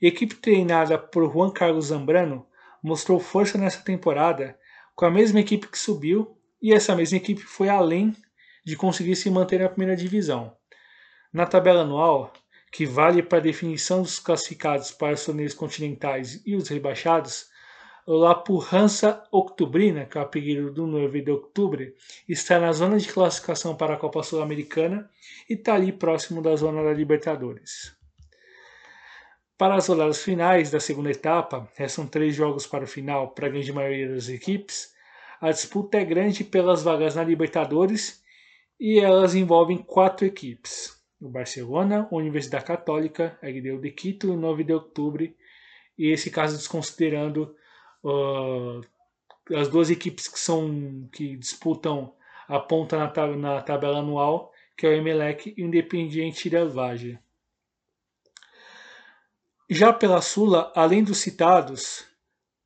Equipe 0.00 0.34
treinada 0.36 0.96
por 0.96 1.30
Juan 1.30 1.50
Carlos 1.50 1.86
Zambrano 1.86 2.46
mostrou 2.82 3.20
força 3.20 3.58
nessa 3.58 3.82
temporada 3.82 4.58
com 4.94 5.04
a 5.04 5.10
mesma 5.10 5.40
equipe 5.40 5.66
que 5.66 5.78
subiu, 5.78 6.36
e 6.60 6.72
essa 6.72 6.94
mesma 6.94 7.18
equipe 7.18 7.42
foi 7.42 7.68
além 7.68 8.14
de 8.64 8.76
conseguir 8.76 9.16
se 9.16 9.30
manter 9.30 9.60
na 9.60 9.68
primeira 9.68 9.96
divisão. 9.96 10.54
Na 11.32 11.46
tabela 11.46 11.82
anual, 11.82 12.32
que 12.72 12.86
vale 12.86 13.22
para 13.22 13.38
a 13.38 13.42
definição 13.42 14.02
dos 14.02 14.18
classificados 14.18 14.90
para 14.90 15.14
os 15.14 15.24
torneios 15.24 15.54
continentais 15.54 16.42
e 16.46 16.54
os 16.54 16.68
rebaixados, 16.68 17.48
o 18.06 18.14
Lapurrança 18.14 19.22
Octubrina, 19.30 20.06
que 20.06 20.16
é 20.16 20.20
o 20.20 20.24
apelido 20.24 20.72
do 20.72 20.86
9 20.86 21.20
de 21.20 21.30
outubro, 21.30 21.92
está 22.28 22.58
na 22.58 22.72
zona 22.72 22.98
de 22.98 23.12
classificação 23.12 23.76
para 23.76 23.94
a 23.94 23.98
Copa 23.98 24.22
Sul-Americana 24.22 25.10
e 25.48 25.54
está 25.54 25.74
ali 25.74 25.92
próximo 25.92 26.42
da 26.42 26.56
zona 26.56 26.82
da 26.82 26.92
Libertadores. 26.92 27.99
Para 29.60 29.74
as 29.74 29.88
rodadas 29.88 30.22
finais 30.22 30.70
da 30.70 30.80
segunda 30.80 31.10
etapa, 31.10 31.70
restam 31.76 32.06
três 32.06 32.34
jogos 32.34 32.66
para 32.66 32.84
o 32.84 32.86
final 32.86 33.28
para 33.28 33.46
a 33.46 33.50
grande 33.50 33.70
maioria 33.70 34.08
das 34.08 34.30
equipes. 34.30 34.94
A 35.38 35.50
disputa 35.50 35.98
é 35.98 36.04
grande 36.06 36.44
pelas 36.44 36.82
vagas 36.82 37.14
na 37.14 37.22
Libertadores 37.22 38.24
e 38.80 38.98
elas 38.98 39.34
envolvem 39.34 39.76
quatro 39.76 40.24
equipes: 40.24 40.98
o 41.20 41.28
Barcelona, 41.28 42.08
a 42.10 42.16
Universidade 42.16 42.64
Católica, 42.64 43.38
a 43.42 43.50
Guideu 43.50 43.78
de 43.78 43.90
Quito 43.90 44.28
e 44.28 44.30
o 44.30 44.36
9 44.38 44.64
de 44.64 44.72
outubro. 44.72 45.30
E 45.98 46.10
esse 46.10 46.30
caso 46.30 46.56
desconsiderando 46.56 47.54
uh, 48.02 48.80
as 49.54 49.68
duas 49.68 49.90
equipes 49.90 50.26
que 50.26 50.40
são 50.40 51.06
que 51.12 51.36
disputam 51.36 52.14
a 52.48 52.58
ponta 52.58 52.96
na, 52.96 53.08
tab 53.08 53.36
na 53.36 53.60
tabela 53.60 53.98
anual, 53.98 54.54
que 54.74 54.86
é 54.86 54.88
o 54.88 54.94
Emelec 54.94 55.52
e 55.54 55.62
o 55.62 55.66
Independiente 55.66 56.48
Del 56.48 56.70
Valle. 56.70 57.18
Já 59.72 59.92
pela 59.92 60.20
Sula, 60.20 60.72
além 60.74 61.04
dos 61.04 61.18
citados, 61.18 62.04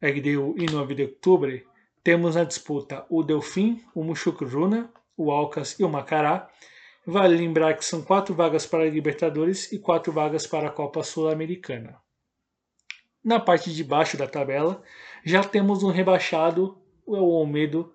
Egdeu 0.01 0.55
e 0.57 0.65
9 0.65 0.95
de 0.95 1.03
outubro, 1.03 1.61
temos 2.03 2.35
na 2.35 2.45
disputa 2.45 3.05
o 3.11 3.23
Delfim, 3.23 3.85
o 3.95 4.03
Muxucruna, 4.03 4.91
o 5.15 5.31
Alcas 5.31 5.79
e 5.79 5.85
o 5.85 5.89
Macará. 5.91 6.49
Vale 7.07 7.37
lembrar 7.37 7.75
que 7.75 7.85
são 7.85 8.01
quatro 8.01 8.35
vagas 8.35 8.65
para 8.65 8.85
a 8.85 8.89
Libertadores 8.89 9.71
e 9.71 9.79
quatro 9.79 10.15
vagas 10.15 10.47
para 10.47 10.69
a 10.69 10.71
Copa 10.71 11.03
Sul-Americana. 11.03 12.01
Na 13.23 13.39
parte 13.39 13.71
de 13.71 13.85
baixo 13.85 14.17
da 14.17 14.27
tabela, 14.27 14.83
já 15.23 15.45
temos 15.45 15.83
um 15.83 15.91
rebaixado, 15.91 16.79
o 17.05 17.17
Almedo, 17.17 17.93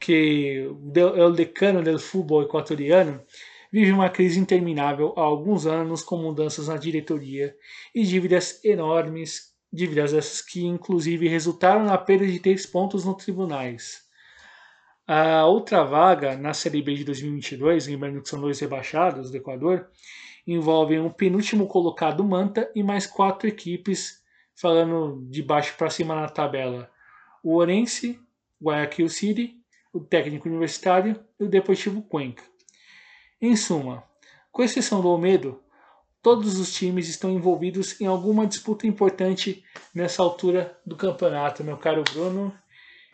que 0.00 0.68
é 0.96 1.24
o 1.24 1.30
decano 1.30 1.84
do 1.84 2.00
futebol 2.00 2.42
equatoriano, 2.42 3.22
vive 3.72 3.92
uma 3.92 4.10
crise 4.10 4.38
interminável 4.38 5.14
há 5.16 5.20
alguns 5.20 5.66
anos 5.66 6.02
com 6.02 6.16
mudanças 6.16 6.68
na 6.68 6.76
diretoria 6.76 7.54
e 7.94 8.02
dívidas 8.02 8.62
enormes, 8.64 9.54
dívidas 9.72 10.12
essas 10.12 10.42
que 10.42 10.64
inclusive 10.64 11.28
resultaram 11.28 11.84
na 11.84 11.96
perda 11.96 12.26
de 12.26 12.40
três 12.40 12.66
pontos 12.66 13.04
nos 13.04 13.22
tribunais. 13.22 14.02
A 15.06 15.44
outra 15.46 15.82
vaga 15.84 16.36
na 16.36 16.54
Série 16.54 16.82
B 16.82 16.94
de 16.94 17.04
2022, 17.04 17.86
lembrando 17.86 18.22
que 18.22 18.28
são 18.28 18.40
dois 18.40 18.60
rebaixados 18.60 19.30
do 19.30 19.36
Equador, 19.36 19.88
envolve 20.46 20.98
um 20.98 21.10
penúltimo 21.10 21.66
colocado 21.66 22.24
Manta 22.24 22.70
e 22.74 22.82
mais 22.82 23.06
quatro 23.06 23.48
equipes 23.48 24.20
falando 24.54 25.26
de 25.28 25.42
baixo 25.42 25.74
para 25.76 25.90
cima 25.90 26.14
na 26.14 26.28
tabela, 26.28 26.90
o 27.42 27.56
Orense, 27.56 28.20
Guayaquil 28.62 29.08
City, 29.08 29.56
o 29.92 30.00
Técnico 30.00 30.48
Universitário 30.48 31.18
e 31.38 31.44
o 31.44 31.48
Deportivo 31.48 32.02
Cuenca. 32.02 32.44
Em 33.42 33.56
suma, 33.56 34.04
com 34.52 34.62
exceção 34.62 35.00
do 35.00 35.08
Olmedo, 35.08 35.62
todos 36.22 36.58
os 36.58 36.74
times 36.74 37.08
estão 37.08 37.30
envolvidos 37.30 37.98
em 37.98 38.06
alguma 38.06 38.46
disputa 38.46 38.86
importante 38.86 39.64
nessa 39.94 40.22
altura 40.22 40.78
do 40.84 40.94
campeonato, 40.94 41.64
meu 41.64 41.78
caro 41.78 42.04
Bruno, 42.12 42.54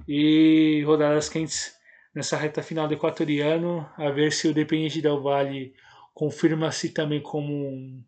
e 0.08 0.82
rodadas 0.84 1.28
quentes 1.28 1.76
nessa 2.12 2.36
reta 2.36 2.60
final 2.60 2.88
do 2.88 2.94
equatoriano, 2.94 3.88
a 3.96 4.10
ver 4.10 4.32
se 4.32 4.48
o 4.48 4.52
Dependiente 4.52 5.00
Del 5.00 5.22
Valle 5.22 5.72
confirma-se 6.12 6.88
também 6.88 7.20
como 7.20 7.68
um 7.68 8.02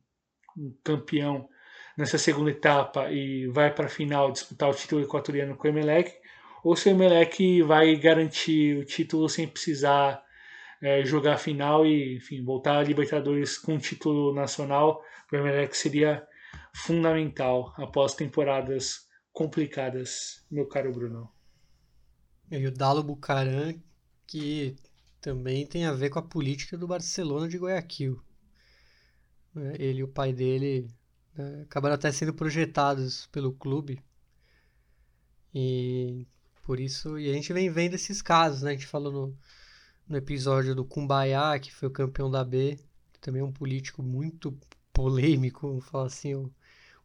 campeão 0.83 1.49
nessa 1.97 2.19
segunda 2.19 2.51
etapa 2.51 3.13
e 3.13 3.47
vai 3.47 3.73
para 3.73 3.87
a 3.87 3.91
final 3.91 4.33
disputar 4.33 4.69
o 4.69 4.75
título 4.75 5.03
equatoriano 5.03 5.57
com 5.57 5.69
o 5.69 5.71
Emelec, 5.71 6.17
ou 6.65 6.75
se 6.75 6.89
o 6.89 6.91
Emelec 6.91 7.63
vai 7.63 7.95
garantir 7.95 8.79
o 8.79 8.85
título 8.85 9.29
sem 9.29 9.47
precisar 9.47 10.27
é, 10.83 11.05
jogar 11.05 11.35
a 11.35 11.39
final 11.39 11.87
e 11.87 12.17
enfim, 12.17 12.45
voltar 12.45 12.79
a 12.79 12.83
Libertadores 12.83 13.59
com 13.59 13.77
o 13.77 13.79
título 13.79 14.35
nacional, 14.35 15.03
o 15.33 15.37
Emelec 15.37 15.77
seria 15.77 16.27
fundamental 16.75 17.75
após 17.77 18.15
temporadas 18.15 19.07
complicadas, 19.33 20.45
meu 20.51 20.67
caro 20.67 20.93
Bruno. 20.93 21.31
E 22.51 22.67
o 22.67 22.73
Dalo 22.73 23.03
Bucaran, 23.03 23.75
que 24.27 24.77
também 25.21 25.67
tem 25.67 25.85
a 25.85 25.93
ver 25.93 26.11
com 26.11 26.19
a 26.19 26.23
política 26.23 26.77
do 26.77 26.87
Barcelona 26.87 27.49
de 27.49 27.59
Guayaquil. 27.59 28.23
Ele 29.79 30.01
e 30.01 30.05
o 30.05 30.09
pai 30.09 30.33
dele 30.33 30.89
né, 31.35 31.63
acabaram 31.63 31.95
até 31.95 32.11
sendo 32.13 32.33
projetados 32.33 33.27
pelo 33.27 33.53
clube. 33.53 34.01
E 35.55 36.27
por 36.63 36.79
isso, 36.79 37.19
e 37.19 37.31
a 37.31 37.33
gente 37.33 37.53
vem 37.53 37.71
vendo 37.71 37.95
esses 37.95 38.23
casos, 38.23 38.63
né? 38.63 38.71
A 38.71 38.75
gente 38.75 38.87
falou 38.87 39.13
no, 39.13 39.39
no 40.09 40.17
episódio 40.17 40.75
do 40.75 40.85
Kumbaya, 40.85 41.59
que 41.59 41.73
foi 41.73 41.89
o 41.89 41.93
campeão 41.93 42.31
da 42.31 42.45
B, 42.45 42.79
também 43.21 43.43
é 43.43 43.45
um 43.45 43.53
político 43.53 44.03
muito 44.03 44.59
polêmico, 44.93 45.69
vamos 45.69 45.85
falar 45.87 46.07
assim, 46.07 46.35
o, 46.35 46.53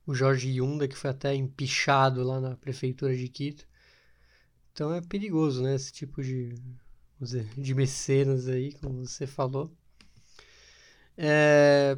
o 0.06 0.16
Jorge 0.16 0.50
Yunda, 0.50 0.88
que 0.88 0.98
foi 0.98 1.10
até 1.10 1.36
empichado 1.36 2.24
lá 2.24 2.40
na 2.40 2.56
prefeitura 2.56 3.16
de 3.16 3.28
Quito. 3.28 3.68
Então 4.72 4.94
é 4.94 5.02
perigoso, 5.02 5.62
né? 5.62 5.76
Esse 5.76 5.92
tipo 5.92 6.24
de, 6.24 6.56
dizer, 7.20 7.46
de 7.58 7.76
mecenas 7.76 8.48
aí, 8.48 8.74
como 8.74 9.06
você 9.06 9.28
falou. 9.28 9.72
É, 11.18 11.98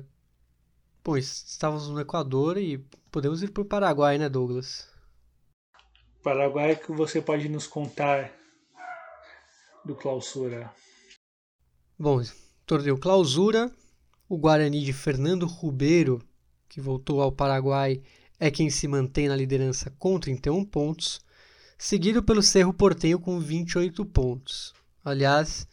Pois, 1.06 1.46
estávamos 1.48 1.88
no 1.88 2.02
Equador 2.02 2.58
e 2.58 2.80
podemos 3.12 3.44
ir 3.44 3.52
para 3.52 3.62
o 3.62 3.66
Paraguai, 3.66 4.18
né, 4.18 4.28
Douglas? 4.28 4.90
Paraguai 6.24 6.76
que 6.76 6.92
você 6.92 7.22
pode 7.22 7.48
nos 7.48 7.68
contar 7.68 8.32
do 9.86 9.96
clausura. 9.96 10.74
Bom, 11.98 12.22
torneio 12.66 12.98
clausura, 12.98 13.72
o 14.28 14.38
Guarani 14.38 14.84
de 14.84 14.92
Fernando 14.92 15.46
Rubeiro, 15.46 16.22
que 16.68 16.82
voltou 16.82 17.22
ao 17.22 17.32
Paraguai, 17.32 18.02
é 18.38 18.52
quem 18.52 18.70
se 18.70 18.86
mantém 18.86 19.30
na 19.30 19.36
liderança 19.36 19.90
com 19.98 20.20
31 20.20 20.66
pontos, 20.66 21.22
seguido 21.78 22.22
pelo 22.22 22.44
Cerro 22.44 22.74
Portenho 22.74 23.18
com 23.18 23.40
28 23.40 24.06
pontos. 24.08 24.74
Aliás, 25.06 25.66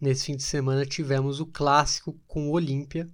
nesse 0.00 0.26
fim 0.26 0.36
de 0.36 0.44
semana 0.44 0.86
tivemos 0.86 1.40
o 1.40 1.46
clássico 1.46 2.16
com 2.28 2.48
o 2.48 2.52
Olímpia, 2.52 3.08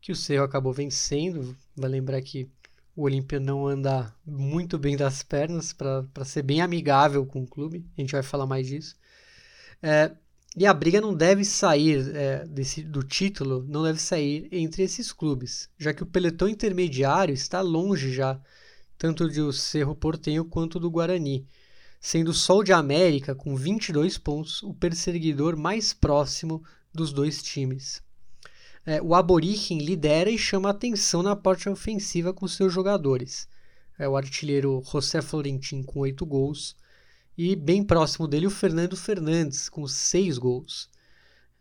que 0.00 0.10
o 0.10 0.16
Cerro 0.16 0.42
acabou 0.42 0.72
vencendo. 0.72 1.56
Vai 1.76 1.88
lembrar 1.88 2.20
que 2.20 2.50
o 2.96 3.04
Olímpia 3.04 3.38
não 3.38 3.64
anda 3.64 4.12
muito 4.26 4.76
bem 4.76 4.96
das 4.96 5.22
pernas 5.22 5.72
para 5.72 6.24
ser 6.24 6.42
bem 6.42 6.62
amigável 6.62 7.24
com 7.24 7.44
o 7.44 7.46
clube. 7.46 7.86
A 7.96 8.00
gente 8.00 8.10
vai 8.10 8.24
falar 8.24 8.46
mais 8.46 8.66
disso. 8.66 8.96
É, 9.80 10.12
e 10.54 10.66
a 10.66 10.74
briga 10.74 11.00
não 11.00 11.14
deve 11.14 11.44
sair 11.44 12.14
é, 12.14 12.44
desse, 12.44 12.82
do 12.82 13.02
título, 13.02 13.64
não 13.66 13.82
deve 13.82 13.98
sair 13.98 14.48
entre 14.52 14.82
esses 14.82 15.10
clubes, 15.10 15.70
já 15.78 15.94
que 15.94 16.02
o 16.02 16.06
pelotão 16.06 16.46
intermediário 16.46 17.32
está 17.32 17.62
longe 17.62 18.12
já, 18.12 18.38
tanto 18.98 19.26
do 19.28 19.52
Cerro 19.52 19.96
Portenho 19.96 20.44
quanto 20.44 20.78
do 20.78 20.90
Guarani, 20.90 21.46
sendo 21.98 22.32
o 22.32 22.34
Sol 22.34 22.62
de 22.62 22.72
América, 22.72 23.34
com 23.34 23.56
22 23.56 24.18
pontos, 24.18 24.62
o 24.62 24.74
perseguidor 24.74 25.56
mais 25.56 25.94
próximo 25.94 26.62
dos 26.92 27.12
dois 27.12 27.42
times. 27.42 28.02
É, 28.84 29.00
o 29.00 29.14
Aborigen 29.14 29.78
lidera 29.78 30.28
e 30.28 30.36
chama 30.36 30.68
atenção 30.68 31.22
na 31.22 31.34
parte 31.34 31.68
ofensiva 31.68 32.34
com 32.34 32.46
seus 32.46 32.72
jogadores. 32.72 33.48
É 33.98 34.06
o 34.06 34.16
artilheiro 34.16 34.82
José 34.84 35.22
Florentin 35.22 35.82
com 35.82 36.00
oito 36.00 36.26
gols 36.26 36.76
e 37.36 37.56
bem 37.56 37.82
próximo 37.82 38.28
dele 38.28 38.46
o 38.46 38.50
Fernando 38.50 38.96
Fernandes 38.96 39.68
com 39.68 39.86
seis 39.86 40.38
gols. 40.38 40.88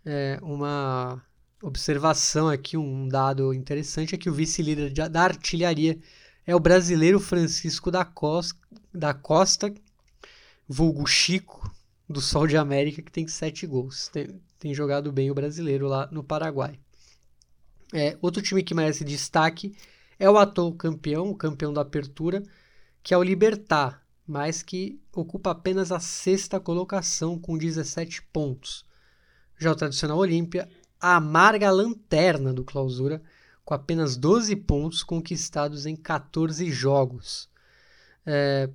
É, 0.05 0.39
uma 0.41 1.23
observação 1.61 2.49
aqui, 2.49 2.75
um 2.75 3.07
dado 3.07 3.53
interessante 3.53 4.15
é 4.15 4.17
que 4.17 4.29
o 4.29 4.33
vice-líder 4.33 4.91
da 5.09 5.21
artilharia 5.21 5.99
é 6.45 6.55
o 6.55 6.59
brasileiro 6.59 7.19
Francisco 7.19 7.91
da 7.91 8.03
Costa, 8.03 8.59
da 8.93 9.13
Costa 9.13 9.73
vulgo 10.71 11.05
Chico, 11.05 11.69
do 12.07 12.21
Sol 12.21 12.47
de 12.47 12.55
América, 12.55 13.01
que 13.01 13.11
tem 13.11 13.27
sete 13.27 13.67
gols. 13.67 14.07
Tem, 14.07 14.41
tem 14.57 14.73
jogado 14.73 15.11
bem 15.11 15.29
o 15.29 15.35
brasileiro 15.35 15.87
lá 15.87 16.07
no 16.11 16.23
Paraguai. 16.23 16.79
É, 17.93 18.17
outro 18.21 18.41
time 18.41 18.63
que 18.63 18.73
merece 18.73 19.03
destaque 19.03 19.75
é 20.17 20.29
o 20.29 20.37
atual 20.37 20.71
campeão, 20.73 21.29
o 21.29 21.35
campeão 21.35 21.73
da 21.73 21.81
apertura, 21.81 22.41
que 23.03 23.13
é 23.13 23.17
o 23.17 23.23
Libertar, 23.23 24.00
mas 24.31 24.63
que 24.63 24.97
ocupa 25.13 25.51
apenas 25.51 25.91
a 25.91 25.99
sexta 25.99 26.57
colocação 26.57 27.37
com 27.37 27.57
17 27.57 28.21
pontos. 28.31 28.85
Já 29.59 29.73
o 29.73 29.75
tradicional 29.75 30.17
Olímpia, 30.17 30.69
a 31.01 31.17
amarga 31.17 31.69
lanterna 31.69 32.53
do 32.53 32.63
clausura, 32.63 33.21
com 33.65 33.73
apenas 33.73 34.15
12 34.15 34.55
pontos 34.55 35.03
conquistados 35.03 35.85
em 35.85 35.97
14 35.97 36.71
jogos. 36.71 37.49
É, 38.25 38.69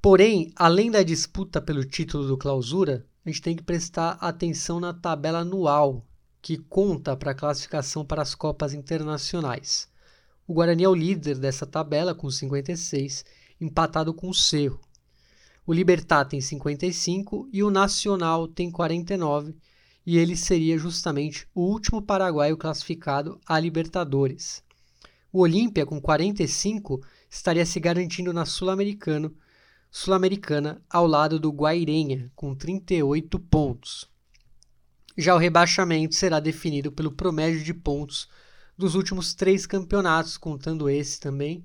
porém, 0.00 0.50
além 0.56 0.90
da 0.90 1.02
disputa 1.02 1.60
pelo 1.60 1.84
título 1.84 2.26
do 2.26 2.38
clausura, 2.38 3.04
a 3.26 3.28
gente 3.28 3.42
tem 3.42 3.54
que 3.54 3.62
prestar 3.62 4.12
atenção 4.12 4.80
na 4.80 4.94
tabela 4.94 5.40
anual, 5.40 6.02
que 6.40 6.56
conta 6.56 7.14
para 7.14 7.32
a 7.32 7.34
classificação 7.34 8.06
para 8.06 8.22
as 8.22 8.34
Copas 8.34 8.72
Internacionais. 8.72 9.86
O 10.46 10.54
Guarani 10.54 10.84
é 10.84 10.88
o 10.88 10.94
líder 10.94 11.38
dessa 11.38 11.66
tabela 11.66 12.14
com 12.14 12.30
56, 12.30 13.22
empatado 13.60 14.12
com 14.12 14.28
o 14.28 14.34
Cerro. 14.34 14.80
O 15.66 15.72
Libertar 15.72 16.24
tem 16.24 16.40
55 16.40 17.48
e 17.52 17.62
o 17.62 17.70
Nacional 17.70 18.46
tem 18.46 18.70
49, 18.70 19.56
e 20.04 20.18
ele 20.18 20.36
seria 20.36 20.78
justamente 20.78 21.48
o 21.54 21.62
último 21.62 22.00
paraguaio 22.00 22.56
classificado 22.56 23.40
a 23.46 23.58
Libertadores. 23.58 24.62
O 25.32 25.40
Olímpia, 25.40 25.84
com 25.84 26.00
45, 26.00 27.00
estaria 27.28 27.66
se 27.66 27.80
garantindo 27.80 28.32
na 28.32 28.44
Sul-Americana 28.44 29.32
Sul-Americana 29.98 30.82
ao 30.90 31.06
lado 31.06 31.40
do 31.40 31.50
Guairenha, 31.50 32.30
com 32.36 32.54
38 32.54 33.38
pontos. 33.38 34.06
Já 35.16 35.34
o 35.34 35.38
rebaixamento 35.38 36.14
será 36.14 36.38
definido 36.38 36.92
pelo 36.92 37.10
promédio 37.10 37.64
de 37.64 37.72
pontos 37.72 38.28
dos 38.76 38.94
últimos 38.94 39.32
três 39.32 39.64
campeonatos, 39.64 40.36
contando 40.36 40.90
esse 40.90 41.18
também. 41.18 41.64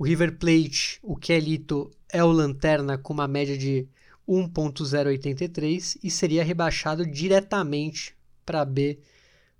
O 0.00 0.04
River 0.04 0.38
Plate, 0.38 0.98
o 1.02 1.14
Quelito, 1.14 1.90
é 2.08 2.24
o 2.24 2.32
lanterna 2.32 2.96
com 2.96 3.12
uma 3.12 3.28
média 3.28 3.58
de 3.58 3.86
1.083 4.26 5.98
e 6.02 6.10
seria 6.10 6.42
rebaixado 6.42 7.04
diretamente 7.04 8.16
para 8.46 8.64
B 8.64 8.98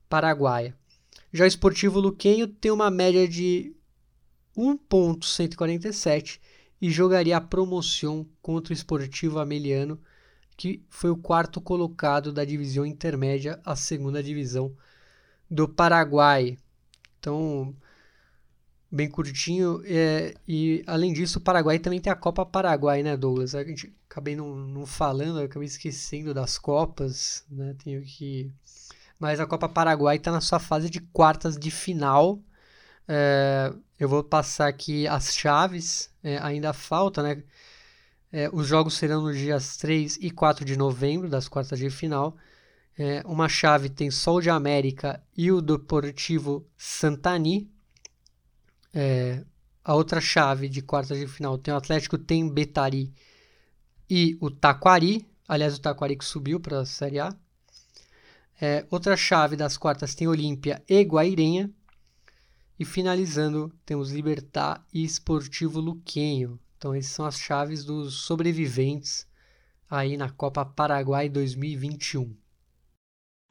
paraguaia. 0.08 0.74
Já 1.30 1.44
o 1.44 1.46
Esportivo 1.46 2.00
Luquenho 2.00 2.48
tem 2.48 2.70
uma 2.70 2.90
média 2.90 3.28
de 3.28 3.76
1.147 4.56 6.40
e 6.80 6.90
jogaria 6.90 7.36
a 7.36 7.40
promoção 7.42 8.26
contra 8.40 8.72
o 8.72 8.74
Esportivo 8.74 9.40
Ameliano, 9.40 10.00
que 10.56 10.82
foi 10.88 11.10
o 11.10 11.18
quarto 11.18 11.60
colocado 11.60 12.32
da 12.32 12.46
divisão 12.46 12.86
intermédia, 12.86 13.60
a 13.62 13.76
segunda 13.76 14.22
divisão 14.22 14.74
do 15.50 15.68
Paraguai. 15.68 16.56
Então, 17.18 17.76
bem 18.90 19.08
curtinho. 19.08 19.82
É, 19.84 20.34
e 20.46 20.82
além 20.86 21.12
disso, 21.12 21.38
o 21.38 21.42
Paraguai 21.42 21.78
também 21.78 22.00
tem 22.00 22.12
a 22.12 22.16
Copa 22.16 22.44
Paraguai, 22.44 23.02
né, 23.02 23.16
Douglas? 23.16 23.54
A 23.54 23.62
gente 23.62 23.94
acabei 24.08 24.34
não, 24.34 24.56
não 24.56 24.86
falando, 24.86 25.40
acabei 25.40 25.66
esquecendo 25.66 26.34
das 26.34 26.58
Copas, 26.58 27.44
né? 27.50 27.74
Tenho 27.82 28.02
que. 28.02 28.52
Mas 29.18 29.38
a 29.38 29.46
Copa 29.46 29.68
Paraguai 29.68 30.16
está 30.16 30.32
na 30.32 30.40
sua 30.40 30.58
fase 30.58 30.90
de 30.90 31.00
quartas 31.00 31.56
de 31.56 31.70
final. 31.70 32.40
É, 33.06 33.72
eu 33.98 34.08
vou 34.08 34.24
passar 34.24 34.68
aqui 34.68 35.06
as 35.06 35.34
chaves, 35.34 36.10
é, 36.22 36.38
ainda 36.38 36.72
falta, 36.72 37.22
né? 37.22 37.42
É, 38.32 38.48
os 38.52 38.66
jogos 38.66 38.94
serão 38.94 39.22
nos 39.22 39.36
dias 39.36 39.76
3 39.76 40.18
e 40.20 40.30
4 40.30 40.64
de 40.64 40.76
novembro, 40.76 41.28
das 41.28 41.48
quartas 41.48 41.78
de 41.78 41.90
final. 41.90 42.36
É, 42.96 43.22
uma 43.24 43.48
chave 43.48 43.88
tem 43.88 44.10
Sol 44.10 44.40
de 44.40 44.50
América 44.50 45.22
e 45.36 45.50
o 45.50 45.60
Deportivo 45.60 46.66
Santani. 46.76 47.70
É, 48.92 49.44
a 49.84 49.94
outra 49.94 50.20
chave 50.20 50.68
de 50.68 50.82
quartas 50.82 51.18
de 51.18 51.26
final 51.26 51.56
tem 51.56 51.72
o 51.72 51.76
Atlético 51.76 52.18
tem 52.18 52.48
Betari 52.48 53.12
e 54.08 54.36
o 54.40 54.50
Taquari. 54.50 55.26
Aliás, 55.48 55.76
o 55.76 55.80
Taquari 55.80 56.16
que 56.16 56.24
subiu 56.24 56.60
para 56.60 56.80
a 56.80 56.86
Série 56.86 57.18
A. 57.18 57.34
É, 58.60 58.84
outra 58.90 59.16
chave 59.16 59.56
das 59.56 59.76
quartas 59.76 60.14
tem 60.14 60.28
Olímpia 60.28 60.82
e 60.88 61.02
Guairenha. 61.02 61.70
E 62.78 62.84
finalizando, 62.84 63.72
temos 63.84 64.10
Libertar 64.10 64.84
e 64.92 65.04
Esportivo 65.04 65.80
Luquenho. 65.80 66.58
Então, 66.76 66.94
essas 66.94 67.12
são 67.12 67.26
as 67.26 67.38
chaves 67.38 67.84
dos 67.84 68.22
sobreviventes 68.22 69.26
aí 69.88 70.16
na 70.16 70.30
Copa 70.30 70.64
Paraguai 70.64 71.28
2021. 71.28 72.34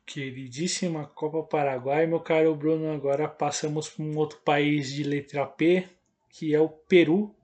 Queridíssima 0.09 1.05
Copa 1.13 1.43
Paraguai, 1.43 2.07
meu 2.07 2.19
caro 2.19 2.55
Bruno. 2.55 2.91
Agora 2.91 3.27
passamos 3.27 3.89
para 3.89 4.03
um 4.03 4.17
outro 4.17 4.39
país 4.43 4.91
de 4.91 5.03
letra 5.03 5.45
P, 5.45 5.87
que 6.31 6.55
é 6.55 6.59
o 6.59 6.67
Peru. 6.67 7.35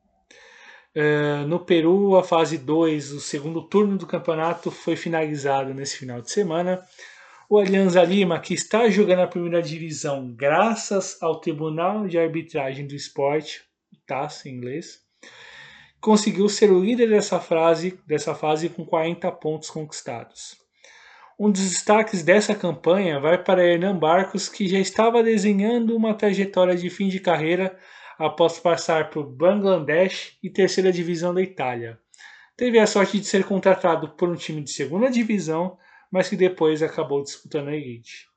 Uh, 0.96 1.46
no 1.48 1.60
Peru, 1.60 2.16
a 2.16 2.24
fase 2.24 2.58
2, 2.58 3.12
o 3.12 3.20
segundo 3.20 3.62
turno 3.62 4.00
do 4.00 4.08
campeonato, 4.08 4.72
foi 4.72 4.96
finalizado 4.96 5.76
nesse 5.76 5.96
final 5.98 6.24
de 6.24 6.32
semana. 6.32 6.84
O 7.48 7.60
Alianza 7.60 8.02
Lima, 8.02 8.40
que 8.40 8.56
está 8.56 8.90
jogando 8.90 9.20
a 9.20 9.28
primeira 9.28 9.62
divisão 9.62 10.34
graças 10.34 11.22
ao 11.22 11.40
Tribunal 11.40 12.08
de 12.08 12.18
Arbitragem 12.18 12.88
do 12.88 12.96
Esporte, 12.96 13.64
TAS 14.08 14.44
em 14.44 14.56
inglês, 14.56 15.04
conseguiu 16.02 16.50
ser 16.50 16.72
o 16.72 16.84
líder 16.84 17.10
dessa 17.10 17.40
fase, 17.40 18.00
dessa 18.08 18.34
fase 18.34 18.70
com 18.70 18.84
40 18.84 19.32
pontos 19.34 19.70
conquistados. 19.70 20.65
Um 21.38 21.52
dos 21.52 21.70
destaques 21.70 22.24
dessa 22.24 22.56
campanha 22.56 23.20
vai 23.20 23.38
para 23.42 23.64
Hernan 23.64 23.98
Barcos, 23.98 24.48
que 24.48 24.68
já 24.68 24.80
estava 24.80 25.22
desenhando 25.22 25.96
uma 25.96 26.14
trajetória 26.14 26.76
de 26.76 26.90
fim 26.90 27.10
de 27.10 27.20
carreira 27.20 27.78
após 28.18 28.60
passar 28.60 29.10
por 29.10 29.26
Bangladesh 29.26 30.38
e 30.42 30.50
terceira 30.50 30.92
divisão 30.92 31.34
da 31.34 31.42
Itália. 31.42 32.00
Teve 32.56 32.80
a 32.80 32.88
sorte 32.88 33.20
de 33.20 33.26
ser 33.26 33.44
contratado 33.44 34.10
por 34.10 34.30
um 34.30 34.36
time 34.36 34.62
de 34.62 34.72
segunda 34.72 35.10
divisão 35.12 35.78
mas 36.16 36.30
que 36.30 36.38
depois 36.38 36.82
acabou 36.82 37.22
disputando 37.22 37.68
a 37.68 37.76
elite. 37.76 38.30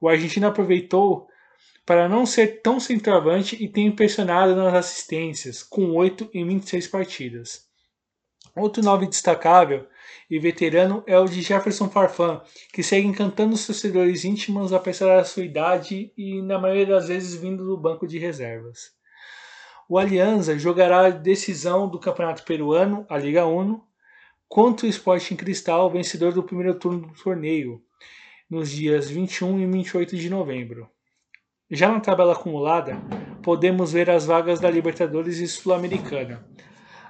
O 0.00 0.08
argentino 0.08 0.46
aproveitou 0.46 1.28
para 1.84 2.08
não 2.08 2.24
ser 2.24 2.62
tão 2.62 2.80
centroavante 2.80 3.62
e 3.62 3.68
tem 3.68 3.86
impressionado 3.86 4.56
nas 4.56 4.72
assistências, 4.72 5.62
com 5.62 5.90
8 5.92 6.30
em 6.32 6.46
26 6.46 6.88
partidas. 6.88 7.68
Outro 8.56 8.82
nome 8.82 9.06
destacável 9.06 9.86
e 10.30 10.38
veterano 10.38 11.02
é 11.06 11.18
o 11.18 11.26
de 11.26 11.40
Jefferson 11.40 11.88
Farfan, 11.88 12.42
que 12.72 12.82
segue 12.82 13.06
encantando 13.06 13.54
os 13.54 13.66
torcedores 13.66 14.24
íntimos 14.24 14.72
apesar 14.72 15.16
da 15.16 15.24
sua 15.24 15.44
idade 15.44 16.12
e, 16.16 16.42
na 16.42 16.58
maioria 16.58 16.86
das 16.86 17.08
vezes, 17.08 17.34
vindo 17.34 17.64
do 17.64 17.76
banco 17.76 18.06
de 18.06 18.18
reservas. 18.18 18.94
O 19.88 19.98
Alianza 19.98 20.58
jogará 20.58 21.06
a 21.06 21.10
decisão 21.10 21.88
do 21.88 22.00
Campeonato 22.00 22.42
Peruano, 22.42 23.06
a 23.08 23.16
Liga 23.16 23.46
Uno, 23.46 23.86
contra 24.48 24.86
o 24.86 24.90
Sporting 24.90 25.36
Cristal, 25.36 25.90
vencedor 25.90 26.32
do 26.32 26.42
primeiro 26.42 26.76
turno 26.78 27.06
do 27.06 27.14
torneio, 27.14 27.80
nos 28.50 28.70
dias 28.70 29.08
21 29.08 29.60
e 29.60 29.66
28 29.66 30.16
de 30.16 30.28
novembro. 30.28 30.88
Já 31.70 31.90
na 31.90 32.00
tabela 32.00 32.32
acumulada, 32.32 32.96
podemos 33.42 33.92
ver 33.92 34.10
as 34.10 34.26
vagas 34.26 34.60
da 34.60 34.70
Libertadores 34.70 35.38
e 35.38 35.46
Sul-Americana. 35.46 36.44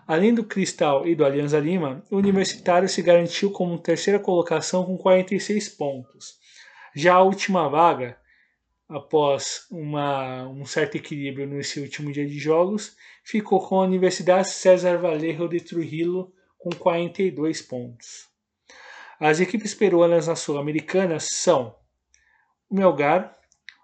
Além 0.07 0.33
do 0.33 0.45
Cristal 0.45 1.07
e 1.07 1.17
do 1.17 1.25
Alianza 1.25 1.59
Lima, 1.59 2.05
o 2.11 2.17
Universitário 2.17 2.89
se 2.89 3.03
garantiu 3.03 3.51
como 3.51 3.77
terceira 3.77 4.21
colocação 4.21 4.85
com 4.85 4.97
46 4.97 5.69
pontos. 5.71 6.39
Já 6.95 7.15
a 7.15 7.23
última 7.23 7.69
vaga, 7.69 8.17
após 8.89 9.67
uma, 9.69 10.47
um 10.49 10.65
certo 10.65 10.97
equilíbrio 10.97 11.47
nesse 11.49 11.81
último 11.81 12.13
dia 12.13 12.25
de 12.25 12.39
jogos, 12.39 12.97
ficou 13.25 13.61
com 13.67 13.81
a 13.81 13.85
Universidade 13.85 14.49
César 14.49 14.97
Vallejo 14.97 15.49
de 15.49 15.61
Trujillo 15.61 16.33
com 16.57 16.71
42 16.71 17.63
pontos. 17.63 18.29
As 19.19 19.41
equipes 19.41 19.75
peruanas 19.75 20.29
na 20.29 20.37
Sul-Americana 20.37 21.19
são 21.19 21.75
o 22.71 22.77
Melgar, 22.77 23.37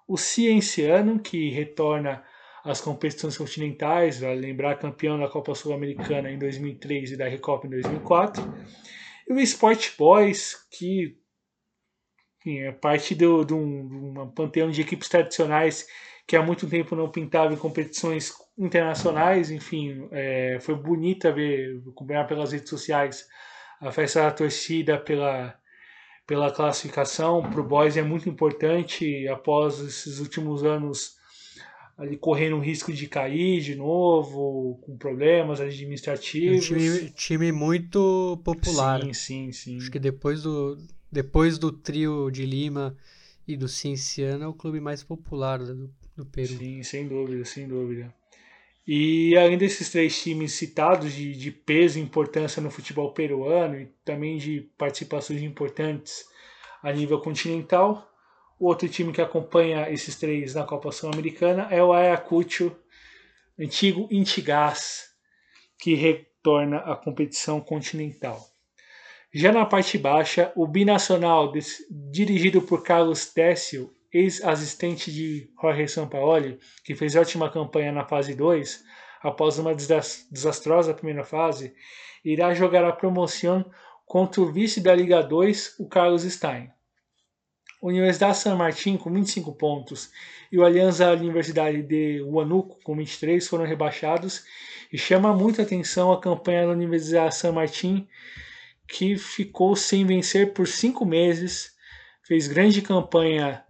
o 0.06 0.16
Cienciano, 0.16 1.18
que 1.18 1.50
retorna 1.50 2.22
às 2.64 2.80
competições 2.80 3.36
continentais, 3.36 4.20
vai 4.20 4.36
lembrar 4.36 4.78
campeão 4.78 5.18
da 5.18 5.28
Copa 5.28 5.54
Sul-Americana 5.54 6.30
em 6.30 6.38
2003 6.38 7.12
e 7.12 7.16
da 7.16 7.26
Recopa 7.26 7.66
em 7.66 7.70
2004, 7.70 8.42
e 9.28 9.32
o 9.32 9.40
Sport 9.40 9.96
Boys, 9.98 10.56
que 10.70 11.16
enfim, 12.40 12.58
é 12.60 12.72
parte 12.72 13.14
de 13.14 13.24
um 13.24 14.32
panteão 14.34 14.70
de 14.70 14.80
equipes 14.80 15.08
tradicionais 15.08 15.86
que 16.26 16.36
há 16.36 16.42
muito 16.42 16.68
tempo 16.68 16.96
não 16.96 17.10
pintava 17.10 17.52
em 17.52 17.56
competições 17.56 18.32
internacionais, 18.58 19.50
enfim, 19.50 20.08
é, 20.12 20.58
foi 20.60 20.74
bonita 20.74 21.32
ver, 21.32 21.82
acompanhar 21.88 22.26
pelas 22.26 22.52
redes 22.52 22.70
sociais 22.70 23.26
a 23.80 23.90
festa 23.90 24.22
da 24.22 24.30
torcida 24.30 24.98
pela, 24.98 25.54
pela 26.26 26.52
classificação. 26.52 27.42
Para 27.42 27.60
o 27.60 27.64
Boys 27.64 27.96
é 27.96 28.02
muito 28.02 28.28
importante, 28.28 29.26
após 29.28 29.80
esses 29.80 30.20
últimos 30.20 30.64
anos 30.64 31.16
ali 31.96 32.16
correndo 32.16 32.56
o 32.56 32.60
risco 32.60 32.92
de 32.92 33.06
cair 33.06 33.60
de 33.60 33.74
novo, 33.74 34.78
com 34.82 34.96
problemas 34.96 35.60
administrativos. 35.60 36.70
Um 36.70 36.76
time, 36.76 37.10
time 37.10 37.52
muito 37.52 38.40
popular. 38.44 39.02
Sim, 39.02 39.12
sim, 39.12 39.52
sim. 39.52 39.76
Acho 39.76 39.90
que 39.90 39.98
depois 39.98 40.42
do, 40.42 40.78
depois 41.10 41.58
do 41.58 41.70
trio 41.70 42.30
de 42.30 42.46
Lima 42.46 42.96
e 43.46 43.56
do 43.56 43.68
Cienciano 43.68 44.44
é 44.44 44.48
o 44.48 44.54
clube 44.54 44.80
mais 44.80 45.02
popular 45.02 45.58
do, 45.58 45.90
do 46.16 46.24
Peru. 46.26 46.58
Sim, 46.58 46.82
sem 46.82 47.06
dúvida, 47.06 47.44
sem 47.44 47.68
dúvida. 47.68 48.12
E 48.86 49.36
além 49.36 49.56
desses 49.56 49.90
três 49.90 50.20
times 50.20 50.52
citados 50.54 51.12
de, 51.12 51.34
de 51.34 51.52
peso 51.52 51.98
e 51.98 52.02
importância 52.02 52.60
no 52.60 52.70
futebol 52.70 53.12
peruano 53.12 53.80
e 53.80 53.86
também 54.04 54.38
de 54.38 54.68
participações 54.76 55.40
importantes 55.42 56.24
a 56.82 56.92
nível 56.92 57.20
continental, 57.20 58.11
o 58.62 58.66
outro 58.66 58.88
time 58.88 59.12
que 59.12 59.20
acompanha 59.20 59.90
esses 59.90 60.14
três 60.14 60.54
na 60.54 60.62
Copa 60.62 60.92
Sul-Americana 60.92 61.66
é 61.68 61.82
o 61.82 61.92
Ayacucho, 61.92 62.70
antigo 63.58 64.06
Intigás, 64.08 65.08
que 65.76 65.96
retorna 65.96 66.76
à 66.76 66.94
competição 66.94 67.60
continental. 67.60 68.40
Já 69.34 69.50
na 69.50 69.66
parte 69.66 69.98
baixa, 69.98 70.52
o 70.54 70.64
binacional, 70.64 71.52
dirigido 71.90 72.62
por 72.62 72.84
Carlos 72.84 73.26
Técio, 73.26 73.92
ex-assistente 74.12 75.10
de 75.10 75.50
Jorge 75.60 75.88
Sampaoli, 75.88 76.60
que 76.84 76.94
fez 76.94 77.16
ótima 77.16 77.50
campanha 77.50 77.90
na 77.90 78.04
fase 78.04 78.32
2, 78.32 78.84
após 79.22 79.58
uma 79.58 79.74
desastrosa 79.74 80.94
primeira 80.94 81.24
fase, 81.24 81.74
irá 82.24 82.54
jogar 82.54 82.84
a 82.84 82.92
promoção 82.92 83.68
contra 84.06 84.40
o 84.40 84.52
vice 84.52 84.80
da 84.80 84.94
Liga 84.94 85.20
2, 85.20 85.80
o 85.80 85.88
Carlos 85.88 86.22
Stein. 86.22 86.70
Universidade 87.82 88.38
San 88.38 88.54
Martín 88.54 88.96
com 88.96 89.12
25 89.12 89.52
pontos 89.52 90.10
e 90.50 90.58
o 90.58 90.64
Alianza 90.64 91.12
Universidade 91.12 91.82
de 91.82 92.22
Huánuco 92.22 92.78
com 92.84 92.96
23 92.96 93.46
foram 93.46 93.64
rebaixados 93.64 94.44
e 94.92 94.96
chama 94.96 95.34
muita 95.34 95.62
atenção 95.62 96.12
a 96.12 96.20
campanha 96.20 96.66
da 96.66 96.72
Universidade 96.72 97.34
San 97.34 97.52
Martín 97.52 98.06
que 98.86 99.16
ficou 99.16 99.74
sem 99.74 100.06
vencer 100.06 100.52
por 100.52 100.68
cinco 100.68 101.04
meses, 101.04 101.74
fez 102.22 102.46
grande 102.46 102.82
campanha 102.82 103.64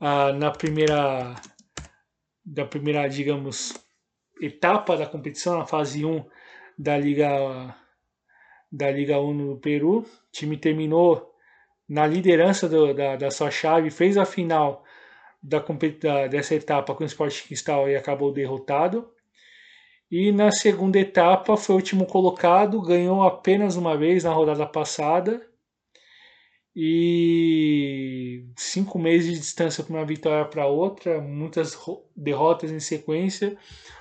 ah, 0.00 0.32
na 0.32 0.50
primeira 0.50 1.34
da 2.44 2.64
primeira, 2.64 3.06
digamos, 3.08 3.74
etapa 4.40 4.96
da 4.96 5.06
competição, 5.06 5.58
na 5.58 5.66
fase 5.66 6.04
1 6.04 6.24
da 6.78 6.96
Liga 6.96 7.74
da 8.70 8.90
Liga 8.90 9.20
1 9.20 9.34
no 9.34 9.58
Peru. 9.58 10.00
O 10.00 10.06
time 10.32 10.56
terminou 10.56 11.34
na 11.88 12.06
liderança 12.06 12.68
do, 12.68 12.92
da, 12.92 13.16
da 13.16 13.30
sua 13.30 13.50
chave, 13.50 13.90
fez 13.90 14.16
a 14.16 14.24
final 14.24 14.84
da, 15.42 15.58
da, 16.00 16.26
dessa 16.26 16.54
etapa 16.54 16.94
com 16.94 17.04
o 17.04 17.06
Sport 17.06 17.46
Cristal 17.46 17.88
e 17.88 17.96
acabou 17.96 18.32
derrotado. 18.32 19.10
E 20.10 20.32
na 20.32 20.50
segunda 20.50 20.98
etapa 20.98 21.56
foi 21.56 21.74
o 21.74 21.78
último 21.78 22.06
colocado, 22.06 22.80
ganhou 22.80 23.22
apenas 23.22 23.76
uma 23.76 23.96
vez 23.96 24.24
na 24.24 24.32
rodada 24.32 24.66
passada. 24.66 25.46
E 26.74 28.46
cinco 28.56 28.98
meses 28.98 29.32
de 29.32 29.38
distância 29.40 29.82
para 29.82 29.94
uma 29.94 30.06
vitória 30.06 30.44
para 30.44 30.66
outra, 30.66 31.20
muitas 31.20 31.76
derrotas 32.16 32.70
em 32.70 32.78
sequência, 32.78 33.56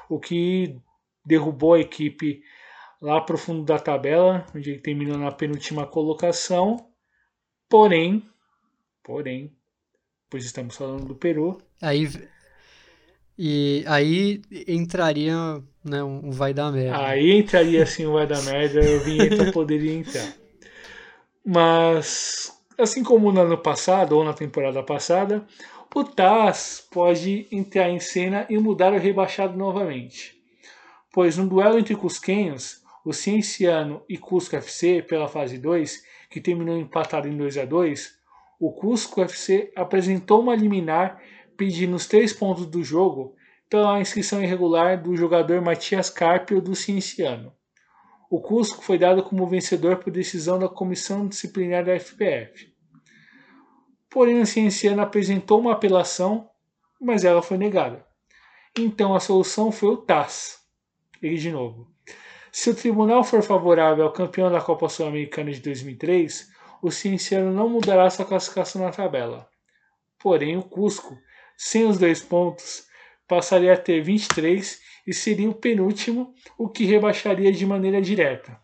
o 0.08 0.20
que 0.20 0.78
derrubou 1.26 1.74
a 1.74 1.80
equipe 1.80 2.42
lá 3.02 3.20
para 3.20 3.36
o 3.36 3.38
fundo 3.38 3.64
da 3.64 3.80
tabela, 3.80 4.46
onde 4.56 4.72
ele 4.72 4.80
terminou 4.80 5.18
na 5.18 5.32
penúltima 5.32 5.88
colocação. 5.88 6.78
Porém, 7.70 8.24
porém, 9.04 9.52
pois 10.30 10.46
estamos 10.46 10.76
falando 10.76 11.06
do 11.06 11.16
Peru. 11.16 11.62
Aí 11.82 12.08
e 13.38 13.84
aí 13.86 14.42
entraria 14.68 15.62
né, 15.84 16.04
um 16.04 16.32
vai 16.32 16.54
dar 16.54 16.72
merda. 16.72 17.06
Aí 17.06 17.38
entraria 17.38 17.84
assim 17.84 18.08
um 18.08 18.14
vai 18.14 18.26
dar 18.26 18.42
merda, 18.42 18.80
o 18.80 19.00
Vinheta 19.02 19.52
poderia 19.52 19.94
entrar. 19.94 20.34
Mas, 21.46 22.52
assim 22.78 23.04
como 23.04 23.32
no 23.32 23.42
ano 23.42 23.58
passado 23.58 24.14
ou 24.18 24.24
na 24.24 24.34
temporada 24.34 24.82
passada, 24.82 25.46
o 25.94 26.04
Taz 26.04 26.86
pode 26.92 27.48
entrar 27.52 27.90
em 27.90 28.00
cena 28.00 28.46
e 28.50 28.58
mudar 28.58 28.92
o 28.92 29.00
rebaixado 29.00 29.56
novamente. 29.56 30.36
Pois 31.14 31.38
no 31.38 31.48
duelo 31.48 31.78
entre 31.80 31.96
Cusquenhos, 31.96 32.82
o 33.06 33.14
Cienciano 33.14 34.04
e 34.10 34.18
Cusco 34.18 34.56
FC 34.56 35.02
pela 35.02 35.28
fase 35.28 35.58
2, 35.58 36.04
que 36.30 36.42
terminou 36.42 36.78
empatado 36.78 37.28
em 37.28 37.38
2 37.38 37.58
a 37.58 37.66
2, 37.66 38.18
o 38.60 38.72
Cusco 38.72 39.22
FC 39.22 39.72
apresentou 39.76 40.42
uma 40.42 40.56
liminar 40.56 41.22
pedindo 41.56 41.96
os 41.96 42.08
três 42.08 42.34
pontos 42.34 42.66
do 42.66 42.84
jogo 42.84 43.36
pela 43.70 44.00
inscrição 44.00 44.42
irregular 44.42 45.02
do 45.02 45.16
jogador 45.16 45.62
Matias 45.62 46.10
Carpio 46.10 46.62
do 46.62 46.76
Cienciano. 46.76 47.54
O 48.30 48.42
Cusco 48.42 48.84
foi 48.84 48.98
dado 48.98 49.24
como 49.24 49.48
vencedor 49.48 49.98
por 49.98 50.12
decisão 50.12 50.60
da 50.60 50.68
comissão 50.68 51.28
disciplinar 51.28 51.86
da 51.86 51.98
FPF. 51.98 52.74
Porém, 54.10 54.42
o 54.42 54.46
Cienciano 54.46 55.02
apresentou 55.02 55.60
uma 55.60 55.74
apelação, 55.74 56.50
mas 57.00 57.24
ela 57.24 57.42
foi 57.42 57.58
negada. 57.58 58.06
Então 58.78 59.14
a 59.14 59.20
solução 59.20 59.72
foi 59.72 59.90
o 59.90 59.98
TAS. 59.98 60.66
Ele 61.22 61.38
de 61.38 61.52
novo. 61.52 61.97
Se 62.52 62.70
o 62.70 62.76
tribunal 62.76 63.24
for 63.24 63.42
favorável 63.44 64.06
ao 64.06 64.14
campeão 64.14 64.52
da 64.52 64.62
Copa 64.62 64.90
Sul-Americana 64.90 65.52
de 65.52 65.62
2003, 65.62 66.50
o 66.82 66.92
Cienciano 66.92 67.54
não 67.54 67.70
mudará 67.70 68.10
sua 68.10 68.26
classificação 68.26 68.82
na 68.82 68.92
tabela. 68.92 69.48
Porém, 70.20 70.58
o 70.58 70.64
Cusco 70.64 71.18
sem 71.58 71.86
os 71.86 71.98
dois 71.98 72.22
pontos, 72.22 72.86
passaria 73.28 73.74
a 73.74 73.78
ter 73.78 74.02
23 74.02 74.80
e 75.08 75.14
seria 75.14 75.50
o 75.50 75.56
penúltimo, 75.56 76.34
o 76.58 76.70
que 76.70 76.86
rebaixaria 76.86 77.52
de 77.52 77.66
maneira 77.66 78.00
direta. 78.02 78.58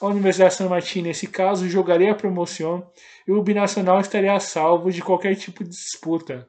A 0.00 0.06
Universidade 0.06 0.54
San 0.54 0.68
Martín, 0.68 1.02
nesse 1.02 1.26
caso, 1.26 1.68
jogaria 1.68 2.12
a 2.12 2.14
promoção 2.14 2.90
e 3.26 3.32
o 3.32 3.42
Binacional 3.42 4.00
estaria 4.00 4.32
a 4.32 4.40
salvo 4.40 4.90
de 4.90 5.02
qualquer 5.02 5.34
tipo 5.34 5.64
de 5.64 5.70
disputa. 5.70 6.48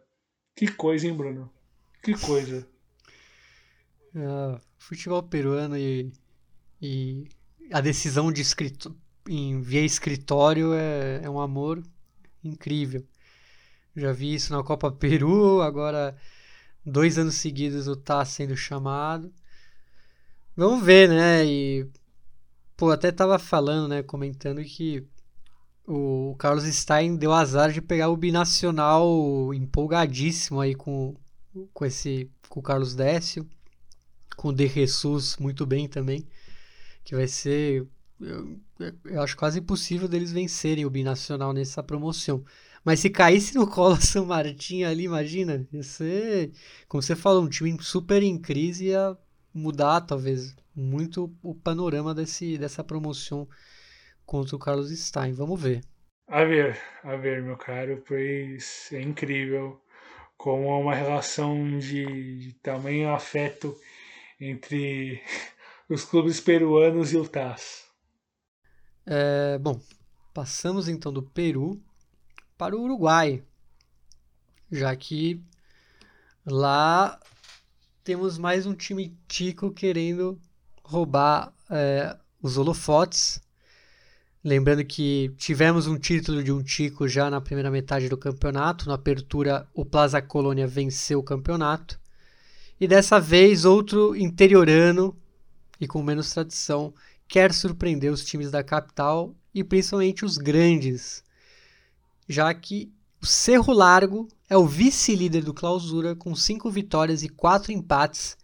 Que 0.56 0.68
coisa, 0.72 1.08
hein, 1.08 1.14
Bruno? 1.14 1.52
Que 2.02 2.14
coisa. 2.14 2.68
Ah, 4.16 4.60
futebol 4.78 5.24
peruano 5.24 5.78
e, 5.78 6.12
e 6.82 7.28
a 7.72 7.80
decisão 7.80 8.32
de 8.32 8.42
escrito, 8.42 8.96
em 9.28 9.62
via 9.62 9.86
escritório 9.86 10.74
é, 10.74 11.22
é 11.24 11.30
um 11.30 11.40
amor 11.40 11.84
incrível. 12.44 13.06
Já 13.96 14.12
vi 14.12 14.34
isso 14.34 14.54
na 14.54 14.64
Copa 14.64 14.92
Peru, 14.92 15.62
agora 15.62 16.16
dois 16.86 17.18
anos 17.18 17.36
seguidos 17.36 17.88
o 17.88 17.96
tá 17.96 18.24
sendo 18.26 18.56
chamado. 18.56 19.32
Vamos 20.56 20.84
ver, 20.84 21.10
né? 21.10 21.46
E 21.46 21.88
pô, 22.76 22.90
até 22.90 23.12
tava 23.12 23.38
falando, 23.38 23.88
né, 23.88 24.04
comentando 24.04 24.64
que 24.64 25.06
o 25.86 26.36
Carlos 26.38 26.64
Stein 26.64 27.16
deu 27.16 27.34
azar 27.34 27.72
de 27.72 27.82
pegar 27.82 28.10
o 28.10 28.18
binacional 28.18 29.54
empolgadíssimo 29.54 30.60
aí 30.60 30.74
com 30.76 31.16
com 31.74 31.86
esse 31.86 32.30
com 32.50 32.60
o 32.60 32.64
Carlos 32.64 32.96
Décio, 32.96 33.48
com 34.38 34.50
o 34.50 34.54
De 34.54 34.68
Jesus 34.68 35.38
muito 35.38 35.66
bem 35.66 35.88
também, 35.88 36.26
que 37.04 37.16
vai 37.16 37.28
ser 37.28 37.88
eu, 38.22 38.60
eu 39.06 39.22
acho 39.22 39.36
quase 39.36 39.60
impossível 39.60 40.08
deles 40.08 40.32
vencerem 40.32 40.86
o 40.86 40.90
binacional 40.90 41.54
nessa 41.54 41.82
promoção. 41.82 42.44
Mas 42.84 43.00
se 43.00 43.10
caísse 43.10 43.56
no 43.56 43.68
colo 43.68 43.96
São 44.02 44.26
Martin 44.26 44.84
ali, 44.84 45.04
imagina, 45.04 45.68
ia 45.72 45.84
ser, 45.84 46.52
como 46.88 47.02
você 47.02 47.16
falou, 47.16 47.44
um 47.44 47.50
time 47.50 47.78
super 47.82 48.22
em 48.22 48.40
crise 48.40 48.86
ia 48.86 49.18
mudar, 49.54 50.02
talvez, 50.02 50.56
muito 50.76 51.36
o 51.44 51.54
panorama 51.54 52.14
desse, 52.14 52.58
dessa 52.58 52.84
promoção 52.84 53.48
contra 54.26 54.56
o 54.56 54.60
Carlos 54.60 54.90
Stein. 54.98 55.34
Vamos 55.34 55.62
ver. 55.62 55.82
A 56.28 56.46
ver, 56.46 56.80
a 57.04 57.16
ver, 57.16 57.44
meu 57.44 57.58
caro, 57.58 58.02
pois 58.08 58.90
é 58.94 59.02
incrível 59.02 59.82
como 60.38 60.72
há 60.72 60.80
uma 60.80 60.96
relação 60.96 61.78
de, 61.78 62.38
de 62.38 62.54
tamanho 62.64 63.14
afeto 63.14 63.78
entre 64.40 65.22
os 65.94 66.06
clubes 66.06 66.40
peruanos 66.40 67.12
e 67.12 67.18
o 67.18 67.28
TAS. 67.28 67.84
É, 69.06 69.58
bom, 69.58 69.78
passamos 70.34 70.88
então 70.88 71.12
do 71.12 71.22
Peru 71.22 71.82
para 72.58 72.78
o 72.78 72.82
Uruguai, 72.82 73.44
já 74.72 74.96
que 74.96 75.44
lá 76.46 77.20
temos 78.06 78.38
mais 78.38 78.66
um 78.66 78.74
time 78.74 79.18
tico 79.28 79.70
querendo 79.70 80.40
roubar 80.82 81.54
é, 81.70 82.18
os 82.42 82.58
holofotes. 82.58 83.42
Lembrando 84.42 84.86
que 84.86 85.34
tivemos 85.38 85.88
um 85.88 86.00
título 86.00 86.42
de 86.42 86.54
um 86.54 86.64
tico 86.64 87.06
já 87.06 87.30
na 87.30 87.42
primeira 87.42 87.70
metade 87.70 88.08
do 88.08 88.18
campeonato. 88.18 88.88
Na 88.88 88.96
apertura, 88.96 89.68
o 89.74 89.86
Plaza 89.86 90.22
Colônia 90.22 90.66
venceu 90.66 91.20
o 91.20 91.24
campeonato. 91.24 92.00
E 92.80 92.88
dessa 92.88 93.20
vez, 93.20 93.66
outro 93.66 94.16
interiorano 94.16 95.21
e 95.82 95.88
com 95.88 96.02
menos 96.02 96.32
tradição 96.32 96.94
quer 97.28 97.54
surpreender 97.54 98.12
os 98.12 98.24
times 98.24 98.50
da 98.50 98.64
capital 98.64 99.36
e 99.54 99.64
principalmente 99.64 100.24
os 100.24 100.38
grandes 100.38 101.24
já 102.30 102.54
que 102.54 102.90
o 103.22 103.26
Cerro 103.26 103.74
Largo 103.74 104.28
é 104.50 104.56
o 104.56 104.66
vice-líder 104.66 105.44
do 105.44 105.54
Clausura 105.54 106.16
com 106.16 106.34
cinco 106.34 106.72
vitórias 106.72 107.24
e 107.24 107.30
quatro 107.30 107.72
empates 107.72 108.38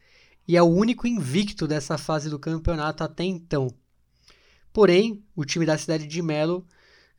e 0.47 0.55
é 0.55 0.61
o 0.61 0.65
único 0.65 1.07
invicto 1.07 1.67
dessa 1.67 1.97
fase 1.97 2.29
do 2.29 2.38
campeonato 2.38 3.03
até 3.03 3.23
então. 3.23 3.73
Porém, 4.71 5.23
o 5.35 5.43
time 5.43 5.65
da 5.65 5.77
cidade 5.77 6.05
de 6.05 6.21
Melo 6.21 6.65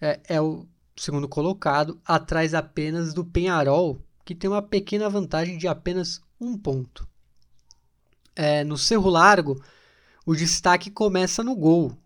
é, 0.00 0.20
é 0.28 0.40
o 0.40 0.66
segundo 0.96 1.28
colocado, 1.28 2.00
atrás 2.04 2.54
apenas 2.54 3.12
do 3.12 3.24
Penharol, 3.24 4.00
que 4.24 4.34
tem 4.34 4.48
uma 4.48 4.62
pequena 4.62 5.08
vantagem 5.08 5.58
de 5.58 5.66
apenas 5.66 6.20
um 6.40 6.56
ponto. 6.56 7.08
É, 8.36 8.62
no 8.62 8.78
Cerro 8.78 9.10
Largo, 9.10 9.60
o 10.28 10.36
destaque 10.36 10.90
começa 10.90 11.42
no 11.42 11.56
gol, 11.56 11.96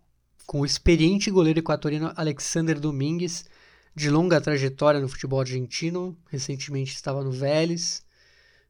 com 0.47 0.61
o 0.61 0.65
experiente 0.65 1.29
goleiro 1.29 1.59
equatoriano 1.59 2.13
Alexander 2.15 2.79
Domingues 2.79 3.43
de 3.93 4.09
longa 4.09 4.39
trajetória 4.39 5.01
no 5.01 5.09
futebol 5.09 5.41
argentino, 5.41 6.17
recentemente 6.29 6.93
estava 6.93 7.21
no 7.21 7.33
Vélez, 7.33 8.01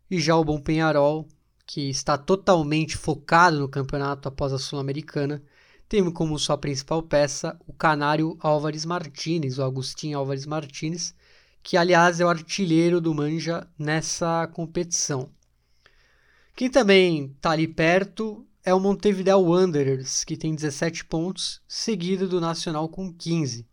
e 0.10 0.20
já 0.20 0.36
o 0.36 0.44
Bom 0.44 0.60
Penharol, 0.60 1.28
que 1.68 1.88
está 1.88 2.18
totalmente 2.18 2.98
focado 2.98 3.60
no 3.60 3.70
campeonato 3.70 4.28
após 4.28 4.52
a 4.54 4.58
Sul-Americana, 4.58 5.44
tem 5.88 6.10
como 6.10 6.40
sua 6.40 6.58
principal 6.58 7.04
peça 7.04 7.56
o 7.68 7.74
canário 7.74 8.36
Álvares 8.40 8.86
Martínez, 8.86 9.60
o 9.60 9.64
Agustin 9.64 10.14
Álvares 10.14 10.48
Martínez, 10.48 11.14
que 11.62 11.78
aliás 11.78 12.20
é 12.20 12.26
o 12.26 12.30
artilheiro 12.30 13.00
do 13.00 13.14
Manja 13.14 13.68
nessa 13.78 14.48
competição. 14.48 15.30
Quem 16.56 16.72
também 16.72 17.26
está 17.36 17.52
ali 17.52 17.68
perto 17.68 18.48
é 18.66 18.74
o 18.74 18.80
Montevideo 18.80 19.40
Wanderers, 19.40 20.24
que 20.24 20.38
tem 20.38 20.56
17 20.56 21.06
pontos, 21.06 21.62
seguido 21.68 22.28
do 22.28 22.40
Nacional 22.40 22.88
com 22.88 23.14
15. 23.14 23.68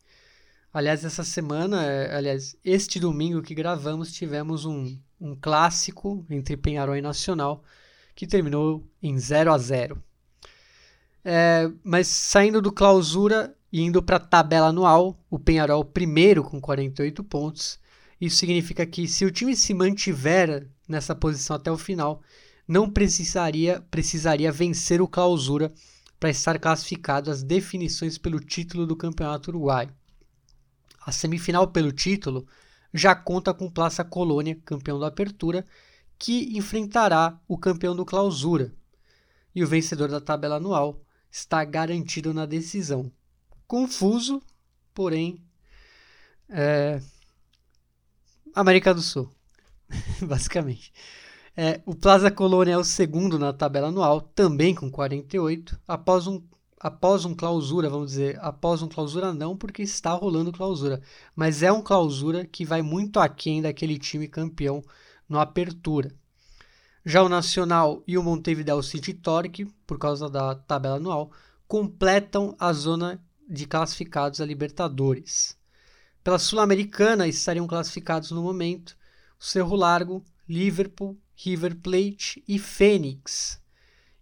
Aliás, 0.72 1.04
essa 1.04 1.22
semana, 1.22 1.84
é, 1.84 2.14
aliás, 2.14 2.56
este 2.64 2.98
domingo 2.98 3.42
que 3.42 3.54
gravamos, 3.54 4.12
tivemos 4.12 4.64
um, 4.64 4.98
um 5.20 5.36
clássico 5.36 6.24
entre 6.28 6.56
Penharol 6.56 6.96
e 6.96 7.02
Nacional, 7.02 7.62
que 8.14 8.26
terminou 8.26 8.84
em 9.02 9.18
0 9.18 9.52
a 9.52 9.58
0 9.58 10.02
é, 11.24 11.70
Mas 11.82 12.08
saindo 12.08 12.60
do 12.60 12.72
clausura 12.72 13.54
e 13.72 13.82
indo 13.82 14.02
para 14.02 14.16
a 14.16 14.20
tabela 14.20 14.68
anual, 14.68 15.22
o 15.30 15.38
Penharol 15.38 15.84
primeiro 15.84 16.42
com 16.42 16.60
48 16.60 17.22
pontos. 17.22 17.78
Isso 18.20 18.36
significa 18.36 18.84
que 18.84 19.06
se 19.06 19.24
o 19.24 19.30
time 19.30 19.54
se 19.54 19.72
mantiver 19.72 20.66
nessa 20.88 21.14
posição 21.14 21.56
até 21.56 21.70
o 21.70 21.78
final, 21.78 22.22
não 22.70 22.88
precisaria, 22.88 23.84
precisaria 23.90 24.52
vencer 24.52 25.02
o 25.02 25.08
clausura 25.08 25.72
para 26.20 26.30
estar 26.30 26.56
classificado 26.56 27.28
às 27.28 27.42
definições 27.42 28.16
pelo 28.16 28.38
título 28.38 28.86
do 28.86 28.94
Campeonato 28.94 29.50
Uruguaio. 29.50 29.92
A 31.04 31.10
semifinal 31.10 31.66
pelo 31.66 31.90
título 31.90 32.46
já 32.94 33.12
conta 33.12 33.52
com 33.52 33.68
Plaça 33.68 34.04
Colônia, 34.04 34.56
campeão 34.64 35.00
da 35.00 35.08
Apertura, 35.08 35.66
que 36.16 36.56
enfrentará 36.56 37.36
o 37.48 37.58
campeão 37.58 37.96
do 37.96 38.04
Clausura. 38.04 38.72
E 39.52 39.64
o 39.64 39.66
vencedor 39.66 40.08
da 40.08 40.20
tabela 40.20 40.54
anual 40.54 41.02
está 41.28 41.64
garantido 41.64 42.32
na 42.32 42.46
decisão. 42.46 43.10
Confuso, 43.66 44.40
porém, 44.94 45.42
é... 46.48 47.02
América 48.54 48.94
do 48.94 49.02
Sul, 49.02 49.28
basicamente. 50.22 50.92
É, 51.62 51.82
o 51.84 51.94
Plaza 51.94 52.30
Colônia 52.30 52.72
é 52.72 52.78
o 52.78 52.82
segundo 52.82 53.38
na 53.38 53.52
tabela 53.52 53.88
anual, 53.88 54.22
também 54.22 54.74
com 54.74 54.90
48, 54.90 55.78
após 55.86 56.26
um, 56.26 56.42
após 56.80 57.26
um 57.26 57.34
clausura, 57.34 57.90
vamos 57.90 58.12
dizer, 58.12 58.38
após 58.40 58.80
um 58.80 58.88
clausura 58.88 59.34
não, 59.34 59.54
porque 59.54 59.82
está 59.82 60.14
rolando 60.14 60.52
clausura, 60.52 61.02
mas 61.36 61.62
é 61.62 61.70
um 61.70 61.82
clausura 61.82 62.46
que 62.46 62.64
vai 62.64 62.80
muito 62.80 63.20
aquém 63.20 63.60
daquele 63.60 63.98
time 63.98 64.26
campeão 64.26 64.82
no 65.28 65.38
Apertura. 65.38 66.10
Já 67.04 67.22
o 67.22 67.28
Nacional 67.28 68.02
e 68.06 68.16
o 68.16 68.22
Montevideo 68.22 68.82
City 68.82 69.12
Torque, 69.12 69.66
por 69.86 69.98
causa 69.98 70.30
da 70.30 70.54
tabela 70.54 70.96
anual, 70.96 71.30
completam 71.68 72.56
a 72.58 72.72
zona 72.72 73.22
de 73.46 73.66
classificados 73.66 74.40
a 74.40 74.46
Libertadores. 74.46 75.58
Pela 76.24 76.38
Sul-Americana 76.38 77.28
estariam 77.28 77.66
classificados 77.66 78.30
no 78.30 78.42
momento 78.42 78.96
o 79.38 79.44
Cerro 79.44 79.76
Largo, 79.76 80.24
Liverpool, 80.48 81.18
River 81.42 81.74
Plate 81.76 82.44
e 82.46 82.58
Fênix. 82.58 83.58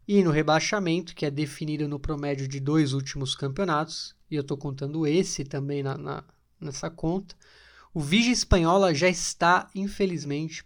E 0.07 0.23
no 0.23 0.31
rebaixamento, 0.31 1.16
que 1.16 1.27
é 1.27 1.31
definido 1.31 1.89
no 1.89 1.99
promédio 1.99 2.47
de 2.47 2.61
dois 2.61 2.93
últimos 2.93 3.35
campeonatos, 3.35 4.14
e 4.31 4.37
eu 4.37 4.43
estou 4.43 4.57
contando 4.57 5.05
esse 5.05 5.45
também 5.45 5.83
na, 5.83 5.99
na, 5.99 6.23
nessa 6.61 6.89
conta, 6.89 7.35
o 7.93 7.99
Vigia 8.01 8.33
Espanhola 8.33 8.95
já 8.95 9.09
está, 9.09 9.69
infelizmente, 9.75 10.64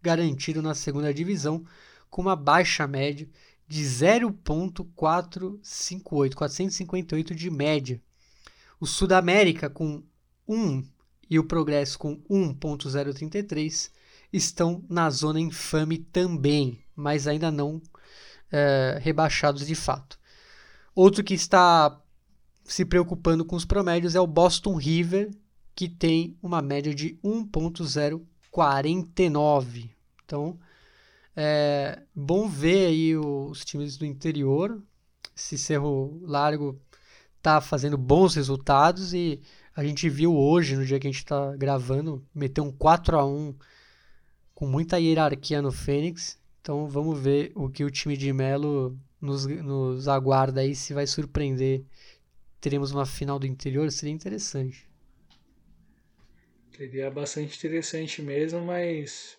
garantido 0.00 0.62
na 0.62 0.74
segunda 0.74 1.12
divisão, 1.12 1.62
com 2.08 2.22
uma 2.22 2.34
baixa 2.34 2.86
média 2.86 3.28
de 3.68 3.84
0,458, 3.84 6.34
458 6.34 7.34
de 7.34 7.50
média. 7.50 8.00
O 8.80 8.86
Sudamérica 8.86 9.68
com 9.68 10.02
1 10.48 10.82
e 11.28 11.38
o 11.38 11.44
Progresso 11.44 11.98
com 11.98 12.18
1,033 12.28 13.99
estão 14.32 14.84
na 14.88 15.10
zona 15.10 15.40
infame 15.40 15.98
também, 15.98 16.78
mas 16.94 17.26
ainda 17.26 17.50
não 17.50 17.82
é, 18.50 18.98
rebaixados 19.00 19.66
de 19.66 19.74
fato. 19.74 20.18
Outro 20.94 21.24
que 21.24 21.34
está 21.34 22.00
se 22.64 22.84
preocupando 22.84 23.44
com 23.44 23.56
os 23.56 23.64
promédios 23.64 24.14
é 24.14 24.20
o 24.20 24.26
Boston 24.26 24.76
River, 24.76 25.30
que 25.74 25.88
tem 25.88 26.36
uma 26.42 26.62
média 26.62 26.94
de 26.94 27.18
1.049. 27.24 29.90
Então, 30.24 30.58
é 31.34 32.02
bom 32.14 32.48
ver 32.48 32.86
aí 32.86 33.16
os 33.16 33.64
times 33.64 33.96
do 33.96 34.04
interior. 34.04 34.82
Esse 35.36 35.56
Cerro 35.56 36.20
Largo 36.22 36.80
está 37.38 37.60
fazendo 37.60 37.96
bons 37.96 38.34
resultados 38.34 39.14
e 39.14 39.40
a 39.74 39.82
gente 39.82 40.08
viu 40.08 40.36
hoje, 40.36 40.76
no 40.76 40.84
dia 40.84 41.00
que 41.00 41.06
a 41.06 41.10
gente 41.10 41.20
está 41.20 41.56
gravando, 41.56 42.24
meter 42.34 42.60
um 42.60 42.70
4 42.70 43.18
a 43.18 43.24
1 43.24 43.54
com 44.60 44.66
muita 44.66 45.00
hierarquia 45.00 45.62
no 45.62 45.72
Fênix. 45.72 46.38
Então 46.60 46.86
vamos 46.86 47.18
ver 47.18 47.50
o 47.54 47.70
que 47.70 47.82
o 47.82 47.90
time 47.90 48.14
de 48.14 48.30
Melo 48.30 48.94
nos, 49.18 49.46
nos 49.46 50.06
aguarda 50.06 50.60
aí, 50.60 50.74
se 50.74 50.92
vai 50.92 51.06
surpreender. 51.06 51.82
Teremos 52.60 52.92
uma 52.92 53.06
final 53.06 53.38
do 53.38 53.46
interior, 53.46 53.90
seria 53.90 54.14
interessante. 54.14 54.86
Seria 56.76 57.10
bastante 57.10 57.56
interessante 57.56 58.20
mesmo, 58.20 58.60
mas 58.60 59.38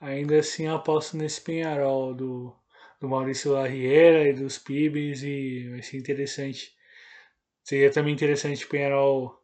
ainda 0.00 0.40
assim 0.40 0.66
aposto 0.66 1.16
nesse 1.16 1.40
Penharol 1.40 2.12
do, 2.12 2.52
do 3.00 3.08
Maurício 3.08 3.52
Larriera 3.52 4.28
e 4.28 4.32
dos 4.32 4.58
Pibes 4.58 5.22
e 5.22 5.68
vai 5.70 5.82
ser 5.82 5.96
interessante. 5.96 6.74
Seria 7.62 7.92
também 7.92 8.12
interessante 8.12 8.64
o 8.64 8.68
Penharol 8.68 9.39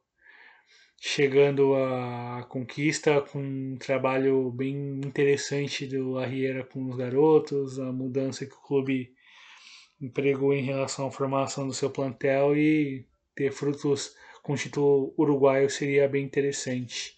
chegando 1.09 1.77
à 1.77 2.45
conquista 2.49 3.21
com 3.21 3.39
um 3.39 3.77
trabalho 3.79 4.51
bem 4.51 5.01
interessante 5.05 5.87
do 5.87 6.19
Arriera 6.19 6.65
com 6.65 6.85
os 6.91 6.97
garotos, 6.97 7.79
a 7.79 7.93
mudança 7.93 8.45
que 8.45 8.53
o 8.53 8.61
clube 8.61 9.15
empregou 10.01 10.53
em 10.53 10.65
relação 10.65 11.07
à 11.07 11.11
formação 11.13 11.65
do 11.65 11.73
seu 11.73 11.91
plantel 11.91 12.57
e 12.57 13.07
ter 13.37 13.53
frutos 13.53 14.17
com 14.43 14.55
o 14.55 14.57
título 14.57 15.15
uruguaio 15.17 15.71
seria 15.71 16.09
bem 16.09 16.25
interessante. 16.25 17.17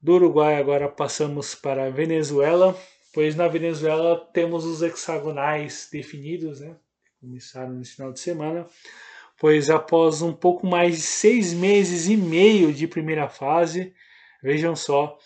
Do 0.00 0.16
Uruguai 0.16 0.56
agora 0.56 0.90
passamos 0.90 1.54
para 1.54 1.86
a 1.86 1.90
Venezuela, 1.90 2.78
pois 3.14 3.34
na 3.34 3.48
Venezuela 3.48 4.28
temos 4.34 4.66
os 4.66 4.82
hexagonais 4.82 5.88
definidos, 5.90 6.60
né? 6.60 6.76
Começaram 7.18 7.72
nesse 7.72 7.96
final 7.96 8.12
de 8.12 8.20
semana 8.20 8.68
pois 9.38 9.70
após 9.70 10.20
um 10.20 10.32
pouco 10.32 10.66
mais 10.66 10.96
de 10.96 11.02
seis 11.02 11.54
meses 11.54 12.08
e 12.08 12.16
meio 12.16 12.72
de 12.72 12.88
primeira 12.88 13.28
fase, 13.28 13.94
vejam 14.42 14.74
só, 14.74 15.16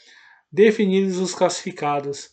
definidos 0.50 1.18
os 1.18 1.34
classificados 1.34 2.30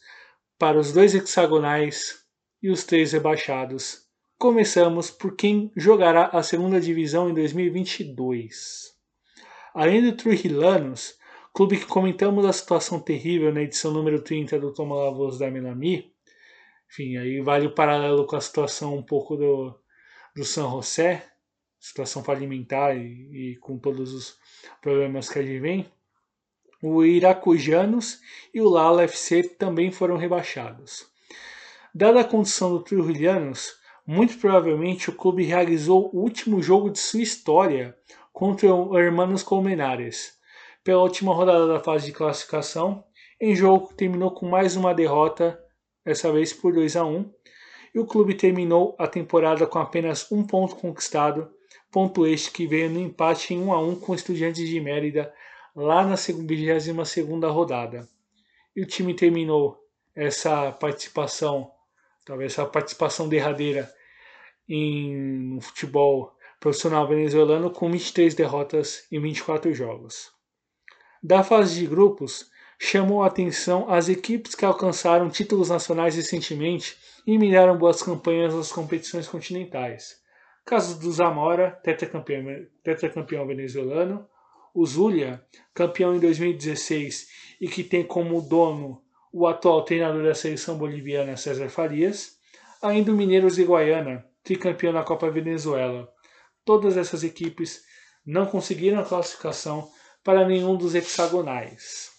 para 0.58 0.78
os 0.78 0.92
dois 0.92 1.16
hexagonais 1.16 2.20
e 2.62 2.70
os 2.70 2.84
três 2.84 3.14
rebaixados. 3.14 4.06
Começamos 4.38 5.10
por 5.10 5.36
quem 5.36 5.72
jogará 5.76 6.26
a 6.28 6.44
segunda 6.44 6.80
divisão 6.80 7.30
em 7.30 7.34
2022. 7.34 8.94
Além 9.74 10.02
do 10.02 10.16
Trujillanos, 10.16 11.18
clube 11.54 11.78
que 11.78 11.86
comentamos 11.86 12.46
a 12.46 12.54
situação 12.54 13.00
terrível 13.00 13.54
na 13.54 13.62
edição 13.62 13.92
número 13.92 14.22
30 14.22 14.60
do 14.60 14.74
Toma 14.74 14.96
La 14.96 15.12
Voz 15.12 15.38
da 15.38 15.50
Melami, 15.50 16.14
enfim, 16.92 17.18
aí 17.18 17.40
vale 17.42 17.68
o 17.68 17.76
paralelo 17.76 18.26
com 18.26 18.36
a 18.36 18.42
situação 18.42 18.96
um 18.96 19.04
pouco 19.04 19.38
do, 19.38 19.80
do 20.36 20.44
San 20.44 20.70
José, 20.72 21.30
situação 21.80 22.24
falimentar 22.24 22.98
e, 22.98 23.54
e 23.54 23.56
com 23.58 23.78
todos 23.78 24.14
os 24.14 24.38
problemas 24.82 25.30
que 25.30 25.40
advém, 25.40 25.90
o 26.82 27.04
Iracujanos 27.04 28.20
e 28.54 28.62
o 28.62 28.70
Lala 28.70 29.04
FC 29.04 29.44
também 29.44 29.92
foram 29.92 30.18
rebaixados. 30.18 31.08
Dada 31.94 32.22
a 32.22 32.24
condição 32.24 32.70
do 32.70 32.84
Trujilhanos, 32.84 33.74
muito 34.06 34.38
provavelmente 34.38 35.10
o 35.10 35.16
clube 35.16 35.44
realizou 35.44 36.10
o 36.14 36.20
último 36.20 36.62
jogo 36.62 36.90
de 36.90 37.00
sua 37.00 37.22
história 37.22 37.98
contra 38.32 38.74
o 38.74 38.98
Hermanos 38.98 39.44
Colmenares, 39.44 40.34
pela 40.84 41.02
última 41.02 41.34
rodada 41.34 41.68
da 41.68 41.80
fase 41.80 42.06
de 42.06 42.14
classificação, 42.14 43.04
em 43.42 43.56
jogo 43.56 43.90
que 43.90 43.96
terminou 43.96 44.32
com 44.32 44.48
mais 44.48 44.76
uma 44.76 44.94
derrota, 44.94 45.60
dessa 46.06 46.32
vez 46.32 46.54
por 46.54 46.74
2 46.74 46.96
a 46.96 47.06
1, 47.06 47.32
e 47.94 48.00
o 48.00 48.06
clube 48.06 48.36
terminou 48.36 48.96
a 48.98 49.08
temporada 49.08 49.68
com 49.68 49.80
apenas 49.80 50.32
um 50.32 50.44
ponto 50.44 50.76
conquistado 50.76 51.52
ponto 51.92 52.26
este 52.26 52.52
que 52.52 52.68
veio 52.68 52.90
no 52.90 53.00
empate 53.00 53.54
em 53.54 53.60
1 53.60 53.74
a 53.74 53.82
1 53.82 53.96
com 54.00 54.12
o 54.12 54.16
Estudiantes 54.16 54.68
de 54.68 54.80
Mérida 54.80 55.34
lá 55.76 56.06
na 56.06 56.16
22 56.16 56.88
rodada. 57.52 58.08
E 58.76 58.82
o 58.82 58.86
time 58.86 59.14
terminou 59.14 59.78
essa 60.16 60.72
participação, 60.72 61.72
talvez 62.26 62.54
essa 62.54 62.66
participação 62.66 63.28
derradeira 63.28 63.92
em 64.68 65.58
futebol 65.62 66.36
profissional 66.60 67.08
venezuelano 67.08 67.72
com 67.72 67.92
23 67.92 68.36
derrotas 68.36 69.08
em 69.12 69.20
24 69.20 69.74
jogos. 69.74 70.32
Da 71.24 71.44
fase 71.44 71.80
de 71.80 71.88
grupos, 71.88 72.52
chamou 72.78 73.24
a 73.24 73.28
atenção 73.28 73.90
as 73.90 74.10
equipes 74.10 74.56
que 74.56 74.64
alcançaram 74.64 75.30
títulos 75.30 75.70
nacionais 75.70 76.16
recentemente 76.16 76.98
e 77.26 77.38
miraram 77.38 77.78
boas 77.78 78.02
campanhas 78.04 78.54
nas 78.54 78.72
competições 78.72 79.28
continentais 79.28 80.20
Caso 80.70 81.00
do 81.00 81.12
Zamora, 81.12 81.72
tetracampeão, 81.82 82.64
tetracampeão 82.84 83.48
venezuelano. 83.48 84.30
O 84.72 84.86
Zulia, 84.86 85.44
campeão 85.74 86.16
em 86.16 86.20
2016 86.20 87.28
e 87.60 87.68
que 87.68 87.84
tem 87.84 88.04
como 88.04 88.40
dono 88.40 89.02
o 89.34 89.48
atual 89.48 89.84
treinador 89.84 90.24
da 90.24 90.36
seleção 90.36 90.78
boliviana 90.78 91.36
César 91.36 91.70
Farias. 91.70 92.38
Ainda 92.84 93.12
o 93.12 93.16
Mineiros 93.16 93.56
de 93.56 93.64
Guaiana, 93.64 94.24
tricampeão 94.44 94.94
na 94.94 95.02
Copa 95.02 95.32
Venezuela. 95.32 96.08
Todas 96.64 96.98
essas 96.98 97.24
equipes 97.24 97.82
não 98.24 98.46
conseguiram 98.46 99.00
a 99.00 99.06
classificação 99.06 99.90
para 100.24 100.48
nenhum 100.48 100.78
dos 100.78 100.94
hexagonais. 100.94 102.12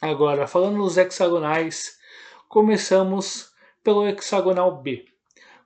Agora, 0.00 0.46
falando 0.46 0.76
nos 0.76 0.96
hexagonais, 0.96 1.98
começamos 2.48 3.50
pelo 3.82 4.06
hexagonal 4.06 4.80
B 4.80 5.15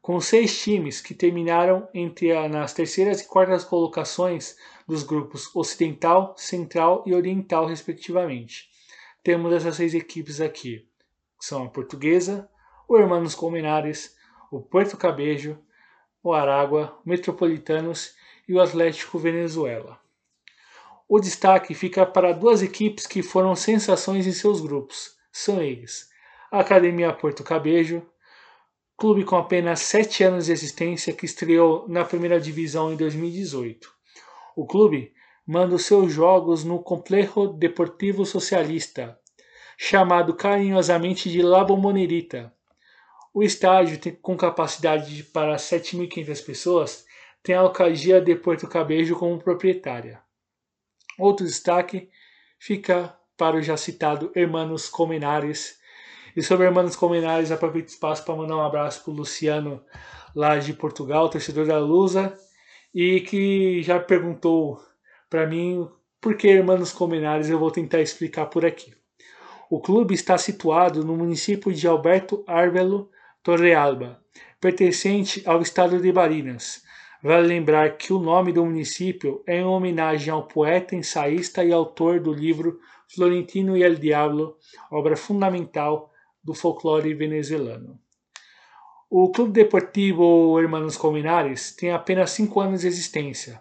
com 0.01 0.21
seis 0.21 0.63
times 0.63 1.01
que 1.01 1.15
terminaram 1.15 1.89
entre 1.93 2.33
a, 2.33 2.49
nas 2.49 2.73
terceiras 2.73 3.21
e 3.21 3.29
quartas 3.29 3.65
colocações 3.65 4.57
dos 4.87 5.03
grupos 5.03 5.55
Ocidental, 5.55 6.35
Central 6.37 7.05
e 7.07 7.15
Oriental, 7.15 7.67
respectivamente. 7.67 8.71
Temos 9.23 9.53
essas 9.53 9.77
seis 9.77 9.95
equipes 9.95 10.41
aqui, 10.41 10.87
que 11.39 11.45
são 11.45 11.65
a 11.65 11.69
Portuguesa, 11.69 12.49
o 12.89 12.97
Hermanos 12.97 13.35
Colmenares, 13.35 14.17
o 14.51 14.61
Porto 14.61 14.97
Cabejo, 14.97 15.59
o 16.23 16.33
Aragua, 16.33 16.99
o 17.05 17.09
Metropolitanos 17.09 18.15
e 18.49 18.55
o 18.55 18.61
Atlético 18.61 19.19
Venezuela. 19.19 20.01
O 21.09 21.21
destaque 21.21 21.75
fica 21.75 22.07
para 22.07 22.33
duas 22.33 22.63
equipes 22.63 23.07
que 23.07 23.23
foram 23.23 23.55
sensações 23.55 24.27
em 24.27 24.33
seus 24.33 24.61
grupos. 24.61 25.17
São 25.31 25.61
eles: 25.63 26.09
a 26.51 26.61
Academia 26.61 27.13
Porto 27.13 27.45
Cabejo 27.45 28.03
clube 29.01 29.25
com 29.25 29.37
apenas 29.37 29.81
sete 29.81 30.23
anos 30.23 30.45
de 30.45 30.53
existência 30.53 31.15
que 31.15 31.25
estreou 31.25 31.89
na 31.89 32.05
primeira 32.05 32.39
divisão 32.39 32.93
em 32.93 32.97
2018. 32.99 33.91
O 34.55 34.67
clube 34.67 35.15
manda 35.47 35.75
os 35.75 35.87
seus 35.87 36.13
jogos 36.13 36.65
no 36.65 36.83
Complejo 36.83 37.47
Deportivo 37.47 38.27
Socialista, 38.27 39.19
chamado 39.79 40.35
carinhosamente 40.35 41.31
de 41.31 41.41
La 41.41 41.65
Bombonera. 41.65 42.55
O 43.33 43.43
estádio, 43.43 43.99
com 44.21 44.37
capacidade 44.37 45.25
para 45.25 45.57
7.500 45.57 46.45
pessoas, 46.45 47.07
tem 47.43 47.55
a 47.55 47.61
Alcagia 47.61 48.21
de 48.21 48.37
Porto 48.37 48.69
Cabejo 48.69 49.19
como 49.19 49.39
proprietária. 49.39 50.21
Outro 51.19 51.47
destaque 51.47 52.11
fica 52.59 53.19
para 53.35 53.57
o 53.57 53.63
já 53.63 53.79
citado 53.79 54.31
Hermanos 54.37 54.91
Comenares, 54.91 55.80
e 56.37 56.43
sobre 56.43 56.67
Hermanos 56.67 56.97
Comenares, 56.97 57.51
aproveito 57.51 57.89
o 57.89 57.91
espaço 57.91 58.25
para 58.25 58.35
mandar 58.35 58.57
um 58.57 58.63
abraço 58.63 59.03
para 59.03 59.13
o 59.13 59.17
Luciano, 59.17 59.83
lá 60.35 60.57
de 60.57 60.73
Portugal, 60.73 61.29
torcedor 61.29 61.67
da 61.67 61.79
Lusa, 61.79 62.37
e 62.95 63.21
que 63.21 63.83
já 63.83 63.99
perguntou 63.99 64.81
para 65.29 65.47
mim 65.47 65.89
por 66.21 66.37
que 66.37 66.49
Hermanos 66.49 66.93
Comenares, 66.93 67.49
eu 67.49 67.59
vou 67.59 67.71
tentar 67.71 68.01
explicar 68.01 68.47
por 68.47 68.65
aqui. 68.65 68.93
O 69.71 69.81
clube 69.81 70.15
está 70.15 70.37
situado 70.37 71.05
no 71.05 71.17
município 71.17 71.73
de 71.73 71.87
Alberto 71.87 72.45
Árvelo 72.47 73.09
Torrealba, 73.43 74.21
pertencente 74.61 75.43
ao 75.47 75.63
estado 75.63 76.01
de 76.01 76.13
Barinas. 76.13 76.83
Vale 77.23 77.47
lembrar 77.47 77.97
que 77.97 78.13
o 78.13 78.19
nome 78.19 78.53
do 78.53 78.65
município 78.65 79.43
é 79.47 79.59
em 79.59 79.65
homenagem 79.65 80.33
ao 80.33 80.47
poeta, 80.47 80.97
ensaísta 80.97 81.65
e 81.65 81.73
autor 81.73 82.19
do 82.19 82.33
livro 82.33 82.81
Florentino 83.15 83.77
e 83.77 83.83
el 83.83 83.97
Diablo, 83.97 84.57
obra 84.91 85.17
fundamental 85.17 86.10
do 86.43 86.55
folclore 86.55 87.13
venezuelano. 87.15 87.99
O 89.09 89.31
Clube 89.31 89.53
Deportivo 89.53 90.59
Hermanos 90.61 90.97
Colmenares 90.97 91.75
tem 91.75 91.91
apenas 91.91 92.31
5 92.31 92.61
anos 92.61 92.83
de 92.83 92.87
existência 92.87 93.61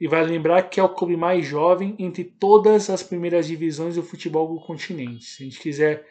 e 0.00 0.06
vai 0.06 0.24
lembrar 0.24 0.62
que 0.62 0.80
é 0.80 0.82
o 0.82 0.88
clube 0.88 1.16
mais 1.16 1.46
jovem 1.46 1.94
entre 1.98 2.24
todas 2.24 2.88
as 2.90 3.02
primeiras 3.02 3.46
divisões 3.46 3.96
do 3.96 4.02
futebol 4.02 4.52
do 4.52 4.60
continente. 4.60 5.24
Se 5.24 5.42
a 5.42 5.46
gente 5.46 5.60
quiser 5.60 6.06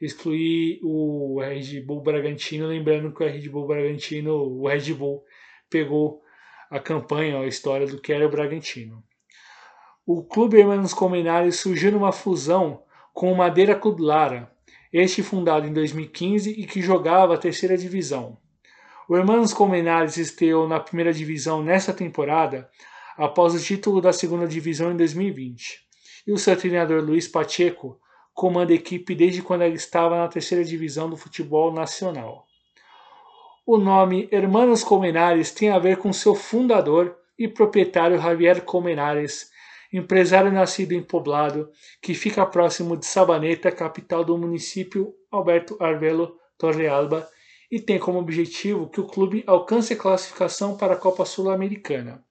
excluir 0.00 0.80
o 0.82 1.40
Red 1.40 1.80
Bull 1.82 2.00
Bragantino, 2.00 2.66
lembrando 2.66 3.12
que 3.12 3.22
o 3.22 3.26
Red 3.26 3.48
Bull 3.48 3.66
Bragantino, 3.66 4.34
o 4.34 4.66
Red 4.66 4.94
Bull 4.94 5.22
pegou 5.68 6.22
a 6.70 6.78
campanha, 6.78 7.38
a 7.40 7.46
história 7.46 7.86
do 7.86 8.00
que 8.00 8.12
era 8.12 8.26
o 8.26 8.30
Bragantino. 8.30 9.02
O 10.06 10.22
Clube 10.24 10.58
Hermanos 10.58 10.94
Colmenares 10.94 11.56
surgiu 11.56 11.92
numa 11.92 12.12
fusão 12.12 12.82
com 13.12 13.32
o 13.32 13.36
Madeira 13.36 13.74
Clube 13.74 14.02
Lara, 14.02 14.50
este 14.92 15.22
fundado 15.22 15.66
em 15.66 15.72
2015 15.72 16.50
e 16.50 16.66
que 16.66 16.82
jogava 16.82 17.34
a 17.34 17.38
terceira 17.38 17.76
divisão. 17.76 18.38
O 19.08 19.16
Hermanos 19.16 19.52
Colmenares 19.52 20.16
estreou 20.16 20.68
na 20.68 20.78
primeira 20.80 21.12
divisão 21.12 21.62
nessa 21.62 21.92
temporada, 21.92 22.70
após 23.16 23.54
o 23.54 23.60
título 23.60 24.00
da 24.00 24.12
segunda 24.12 24.46
divisão 24.46 24.92
em 24.92 24.96
2020. 24.96 25.80
E 26.26 26.32
o 26.32 26.38
seu 26.38 26.56
treinador 26.56 27.02
Luiz 27.02 27.26
Pacheco 27.28 28.00
comanda 28.32 28.72
a 28.72 28.76
equipe 28.76 29.14
desde 29.14 29.42
quando 29.42 29.62
ela 29.62 29.74
estava 29.74 30.16
na 30.16 30.28
terceira 30.28 30.64
divisão 30.64 31.10
do 31.10 31.16
futebol 31.16 31.72
nacional. 31.72 32.46
O 33.66 33.76
nome 33.76 34.28
Hermanos 34.32 34.82
Colmenares 34.82 35.50
tem 35.50 35.70
a 35.70 35.78
ver 35.78 35.98
com 35.98 36.12
seu 36.12 36.34
fundador 36.34 37.16
e 37.38 37.46
proprietário 37.46 38.20
Javier 38.20 38.62
Colmenares, 38.62 39.50
empresário 39.92 40.52
nascido 40.52 40.92
em 40.92 41.02
Poblado, 41.02 41.70
que 42.00 42.14
fica 42.14 42.46
próximo 42.46 42.96
de 42.96 43.06
Sabaneta, 43.06 43.72
capital 43.72 44.24
do 44.24 44.38
município 44.38 45.14
Alberto 45.30 45.76
Arvelo 45.80 46.36
Torrealba, 46.56 47.28
e 47.70 47.80
tem 47.80 47.98
como 47.98 48.18
objetivo 48.18 48.88
que 48.88 49.00
o 49.00 49.06
clube 49.06 49.44
alcance 49.46 49.92
a 49.92 49.96
classificação 49.96 50.76
para 50.76 50.94
a 50.94 50.96
Copa 50.96 51.24
Sul-Americana. 51.24 52.24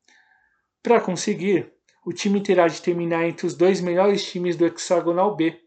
Para 0.84 1.00
conseguir, 1.00 1.72
o 2.06 2.12
time 2.12 2.42
terá 2.42 2.68
de 2.68 2.82
terminar 2.82 3.28
entre 3.28 3.46
os 3.46 3.56
dois 3.56 3.82
melhores 3.82 4.30
times 4.30 4.56
do 4.56 4.66
hexagonal 4.66 5.36
B, 5.36 5.60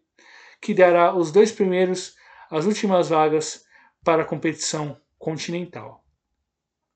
que 0.60 0.74
dará 0.74 1.14
os 1.14 1.30
dois 1.32 1.52
primeiros 1.52 2.14
as 2.50 2.66
últimas 2.66 3.08
vagas 3.08 3.64
para 4.04 4.22
a 4.22 4.26
competição 4.26 5.00
continental. 5.18 6.04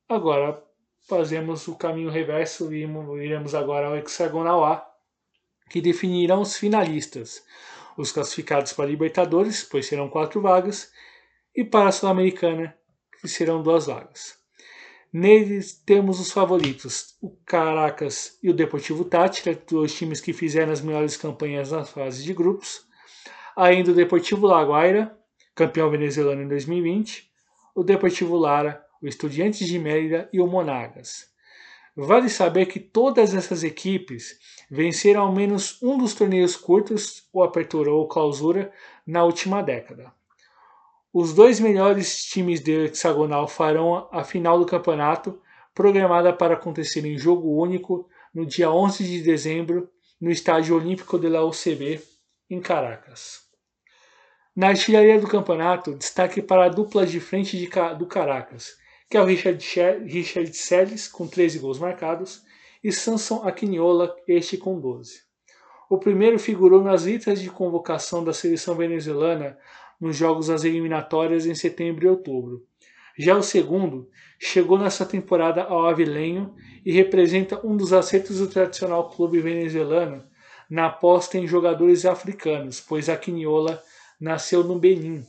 Agora, 0.08 0.62
fazemos 1.06 1.66
o 1.68 1.76
caminho 1.76 2.10
reverso 2.10 2.72
e 2.72 2.86
iremos 3.22 3.54
agora 3.54 3.86
ao 3.86 3.96
hexagonal 3.96 4.64
A, 4.64 4.86
que 5.70 5.80
definirão 5.80 6.40
os 6.40 6.56
finalistas, 6.56 7.44
os 7.96 8.12
classificados 8.12 8.72
para 8.72 8.86
Libertadores, 8.86 9.64
pois 9.64 9.86
serão 9.86 10.08
quatro 10.08 10.40
vagas, 10.40 10.90
e 11.54 11.64
para 11.64 11.88
a 11.88 11.92
Sul-Americana, 11.92 12.76
que 13.20 13.28
serão 13.28 13.62
duas 13.62 13.86
vagas. 13.86 14.36
Neles 15.12 15.72
temos 15.72 16.20
os 16.20 16.30
favoritos, 16.30 17.16
o 17.22 17.30
Caracas 17.46 18.38
e 18.42 18.50
o 18.50 18.54
Deportivo 18.54 19.04
Tátira, 19.04 19.58
dois 19.68 19.94
times 19.94 20.20
que 20.20 20.32
fizeram 20.32 20.72
as 20.72 20.82
melhores 20.82 21.16
campanhas 21.16 21.70
nas 21.70 21.88
fases 21.90 22.22
de 22.22 22.34
grupos. 22.34 22.84
Ainda 23.56 23.92
o 23.92 23.94
Deportivo 23.94 24.46
Laguaira, 24.46 25.16
campeão 25.54 25.90
venezuelano 25.90 26.42
em 26.42 26.48
2020. 26.48 27.30
O 27.74 27.82
Deportivo 27.82 28.36
Lara, 28.36 28.85
o 29.06 29.08
Estudiantes 29.08 29.68
de 29.68 29.78
Mérida 29.78 30.28
e 30.32 30.40
o 30.40 30.48
Monagas. 30.48 31.28
Vale 31.94 32.28
saber 32.28 32.66
que 32.66 32.80
todas 32.80 33.34
essas 33.34 33.62
equipes 33.62 34.36
venceram 34.68 35.22
ao 35.22 35.32
menos 35.32 35.80
um 35.80 35.96
dos 35.96 36.12
torneios 36.12 36.56
curtos, 36.56 37.22
ou 37.32 37.44
apertura 37.44 37.92
ou 37.92 38.08
clausura, 38.08 38.72
na 39.06 39.22
última 39.22 39.62
década. 39.62 40.12
Os 41.12 41.32
dois 41.32 41.60
melhores 41.60 42.24
times 42.24 42.58
do 42.58 42.68
hexagonal 42.70 43.46
farão 43.46 44.08
a 44.10 44.24
final 44.24 44.58
do 44.58 44.66
campeonato, 44.66 45.40
programada 45.72 46.32
para 46.32 46.54
acontecer 46.54 47.06
em 47.06 47.16
jogo 47.16 47.62
único 47.62 48.08
no 48.34 48.44
dia 48.44 48.72
11 48.72 49.04
de 49.04 49.22
dezembro 49.22 49.88
no 50.20 50.32
Estádio 50.32 50.74
Olímpico 50.74 51.16
de 51.16 51.28
la 51.28 51.44
UCB, 51.44 52.02
em 52.50 52.60
Caracas. 52.60 53.42
Na 54.54 54.68
artilharia 54.68 55.20
do 55.20 55.28
campeonato, 55.28 55.94
destaque 55.94 56.42
para 56.42 56.64
a 56.64 56.68
dupla 56.68 57.06
de 57.06 57.20
frente 57.20 57.56
de, 57.56 57.70
do 57.96 58.06
Caracas, 58.06 58.76
que 59.08 59.16
é 59.16 59.20
o 59.20 59.24
Richard, 59.24 59.64
Richard 60.04 60.52
com 61.12 61.26
13 61.26 61.58
gols 61.58 61.78
marcados, 61.78 62.42
e 62.82 62.92
Samson 62.92 63.42
Aquinhola, 63.46 64.14
este 64.26 64.56
com 64.56 64.80
12. 64.80 65.26
O 65.88 65.98
primeiro 65.98 66.38
figurou 66.38 66.82
nas 66.82 67.04
listas 67.04 67.40
de 67.40 67.48
convocação 67.48 68.24
da 68.24 68.32
seleção 68.32 68.74
venezuelana 68.74 69.56
nos 70.00 70.16
jogos 70.16 70.48
das 70.48 70.64
eliminatórias 70.64 71.46
em 71.46 71.54
setembro 71.54 72.04
e 72.04 72.08
outubro. 72.08 72.66
Já 73.18 73.36
o 73.36 73.42
segundo 73.42 74.10
chegou 74.38 74.78
nessa 74.78 75.06
temporada 75.06 75.62
ao 75.62 75.86
Avilenho 75.86 76.54
e 76.84 76.92
representa 76.92 77.64
um 77.64 77.76
dos 77.76 77.92
acertos 77.92 78.38
do 78.38 78.48
tradicional 78.48 79.08
clube 79.10 79.40
venezuelano 79.40 80.24
na 80.68 80.86
aposta 80.86 81.38
em 81.38 81.46
jogadores 81.46 82.04
africanos, 82.04 82.80
pois 82.80 83.08
Aquinhola 83.08 83.82
nasceu 84.20 84.64
no 84.64 84.78
Benin. 84.78 85.24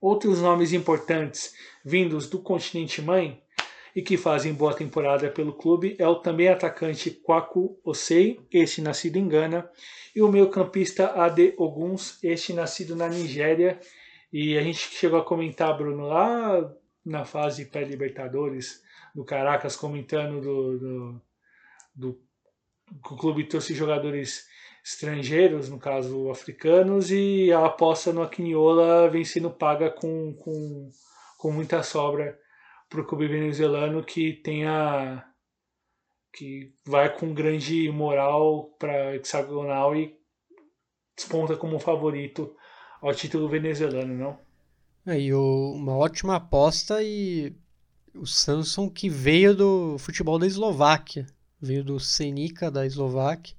Outros 0.00 0.40
nomes 0.40 0.72
importantes 0.72 1.54
vindos 1.84 2.28
do 2.28 2.38
continente 2.38 3.00
mãe 3.00 3.42
e 3.94 4.02
que 4.02 4.18
fazem 4.18 4.52
boa 4.52 4.74
temporada 4.74 5.30
pelo 5.30 5.54
clube 5.54 5.96
é 5.98 6.06
o 6.06 6.16
também 6.16 6.48
atacante 6.48 7.10
Kwaku 7.10 7.80
Osei, 7.82 8.38
este 8.52 8.82
nascido 8.82 9.16
em 9.16 9.26
Gana, 9.26 9.70
e 10.14 10.20
o 10.20 10.28
meio-campista 10.28 11.12
Ade 11.14 11.54
Oguns, 11.56 12.18
este 12.22 12.52
nascido 12.52 12.94
na 12.94 13.08
Nigéria. 13.08 13.80
E 14.30 14.58
a 14.58 14.62
gente 14.62 14.78
chegou 14.78 15.18
a 15.18 15.24
comentar, 15.24 15.74
Bruno, 15.76 16.06
lá 16.08 16.70
na 17.02 17.24
fase 17.24 17.64
pré-Libertadores, 17.64 18.82
do 19.14 19.24
Caracas, 19.24 19.76
comentando 19.76 20.42
do, 20.42 20.78
do, 20.78 21.22
do, 21.94 22.12
que 23.02 23.14
o 23.14 23.16
clube 23.16 23.44
trouxe 23.44 23.74
jogadores 23.74 24.46
estrangeiros, 24.86 25.68
no 25.68 25.80
caso 25.80 26.30
africanos, 26.30 27.10
e 27.10 27.50
a 27.50 27.66
aposta 27.66 28.12
no 28.12 28.22
Aquiniola 28.22 29.10
vem 29.10 29.24
sendo 29.24 29.50
paga 29.50 29.90
com, 29.90 30.32
com, 30.34 30.92
com 31.36 31.50
muita 31.50 31.82
sobra 31.82 32.38
para 32.88 33.00
o 33.00 33.04
clube 33.04 33.26
venezuelano 33.26 34.04
que 34.04 34.34
tenha 34.44 35.24
que 36.32 36.72
vai 36.86 37.12
com 37.12 37.34
grande 37.34 37.90
moral 37.90 38.76
para 38.78 39.16
hexagonal 39.16 39.96
e 39.96 40.14
desponta 41.16 41.56
como 41.56 41.80
favorito 41.80 42.54
ao 43.02 43.12
título 43.12 43.48
venezuelano, 43.48 44.14
não? 44.14 44.38
É, 45.04 45.16
uma 45.34 45.96
ótima 45.96 46.36
aposta 46.36 47.02
e 47.02 47.56
o 48.14 48.26
Samsung 48.26 48.90
que 48.90 49.08
veio 49.08 49.52
do 49.52 49.98
futebol 49.98 50.38
da 50.38 50.46
Eslováquia, 50.46 51.26
veio 51.60 51.82
do 51.82 51.98
Senica 51.98 52.70
da 52.70 52.86
Eslováquia. 52.86 53.56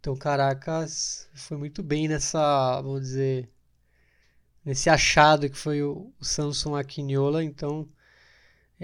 Então, 0.00 0.16
Caracas 0.16 1.28
foi 1.34 1.56
muito 1.56 1.82
bem 1.82 2.08
nessa, 2.08 2.80
vamos 2.80 3.02
dizer, 3.02 3.48
nesse 4.64 4.88
achado 4.88 5.50
que 5.50 5.58
foi 5.58 5.82
o, 5.82 6.12
Samsung 6.20 6.76
Aquinhola. 6.76 7.42
Então, 7.42 7.88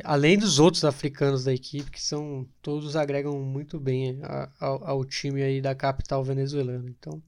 além 0.02 0.38
dos 0.38 0.58
outros 0.58 0.84
africanos 0.84 1.44
da 1.44 1.52
equipe, 1.52 1.90
que 1.90 2.02
são 2.02 2.48
todos 2.60 2.96
agregam 2.96 3.38
muito 3.40 3.78
bem 3.78 4.20
ao, 4.58 4.84
ao 4.84 5.04
time 5.04 5.42
aí 5.42 5.60
da 5.60 5.74
capital 5.74 6.24
venezuelana. 6.24 6.88
Então, 6.88 7.22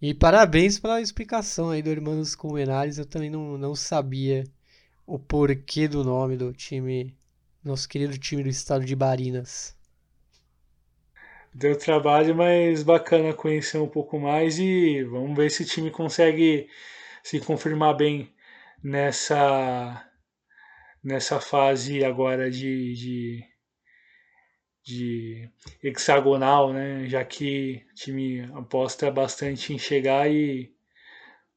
e 0.00 0.14
parabéns 0.14 0.78
pela 0.78 1.00
explicação 1.00 1.70
aí 1.70 1.82
do 1.82 1.90
Irmãos 1.90 2.34
Colmenares. 2.34 2.96
Eu 2.96 3.04
também 3.04 3.28
não, 3.28 3.58
não 3.58 3.74
sabia 3.74 4.44
o 5.06 5.18
porquê 5.18 5.86
do 5.86 6.02
nome 6.02 6.36
do 6.38 6.52
time, 6.54 7.14
nosso 7.62 7.86
querido 7.88 8.16
time 8.16 8.42
do 8.42 8.48
estado 8.48 8.84
de 8.84 8.96
Barinas. 8.96 9.76
Deu 11.52 11.76
trabalho, 11.76 12.34
mas 12.34 12.82
bacana 12.82 13.34
conhecer 13.34 13.78
um 13.78 13.88
pouco 13.88 14.18
mais 14.20 14.58
e 14.58 15.02
vamos 15.02 15.36
ver 15.36 15.50
se 15.50 15.62
o 15.62 15.66
time 15.66 15.90
consegue 15.90 16.68
se 17.22 17.40
confirmar 17.40 17.96
bem 17.96 18.32
nessa 18.82 20.06
nessa 21.02 21.40
fase 21.40 22.04
agora 22.04 22.50
de, 22.50 22.94
de, 22.94 23.44
de 24.84 25.50
hexagonal, 25.82 26.72
né? 26.72 27.06
Já 27.08 27.24
que 27.24 27.84
o 27.90 27.94
time 27.94 28.42
aposta 28.54 29.10
bastante 29.10 29.72
em 29.72 29.78
chegar 29.78 30.30
e 30.30 30.72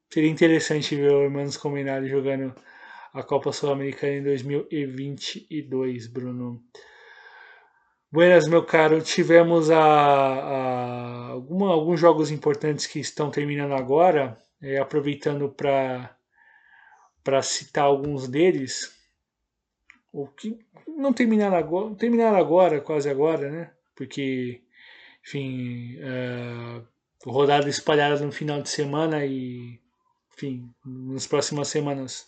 seria 0.09 0.29
interessante 0.29 0.95
ver 0.95 1.11
o 1.11 1.23
Hermanos 1.23 1.57
Combinado 1.57 2.07
jogando 2.07 2.55
a 3.13 3.21
Copa 3.21 3.51
Sul-Americana 3.51 4.13
em 4.13 4.23
2022, 4.23 6.07
Bruno. 6.07 6.63
Buenas, 8.13 8.47
meu 8.47 8.63
caro. 8.63 9.01
Tivemos 9.01 9.71
a, 9.71 9.79
a 9.79 11.29
alguma, 11.29 11.73
alguns 11.73 11.99
jogos 11.99 12.29
importantes 12.29 12.85
que 12.85 12.99
estão 12.99 13.31
terminando 13.31 13.73
agora, 13.73 14.37
é, 14.61 14.77
aproveitando 14.77 15.49
para 15.49 16.15
citar 17.41 17.85
alguns 17.85 18.27
deles 18.27 18.95
ou 20.11 20.27
que 20.27 20.59
não 20.87 21.11
terminaram 21.11 21.57
agora, 21.57 21.95
terminaram 21.95 22.37
agora, 22.37 22.79
quase 22.79 23.09
agora, 23.09 23.49
né? 23.49 23.71
Porque, 23.95 24.61
enfim, 25.25 25.97
uh, 25.97 26.85
rodada 27.25 27.67
espalhada 27.67 28.23
no 28.23 28.31
final 28.31 28.61
de 28.61 28.69
semana 28.69 29.25
e, 29.25 29.79
enfim, 30.35 30.69
nas 30.85 31.25
próximas 31.25 31.67
semanas, 31.67 32.27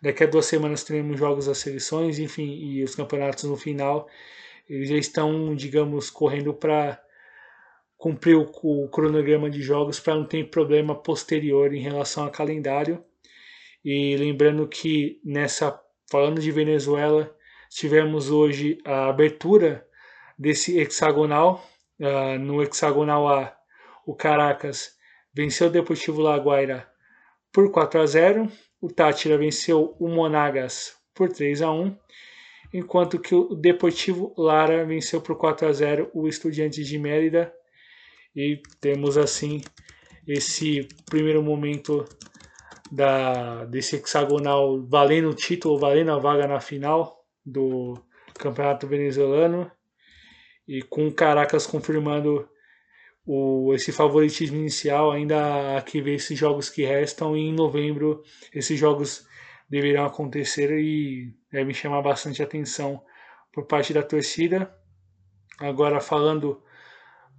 daqui 0.00 0.24
a 0.24 0.26
duas 0.26 0.46
semanas 0.46 0.82
teremos 0.82 1.18
jogos 1.18 1.44
das 1.44 1.58
seleções, 1.58 2.18
enfim, 2.18 2.54
e 2.54 2.82
os 2.82 2.94
campeonatos 2.94 3.44
no 3.44 3.56
final, 3.58 4.08
eles 4.70 4.88
já 4.88 4.96
estão, 4.96 5.52
digamos, 5.56 6.10
correndo 6.10 6.54
para 6.54 7.02
cumprir 7.98 8.36
o, 8.36 8.48
o, 8.62 8.88
cronograma 8.88 9.50
de 9.50 9.60
jogos 9.60 9.98
para 9.98 10.14
não 10.14 10.24
ter 10.24 10.48
problema 10.48 10.94
posterior 10.94 11.74
em 11.74 11.80
relação 11.80 12.24
ao 12.24 12.30
calendário. 12.30 13.04
E 13.84 14.16
lembrando 14.16 14.68
que 14.68 15.20
nessa 15.24 15.78
falando 16.08 16.40
de 16.40 16.52
Venezuela, 16.52 17.34
tivemos 17.68 18.30
hoje 18.30 18.78
a 18.84 19.08
abertura 19.08 19.84
desse 20.38 20.78
hexagonal. 20.78 21.66
Uh, 21.98 22.38
no 22.38 22.62
hexagonal 22.62 23.28
A, 23.28 23.56
o 24.06 24.14
Caracas 24.14 24.96
venceu 25.34 25.66
o 25.66 25.70
Deportivo 25.70 26.22
Laguaira 26.22 26.88
por 27.52 27.72
4 27.72 28.00
a 28.00 28.06
0. 28.06 28.52
O 28.80 28.88
Tátira 28.88 29.36
venceu 29.36 29.96
o 29.98 30.08
Monagas 30.08 30.96
por 31.12 31.28
3 31.28 31.60
a 31.60 31.72
1. 31.72 31.96
Enquanto 32.72 33.18
que 33.18 33.34
o 33.34 33.54
Deportivo 33.54 34.32
Lara 34.36 34.84
venceu 34.84 35.20
por 35.20 35.36
4 35.36 35.66
a 35.66 35.72
0 35.72 36.10
o 36.14 36.28
Estudiantes 36.28 36.86
de 36.86 36.98
Mérida. 36.98 37.52
E 38.34 38.60
temos 38.80 39.18
assim 39.18 39.60
esse 40.26 40.86
primeiro 41.06 41.42
momento 41.42 42.04
da, 42.90 43.64
desse 43.64 43.96
hexagonal 43.96 44.86
valendo 44.86 45.30
o 45.30 45.34
título, 45.34 45.78
valendo 45.78 46.12
a 46.12 46.18
vaga 46.18 46.46
na 46.46 46.60
final 46.60 47.24
do 47.44 47.94
Campeonato 48.34 48.86
Venezuelano 48.86 49.70
e 50.66 50.82
com 50.82 51.08
o 51.08 51.12
Caracas 51.12 51.66
confirmando 51.66 52.48
o, 53.26 53.74
esse 53.74 53.92
favoritismo 53.92 54.56
inicial, 54.56 55.10
ainda 55.10 55.76
há 55.76 55.82
que 55.82 56.00
ver 56.00 56.14
esses 56.14 56.38
jogos 56.38 56.70
que 56.70 56.84
restam 56.84 57.36
e 57.36 57.40
em 57.40 57.52
novembro 57.52 58.22
esses 58.54 58.78
jogos 58.78 59.26
deverão 59.70 60.04
acontecer 60.04 60.70
e 60.78 61.34
devem 61.50 61.72
chamar 61.72 62.02
bastante 62.02 62.42
atenção 62.42 63.02
por 63.52 63.66
parte 63.66 63.94
da 63.94 64.02
torcida. 64.02 64.74
Agora 65.58 66.00
falando 66.00 66.62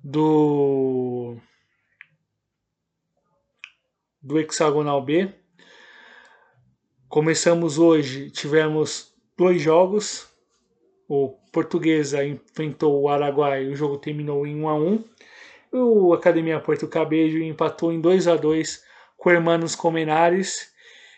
do 0.04 1.38
do 4.22 4.40
hexagonal 4.40 5.04
B, 5.04 5.42
Começamos 7.12 7.78
hoje, 7.78 8.30
tivemos 8.30 9.14
dois 9.38 9.62
jogos. 9.62 10.30
O 11.10 11.38
Portuguesa 11.52 12.24
enfrentou 12.26 13.02
o 13.02 13.10
Araguai, 13.10 13.68
o 13.68 13.76
jogo 13.76 13.98
terminou 13.98 14.48
em 14.48 14.56
1 14.56 14.70
a 14.70 14.76
1. 14.76 15.04
O 15.74 16.14
Academia 16.14 16.58
Porto 16.62 16.88
Cabejo 16.88 17.38
empatou 17.40 17.92
em 17.92 18.00
2 18.00 18.30
a 18.30 18.38
2 18.38 18.82
com 19.18 19.30
o 19.30 19.34
Hermanos 19.34 19.76
Comenares. 19.76 20.71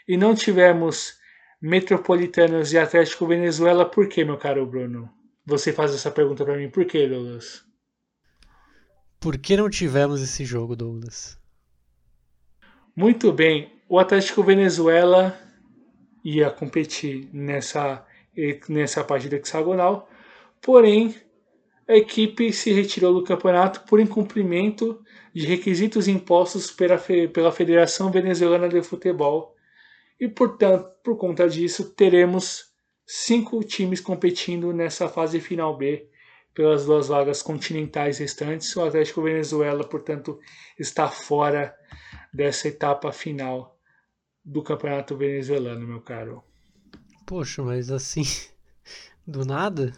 E 0.08 0.18
não 0.18 0.36
tivemos 0.36 1.18
Metropolitanos 1.62 2.74
e 2.74 2.78
Atlético 2.78 3.26
Venezuela. 3.26 3.86
Por 3.86 4.10
que, 4.10 4.26
meu 4.26 4.38
caro 4.38 4.66
Bruno? 4.66 5.10
Você 5.46 5.72
faz 5.72 5.94
essa 5.94 6.12
pergunta 6.12 6.44
para 6.44 6.58
mim. 6.58 6.70
Por 6.70 6.84
que, 6.84 7.08
Douglas? 7.08 7.64
Por 9.18 9.38
que 9.38 9.56
não 9.56 9.70
tivemos 9.70 10.22
esse 10.22 10.44
jogo, 10.44 10.76
Douglas? 10.76 11.40
Muito 12.94 13.32
bem. 13.32 13.72
O 13.88 13.98
Atlético 13.98 14.44
Venezuela 14.44 15.40
ia 16.22 16.50
competir 16.52 17.30
nessa, 17.32 18.06
nessa 18.68 19.02
partida 19.02 19.38
hexagonal, 19.38 20.10
porém 20.62 21.16
a 21.88 21.96
equipe 21.96 22.52
se 22.52 22.74
retirou 22.74 23.14
do 23.14 23.24
campeonato 23.24 23.82
por 23.82 24.02
incumprimento 24.02 25.02
de 25.34 25.46
requisitos 25.46 26.10
impostos 26.10 26.72
pela, 26.72 26.98
pela 27.32 27.52
Federação 27.52 28.12
Venezuelana 28.12 28.68
de 28.68 28.82
Futebol 28.82 29.53
e, 30.24 30.30
portanto, 30.30 30.90
por 31.04 31.18
conta 31.18 31.50
disso, 31.50 31.90
teremos 31.90 32.72
cinco 33.06 33.62
times 33.62 34.00
competindo 34.00 34.72
nessa 34.72 35.10
fase 35.10 35.42
final 35.42 35.76
B 35.76 36.10
pelas 36.54 36.86
duas 36.86 37.10
vagas 37.10 37.42
continentais 37.42 38.20
restantes. 38.20 38.74
O 38.74 38.86
Atlético 38.86 39.22
Venezuela, 39.22 39.84
portanto, 39.84 40.40
está 40.80 41.10
fora 41.10 41.76
dessa 42.34 42.70
etapa 42.70 43.12
final 43.12 43.78
do 44.46 44.64
campeonato 44.64 45.18
venezuelano, 45.18 45.86
meu 45.86 46.00
caro. 46.00 46.42
Poxa, 47.26 47.62
mas 47.62 47.92
assim, 47.92 48.24
do 49.28 49.44
nada? 49.44 49.92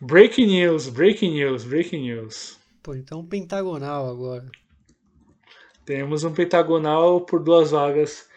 Breaking 0.00 0.46
news, 0.46 0.88
breaking 0.88 1.32
news, 1.32 1.64
breaking 1.64 2.02
news. 2.02 2.60
Pô, 2.80 2.94
então 2.94 3.26
pentagonal 3.26 4.08
agora. 4.08 4.48
Temos 5.84 6.22
um 6.22 6.32
pentagonal 6.32 7.22
por 7.22 7.42
duas 7.42 7.72
vagas 7.72 8.27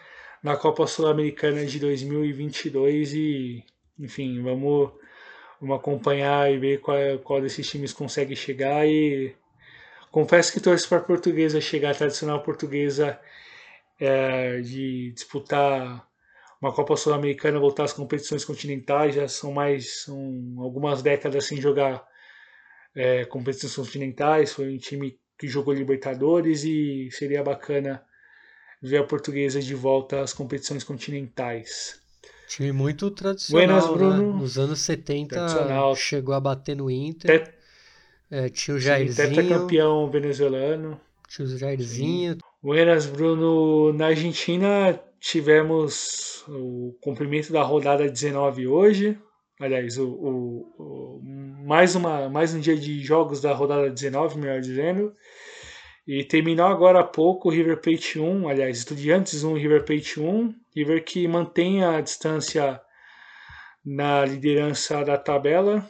na 0.42 0.56
Copa 0.56 0.86
Sul-Americana 0.86 1.64
de 1.64 1.78
2022 1.78 3.14
e, 3.14 3.64
enfim, 3.98 4.42
vamos, 4.42 4.90
vamos 5.60 5.76
acompanhar 5.76 6.52
e 6.52 6.58
ver 6.58 6.80
qual, 6.80 6.96
qual 7.22 7.40
desses 7.40 7.68
times 7.68 7.92
consegue 7.92 8.34
chegar 8.34 8.86
e 8.86 9.34
confesso 10.10 10.52
que 10.52 10.60
torço 10.60 10.88
para 10.88 10.98
a 10.98 11.02
portuguesa 11.02 11.60
chegar, 11.60 11.92
a 11.92 11.94
tradicional 11.94 12.42
portuguesa 12.42 13.18
é, 14.00 14.60
de 14.60 15.12
disputar 15.12 16.06
uma 16.60 16.72
Copa 16.72 16.96
Sul-Americana, 16.96 17.58
voltar 17.58 17.84
às 17.84 17.92
competições 17.92 18.44
continentais, 18.44 19.14
já 19.14 19.28
são 19.28 19.52
mais 19.52 20.02
são 20.04 20.56
algumas 20.58 21.02
décadas 21.02 21.46
sem 21.46 21.60
jogar 21.60 22.04
é, 22.94 23.24
competições 23.24 23.74
continentais, 23.74 24.52
foi 24.52 24.74
um 24.74 24.78
time 24.78 25.18
que 25.38 25.48
jogou 25.48 25.74
Libertadores 25.74 26.62
e 26.64 27.08
seria 27.10 27.42
bacana 27.42 28.04
ver 28.82 28.98
a 28.98 29.04
portuguesa 29.04 29.60
de 29.60 29.74
volta 29.74 30.20
às 30.20 30.32
competições 30.32 30.82
continentais. 30.82 32.00
Time 32.48 32.72
muito 32.72 33.10
tradicional, 33.10 33.96
Buenas, 33.96 34.18
né? 34.18 34.26
Nos 34.26 34.58
anos 34.58 34.80
70 34.80 35.94
chegou 35.94 36.34
a 36.34 36.40
bater 36.40 36.76
no 36.76 36.90
Inter. 36.90 37.44
Tet... 37.44 37.54
É, 38.30 38.48
tinha 38.48 38.76
o 38.76 38.80
Jairzinho. 38.80 39.48
campeão 39.48 40.10
venezuelano. 40.10 41.00
Tinha 41.28 41.46
o 41.46 41.58
Jairzinho. 41.58 42.32
Sim. 42.32 42.38
Buenas, 42.62 43.06
Bruno. 43.06 43.92
Na 43.92 44.06
Argentina 44.06 44.98
tivemos 45.20 46.44
o 46.48 46.96
cumprimento 47.00 47.52
da 47.52 47.62
rodada 47.62 48.08
19 48.08 48.66
hoje. 48.66 49.18
Aliás, 49.60 49.96
o, 49.96 50.08
o, 50.08 50.74
o, 50.78 51.20
mais, 51.64 51.94
uma, 51.94 52.28
mais 52.28 52.52
um 52.52 52.60
dia 52.60 52.76
de 52.76 53.00
jogos 53.00 53.40
da 53.40 53.52
rodada 53.52 53.88
19, 53.88 54.38
melhor 54.38 54.60
dizendo. 54.60 55.14
E 56.04 56.24
terminou 56.24 56.66
agora 56.66 56.98
há 56.98 57.04
pouco 57.04 57.48
o 57.48 57.52
River 57.52 57.80
Plate 57.80 58.18
1, 58.18 58.48
aliás, 58.48 58.78
Estudiantes 58.78 59.44
1 59.44 59.54
River 59.54 59.84
Plate 59.84 60.18
1. 60.18 60.52
River 60.74 61.04
que 61.04 61.28
mantém 61.28 61.84
a 61.84 62.00
distância 62.00 62.80
na 63.84 64.24
liderança 64.24 65.04
da 65.04 65.16
tabela. 65.16 65.88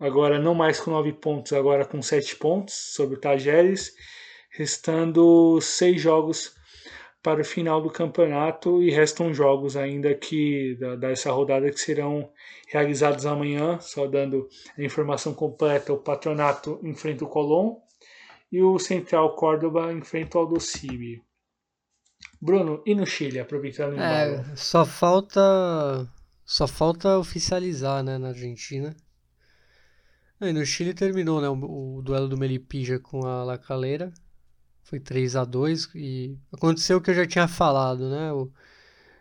Agora 0.00 0.38
não 0.38 0.54
mais 0.54 0.80
com 0.80 0.90
9 0.90 1.12
pontos, 1.12 1.52
agora 1.52 1.84
com 1.84 2.00
7 2.00 2.36
pontos 2.36 2.74
sobre 2.94 3.16
o 3.16 3.20
Tajeres. 3.20 3.92
Restando 4.50 5.60
6 5.60 6.00
jogos 6.00 6.54
para 7.22 7.42
o 7.42 7.44
final 7.44 7.82
do 7.82 7.90
campeonato 7.90 8.82
e 8.82 8.90
restam 8.90 9.34
jogos 9.34 9.76
ainda 9.76 10.14
que 10.14 10.78
dessa 10.98 11.30
rodada 11.30 11.70
que 11.70 11.78
serão 11.78 12.30
realizados 12.68 13.26
amanhã, 13.26 13.78
só 13.80 14.06
dando 14.06 14.48
a 14.78 14.82
informação 14.82 15.34
completa, 15.34 15.92
o 15.92 15.98
Patronato 15.98 16.80
enfrenta 16.82 17.24
o 17.24 17.28
Colón 17.28 17.76
e 18.52 18.62
o 18.62 18.78
Central 18.78 19.34
Córdoba 19.34 19.90
enfrenta 19.90 20.36
o 20.36 20.42
Aldosivi. 20.42 21.22
Bruno, 22.40 22.82
e 22.84 22.94
no 22.94 23.06
Chile, 23.06 23.40
aproveitando 23.40 23.98
é, 23.98 24.44
só 24.54 24.84
falta 24.84 25.40
só 26.44 26.68
falta 26.68 27.18
oficializar, 27.18 28.02
né, 28.02 28.18
na 28.18 28.28
Argentina. 28.28 28.94
E 30.40 30.52
no 30.52 30.66
Chile 30.66 30.92
terminou, 30.92 31.40
né, 31.40 31.48
o, 31.48 31.98
o 31.98 32.02
duelo 32.02 32.28
do 32.28 32.36
Melipija 32.36 32.98
com 32.98 33.24
a 33.24 33.42
La 33.42 33.56
Calera. 33.56 34.12
Foi 34.82 35.00
3 35.00 35.36
a 35.36 35.44
2 35.44 35.90
e 35.94 36.36
aconteceu 36.52 36.98
o 36.98 37.00
que 37.00 37.10
eu 37.10 37.14
já 37.14 37.26
tinha 37.26 37.48
falado, 37.48 38.10
né? 38.10 38.32
O, 38.32 38.52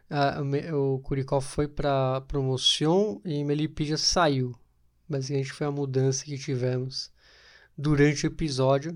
a, 0.10 0.42
o 0.76 1.00
Curicó 1.00 1.40
foi 1.40 1.68
para 1.68 2.22
promoção 2.22 3.22
e 3.24 3.44
Melipija 3.44 3.96
saiu. 3.96 4.54
Basicamente 5.08 5.54
foi 5.54 5.68
a 5.68 5.72
mudança 5.72 6.26
que 6.26 6.38
tivemos 6.38 7.12
durante 7.78 8.26
o 8.26 8.28
episódio. 8.28 8.96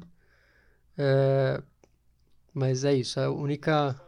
É, 0.98 1.62
mas 2.54 2.84
é 2.84 2.94
isso, 2.94 3.20
a 3.20 3.30
única. 3.30 4.00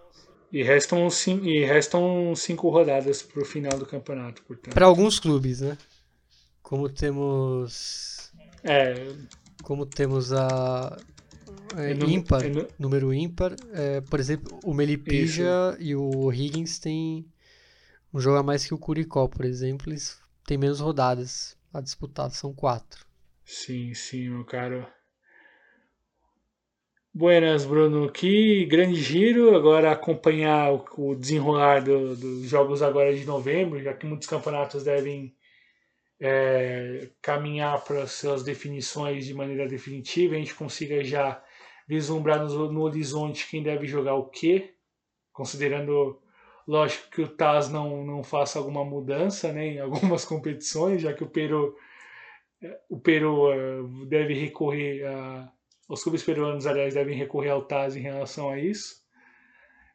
E 0.51 0.63
restam, 0.63 1.09
sim, 1.09 1.43
e 1.45 1.65
restam 1.65 2.33
cinco 2.35 2.69
rodadas 2.69 3.21
para 3.21 3.41
o 3.41 3.45
final 3.45 3.77
do 3.77 3.85
campeonato, 3.85 4.41
portanto. 4.43 4.73
Para 4.73 4.85
alguns 4.85 5.19
clubes, 5.19 5.61
né? 5.61 5.77
Como 6.61 6.89
temos. 6.89 8.31
É. 8.63 8.93
Como 9.63 9.85
temos 9.85 10.31
a. 10.31 10.97
É, 11.75 11.91
ímpar, 11.91 12.43
número 12.79 13.13
ímpar. 13.13 13.55
É, 13.73 13.99
por 14.01 14.19
exemplo, 14.19 14.57
o 14.63 14.73
Melipija 14.73 15.75
Isso. 15.77 15.81
e 15.81 15.95
o 15.95 16.31
Higgins 16.31 16.79
têm 16.79 17.25
um 18.13 18.21
jogo 18.21 18.37
a 18.37 18.43
mais 18.43 18.65
que 18.65 18.73
o 18.73 18.77
Curicó, 18.77 19.27
por 19.27 19.43
exemplo. 19.43 19.89
Eles 19.89 20.17
têm 20.45 20.57
menos 20.57 20.79
rodadas 20.79 21.57
a 21.73 21.81
disputar, 21.81 22.31
são 22.31 22.53
quatro. 22.53 23.05
Sim, 23.45 23.93
sim, 23.93 24.29
meu 24.29 24.45
caro. 24.45 24.87
Buenas, 27.17 27.65
Bruno. 27.65 28.11
Que 28.11 28.63
grande 28.67 29.01
giro. 29.01 29.55
Agora 29.55 29.91
acompanhar 29.91 30.71
o, 30.95 31.15
desenrolar 31.15 31.81
do, 31.81 32.15
dos 32.15 32.47
jogos 32.47 32.83
agora 32.83 33.11
de 33.11 33.25
novembro, 33.25 33.81
já 33.81 33.91
que 33.91 34.05
muitos 34.05 34.27
campeonatos 34.27 34.83
devem 34.83 35.35
é, 36.19 37.09
caminhar 37.19 37.83
para 37.83 38.05
suas 38.05 38.43
definições 38.43 39.25
de 39.25 39.33
maneira 39.33 39.67
definitiva. 39.67 40.35
A 40.35 40.37
gente 40.37 40.53
consiga 40.53 41.03
já 41.03 41.43
vislumbrar 41.87 42.45
no, 42.45 42.71
no 42.71 42.81
horizonte 42.83 43.49
quem 43.49 43.63
deve 43.63 43.87
jogar 43.87 44.13
o 44.13 44.29
quê, 44.29 44.75
considerando, 45.33 46.21
lógico, 46.67 47.09
que 47.09 47.23
o 47.23 47.27
Taz 47.27 47.67
não, 47.67 48.05
não 48.05 48.23
faça 48.23 48.59
alguma 48.59 48.85
mudança 48.85 49.51
né, 49.51 49.65
em 49.65 49.79
algumas 49.81 50.23
competições, 50.23 51.01
já 51.01 51.11
que 51.13 51.23
o 51.23 51.29
Peru, 51.29 51.75
é, 52.61 52.79
o 52.87 52.99
Peru 52.99 53.49
uh, 53.49 54.05
deve 54.05 54.35
recorrer 54.35 55.03
a 55.03 55.51
os 55.87 56.03
clubes 56.03 56.23
peruanos, 56.23 56.67
aliás, 56.67 56.93
devem 56.93 57.17
recorrer 57.17 57.49
ao 57.49 57.65
TAS 57.65 57.95
em 57.95 58.01
relação 58.01 58.49
a 58.49 58.59
isso. 58.59 59.01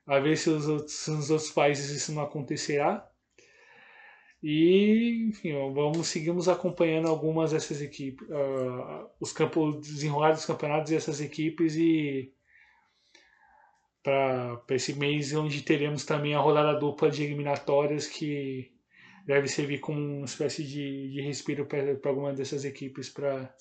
A 0.07 0.19
ver 0.19 0.37
se 0.37 0.51
os 0.51 0.67
outros, 0.67 1.07
nos 1.09 1.31
outros 1.31 1.51
países 1.51 1.91
isso 1.91 2.13
não 2.13 2.23
acontecerá. 2.23 3.09
E, 4.43 5.29
enfim, 5.29 5.53
vamos 5.73 6.09
seguimos 6.09 6.49
acompanhando 6.49 7.07
algumas 7.07 7.53
dessas 7.53 7.81
equipes, 7.81 8.27
uh, 8.29 9.09
os 9.21 9.33
campos 9.33 9.81
desenrolar 9.81 10.33
dos 10.33 10.45
campeonatos 10.45 10.91
essas 10.91 11.21
equipes 11.21 11.77
e 11.77 12.33
para 14.03 14.61
esse 14.71 14.95
mês 14.95 15.33
onde 15.33 15.63
teremos 15.63 16.05
também 16.05 16.35
a 16.35 16.41
rodada 16.41 16.77
dupla 16.77 17.09
de 17.09 17.23
eliminatórias 17.23 18.09
que 18.09 18.73
deve 19.25 19.47
servir 19.47 19.79
como 19.79 20.01
uma 20.01 20.25
espécie 20.25 20.65
de, 20.65 21.13
de 21.13 21.21
respiro 21.21 21.65
para 21.67 22.11
alguma 22.11 22.33
dessas 22.33 22.65
equipes 22.65 23.09
para 23.09 23.55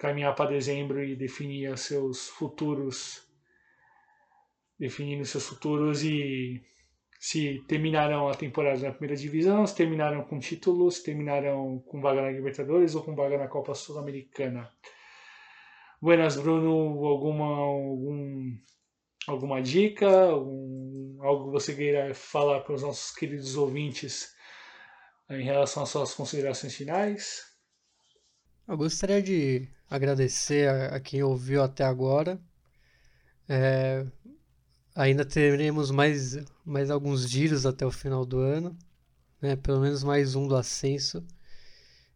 caminhar 0.00 0.34
para 0.34 0.50
dezembro 0.50 1.04
e 1.04 1.14
definir 1.14 1.76
seus 1.76 2.28
futuros, 2.28 3.22
definindo 4.78 5.26
seus 5.26 5.46
futuros 5.46 6.02
e 6.02 6.58
se 7.20 7.62
terminarão 7.68 8.26
a 8.26 8.34
temporada 8.34 8.80
na 8.80 8.92
primeira 8.92 9.14
divisão, 9.14 9.66
se 9.66 9.76
terminarão 9.76 10.24
com 10.24 10.38
títulos, 10.38 10.96
se 10.96 11.04
terminarão 11.04 11.80
com 11.80 12.00
vaga 12.00 12.22
na 12.22 12.30
Libertadores 12.30 12.94
ou 12.94 13.02
com 13.02 13.14
vaga 13.14 13.36
na 13.36 13.46
Copa 13.46 13.74
Sul-Americana. 13.74 14.72
Buenas, 16.00 16.38
Bruno, 16.38 17.04
alguma, 17.04 17.44
algum, 17.44 18.56
alguma 19.26 19.60
dica, 19.60 20.30
algum, 20.30 21.22
algo 21.22 21.44
que 21.44 21.50
você 21.50 21.74
queira 21.74 22.14
falar 22.14 22.60
para 22.60 22.74
os 22.74 22.80
nossos 22.80 23.14
queridos 23.14 23.54
ouvintes 23.54 24.34
em 25.28 25.44
relação 25.44 25.82
às 25.82 25.90
suas 25.90 26.14
considerações 26.14 26.74
finais? 26.74 27.54
Eu 28.66 28.78
gostaria 28.78 29.20
de 29.20 29.68
agradecer 29.90 30.68
a, 30.68 30.96
a 30.96 31.00
quem 31.00 31.22
ouviu 31.22 31.62
até 31.62 31.84
agora. 31.84 32.40
É, 33.48 34.06
ainda 34.94 35.24
teremos 35.24 35.90
mais, 35.90 36.38
mais 36.64 36.90
alguns 36.90 37.28
giros 37.28 37.66
até 37.66 37.84
o 37.84 37.90
final 37.90 38.24
do 38.24 38.38
ano, 38.38 38.78
né? 39.42 39.56
pelo 39.56 39.80
menos 39.80 40.04
mais 40.04 40.36
um 40.36 40.46
do 40.46 40.54
ascenso 40.54 41.26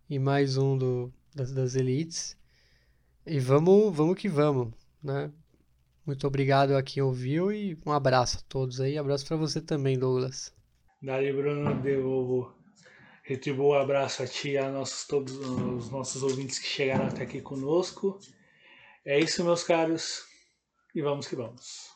e 0.09 0.19
mais 0.19 0.57
um 0.57 0.79
do, 0.79 1.13
das, 1.35 1.53
das 1.53 1.75
elites. 1.75 2.37
E 3.27 3.41
vamos, 3.41 3.95
vamos 3.95 4.17
que 4.17 4.29
vamos, 4.29 4.73
né? 5.03 5.33
Muito 6.07 6.27
obrigado 6.27 6.77
a 6.77 6.83
quem 6.83 7.03
ouviu 7.03 7.51
e 7.51 7.79
um 7.87 7.91
abraço 7.91 8.39
a 8.39 8.43
todos 8.47 8.79
aí. 8.79 8.99
Abraço 8.99 9.27
para 9.27 9.39
você 9.39 9.63
também, 9.63 9.99
Douglas. 9.99 10.53
Dali, 11.01 11.33
Bruno, 11.33 11.81
devolvo 11.81 12.55
Retribuo 13.27 13.71
um 13.71 13.81
abraço 13.81 14.23
a 14.23 14.27
ti 14.27 14.51
e 14.51 14.59
a 14.59 14.71
nossos, 14.71 15.07
todos 15.07 15.35
os 15.35 15.91
nossos 15.91 16.23
ouvintes 16.23 16.59
que 16.59 16.67
chegaram 16.67 17.07
até 17.07 17.23
aqui 17.23 17.41
conosco. 17.41 18.21
É 19.03 19.19
isso, 19.19 19.43
meus 19.43 19.65
caros, 19.65 20.27
e 20.95 21.01
vamos 21.01 21.27
que 21.27 21.35
vamos. 21.35 21.94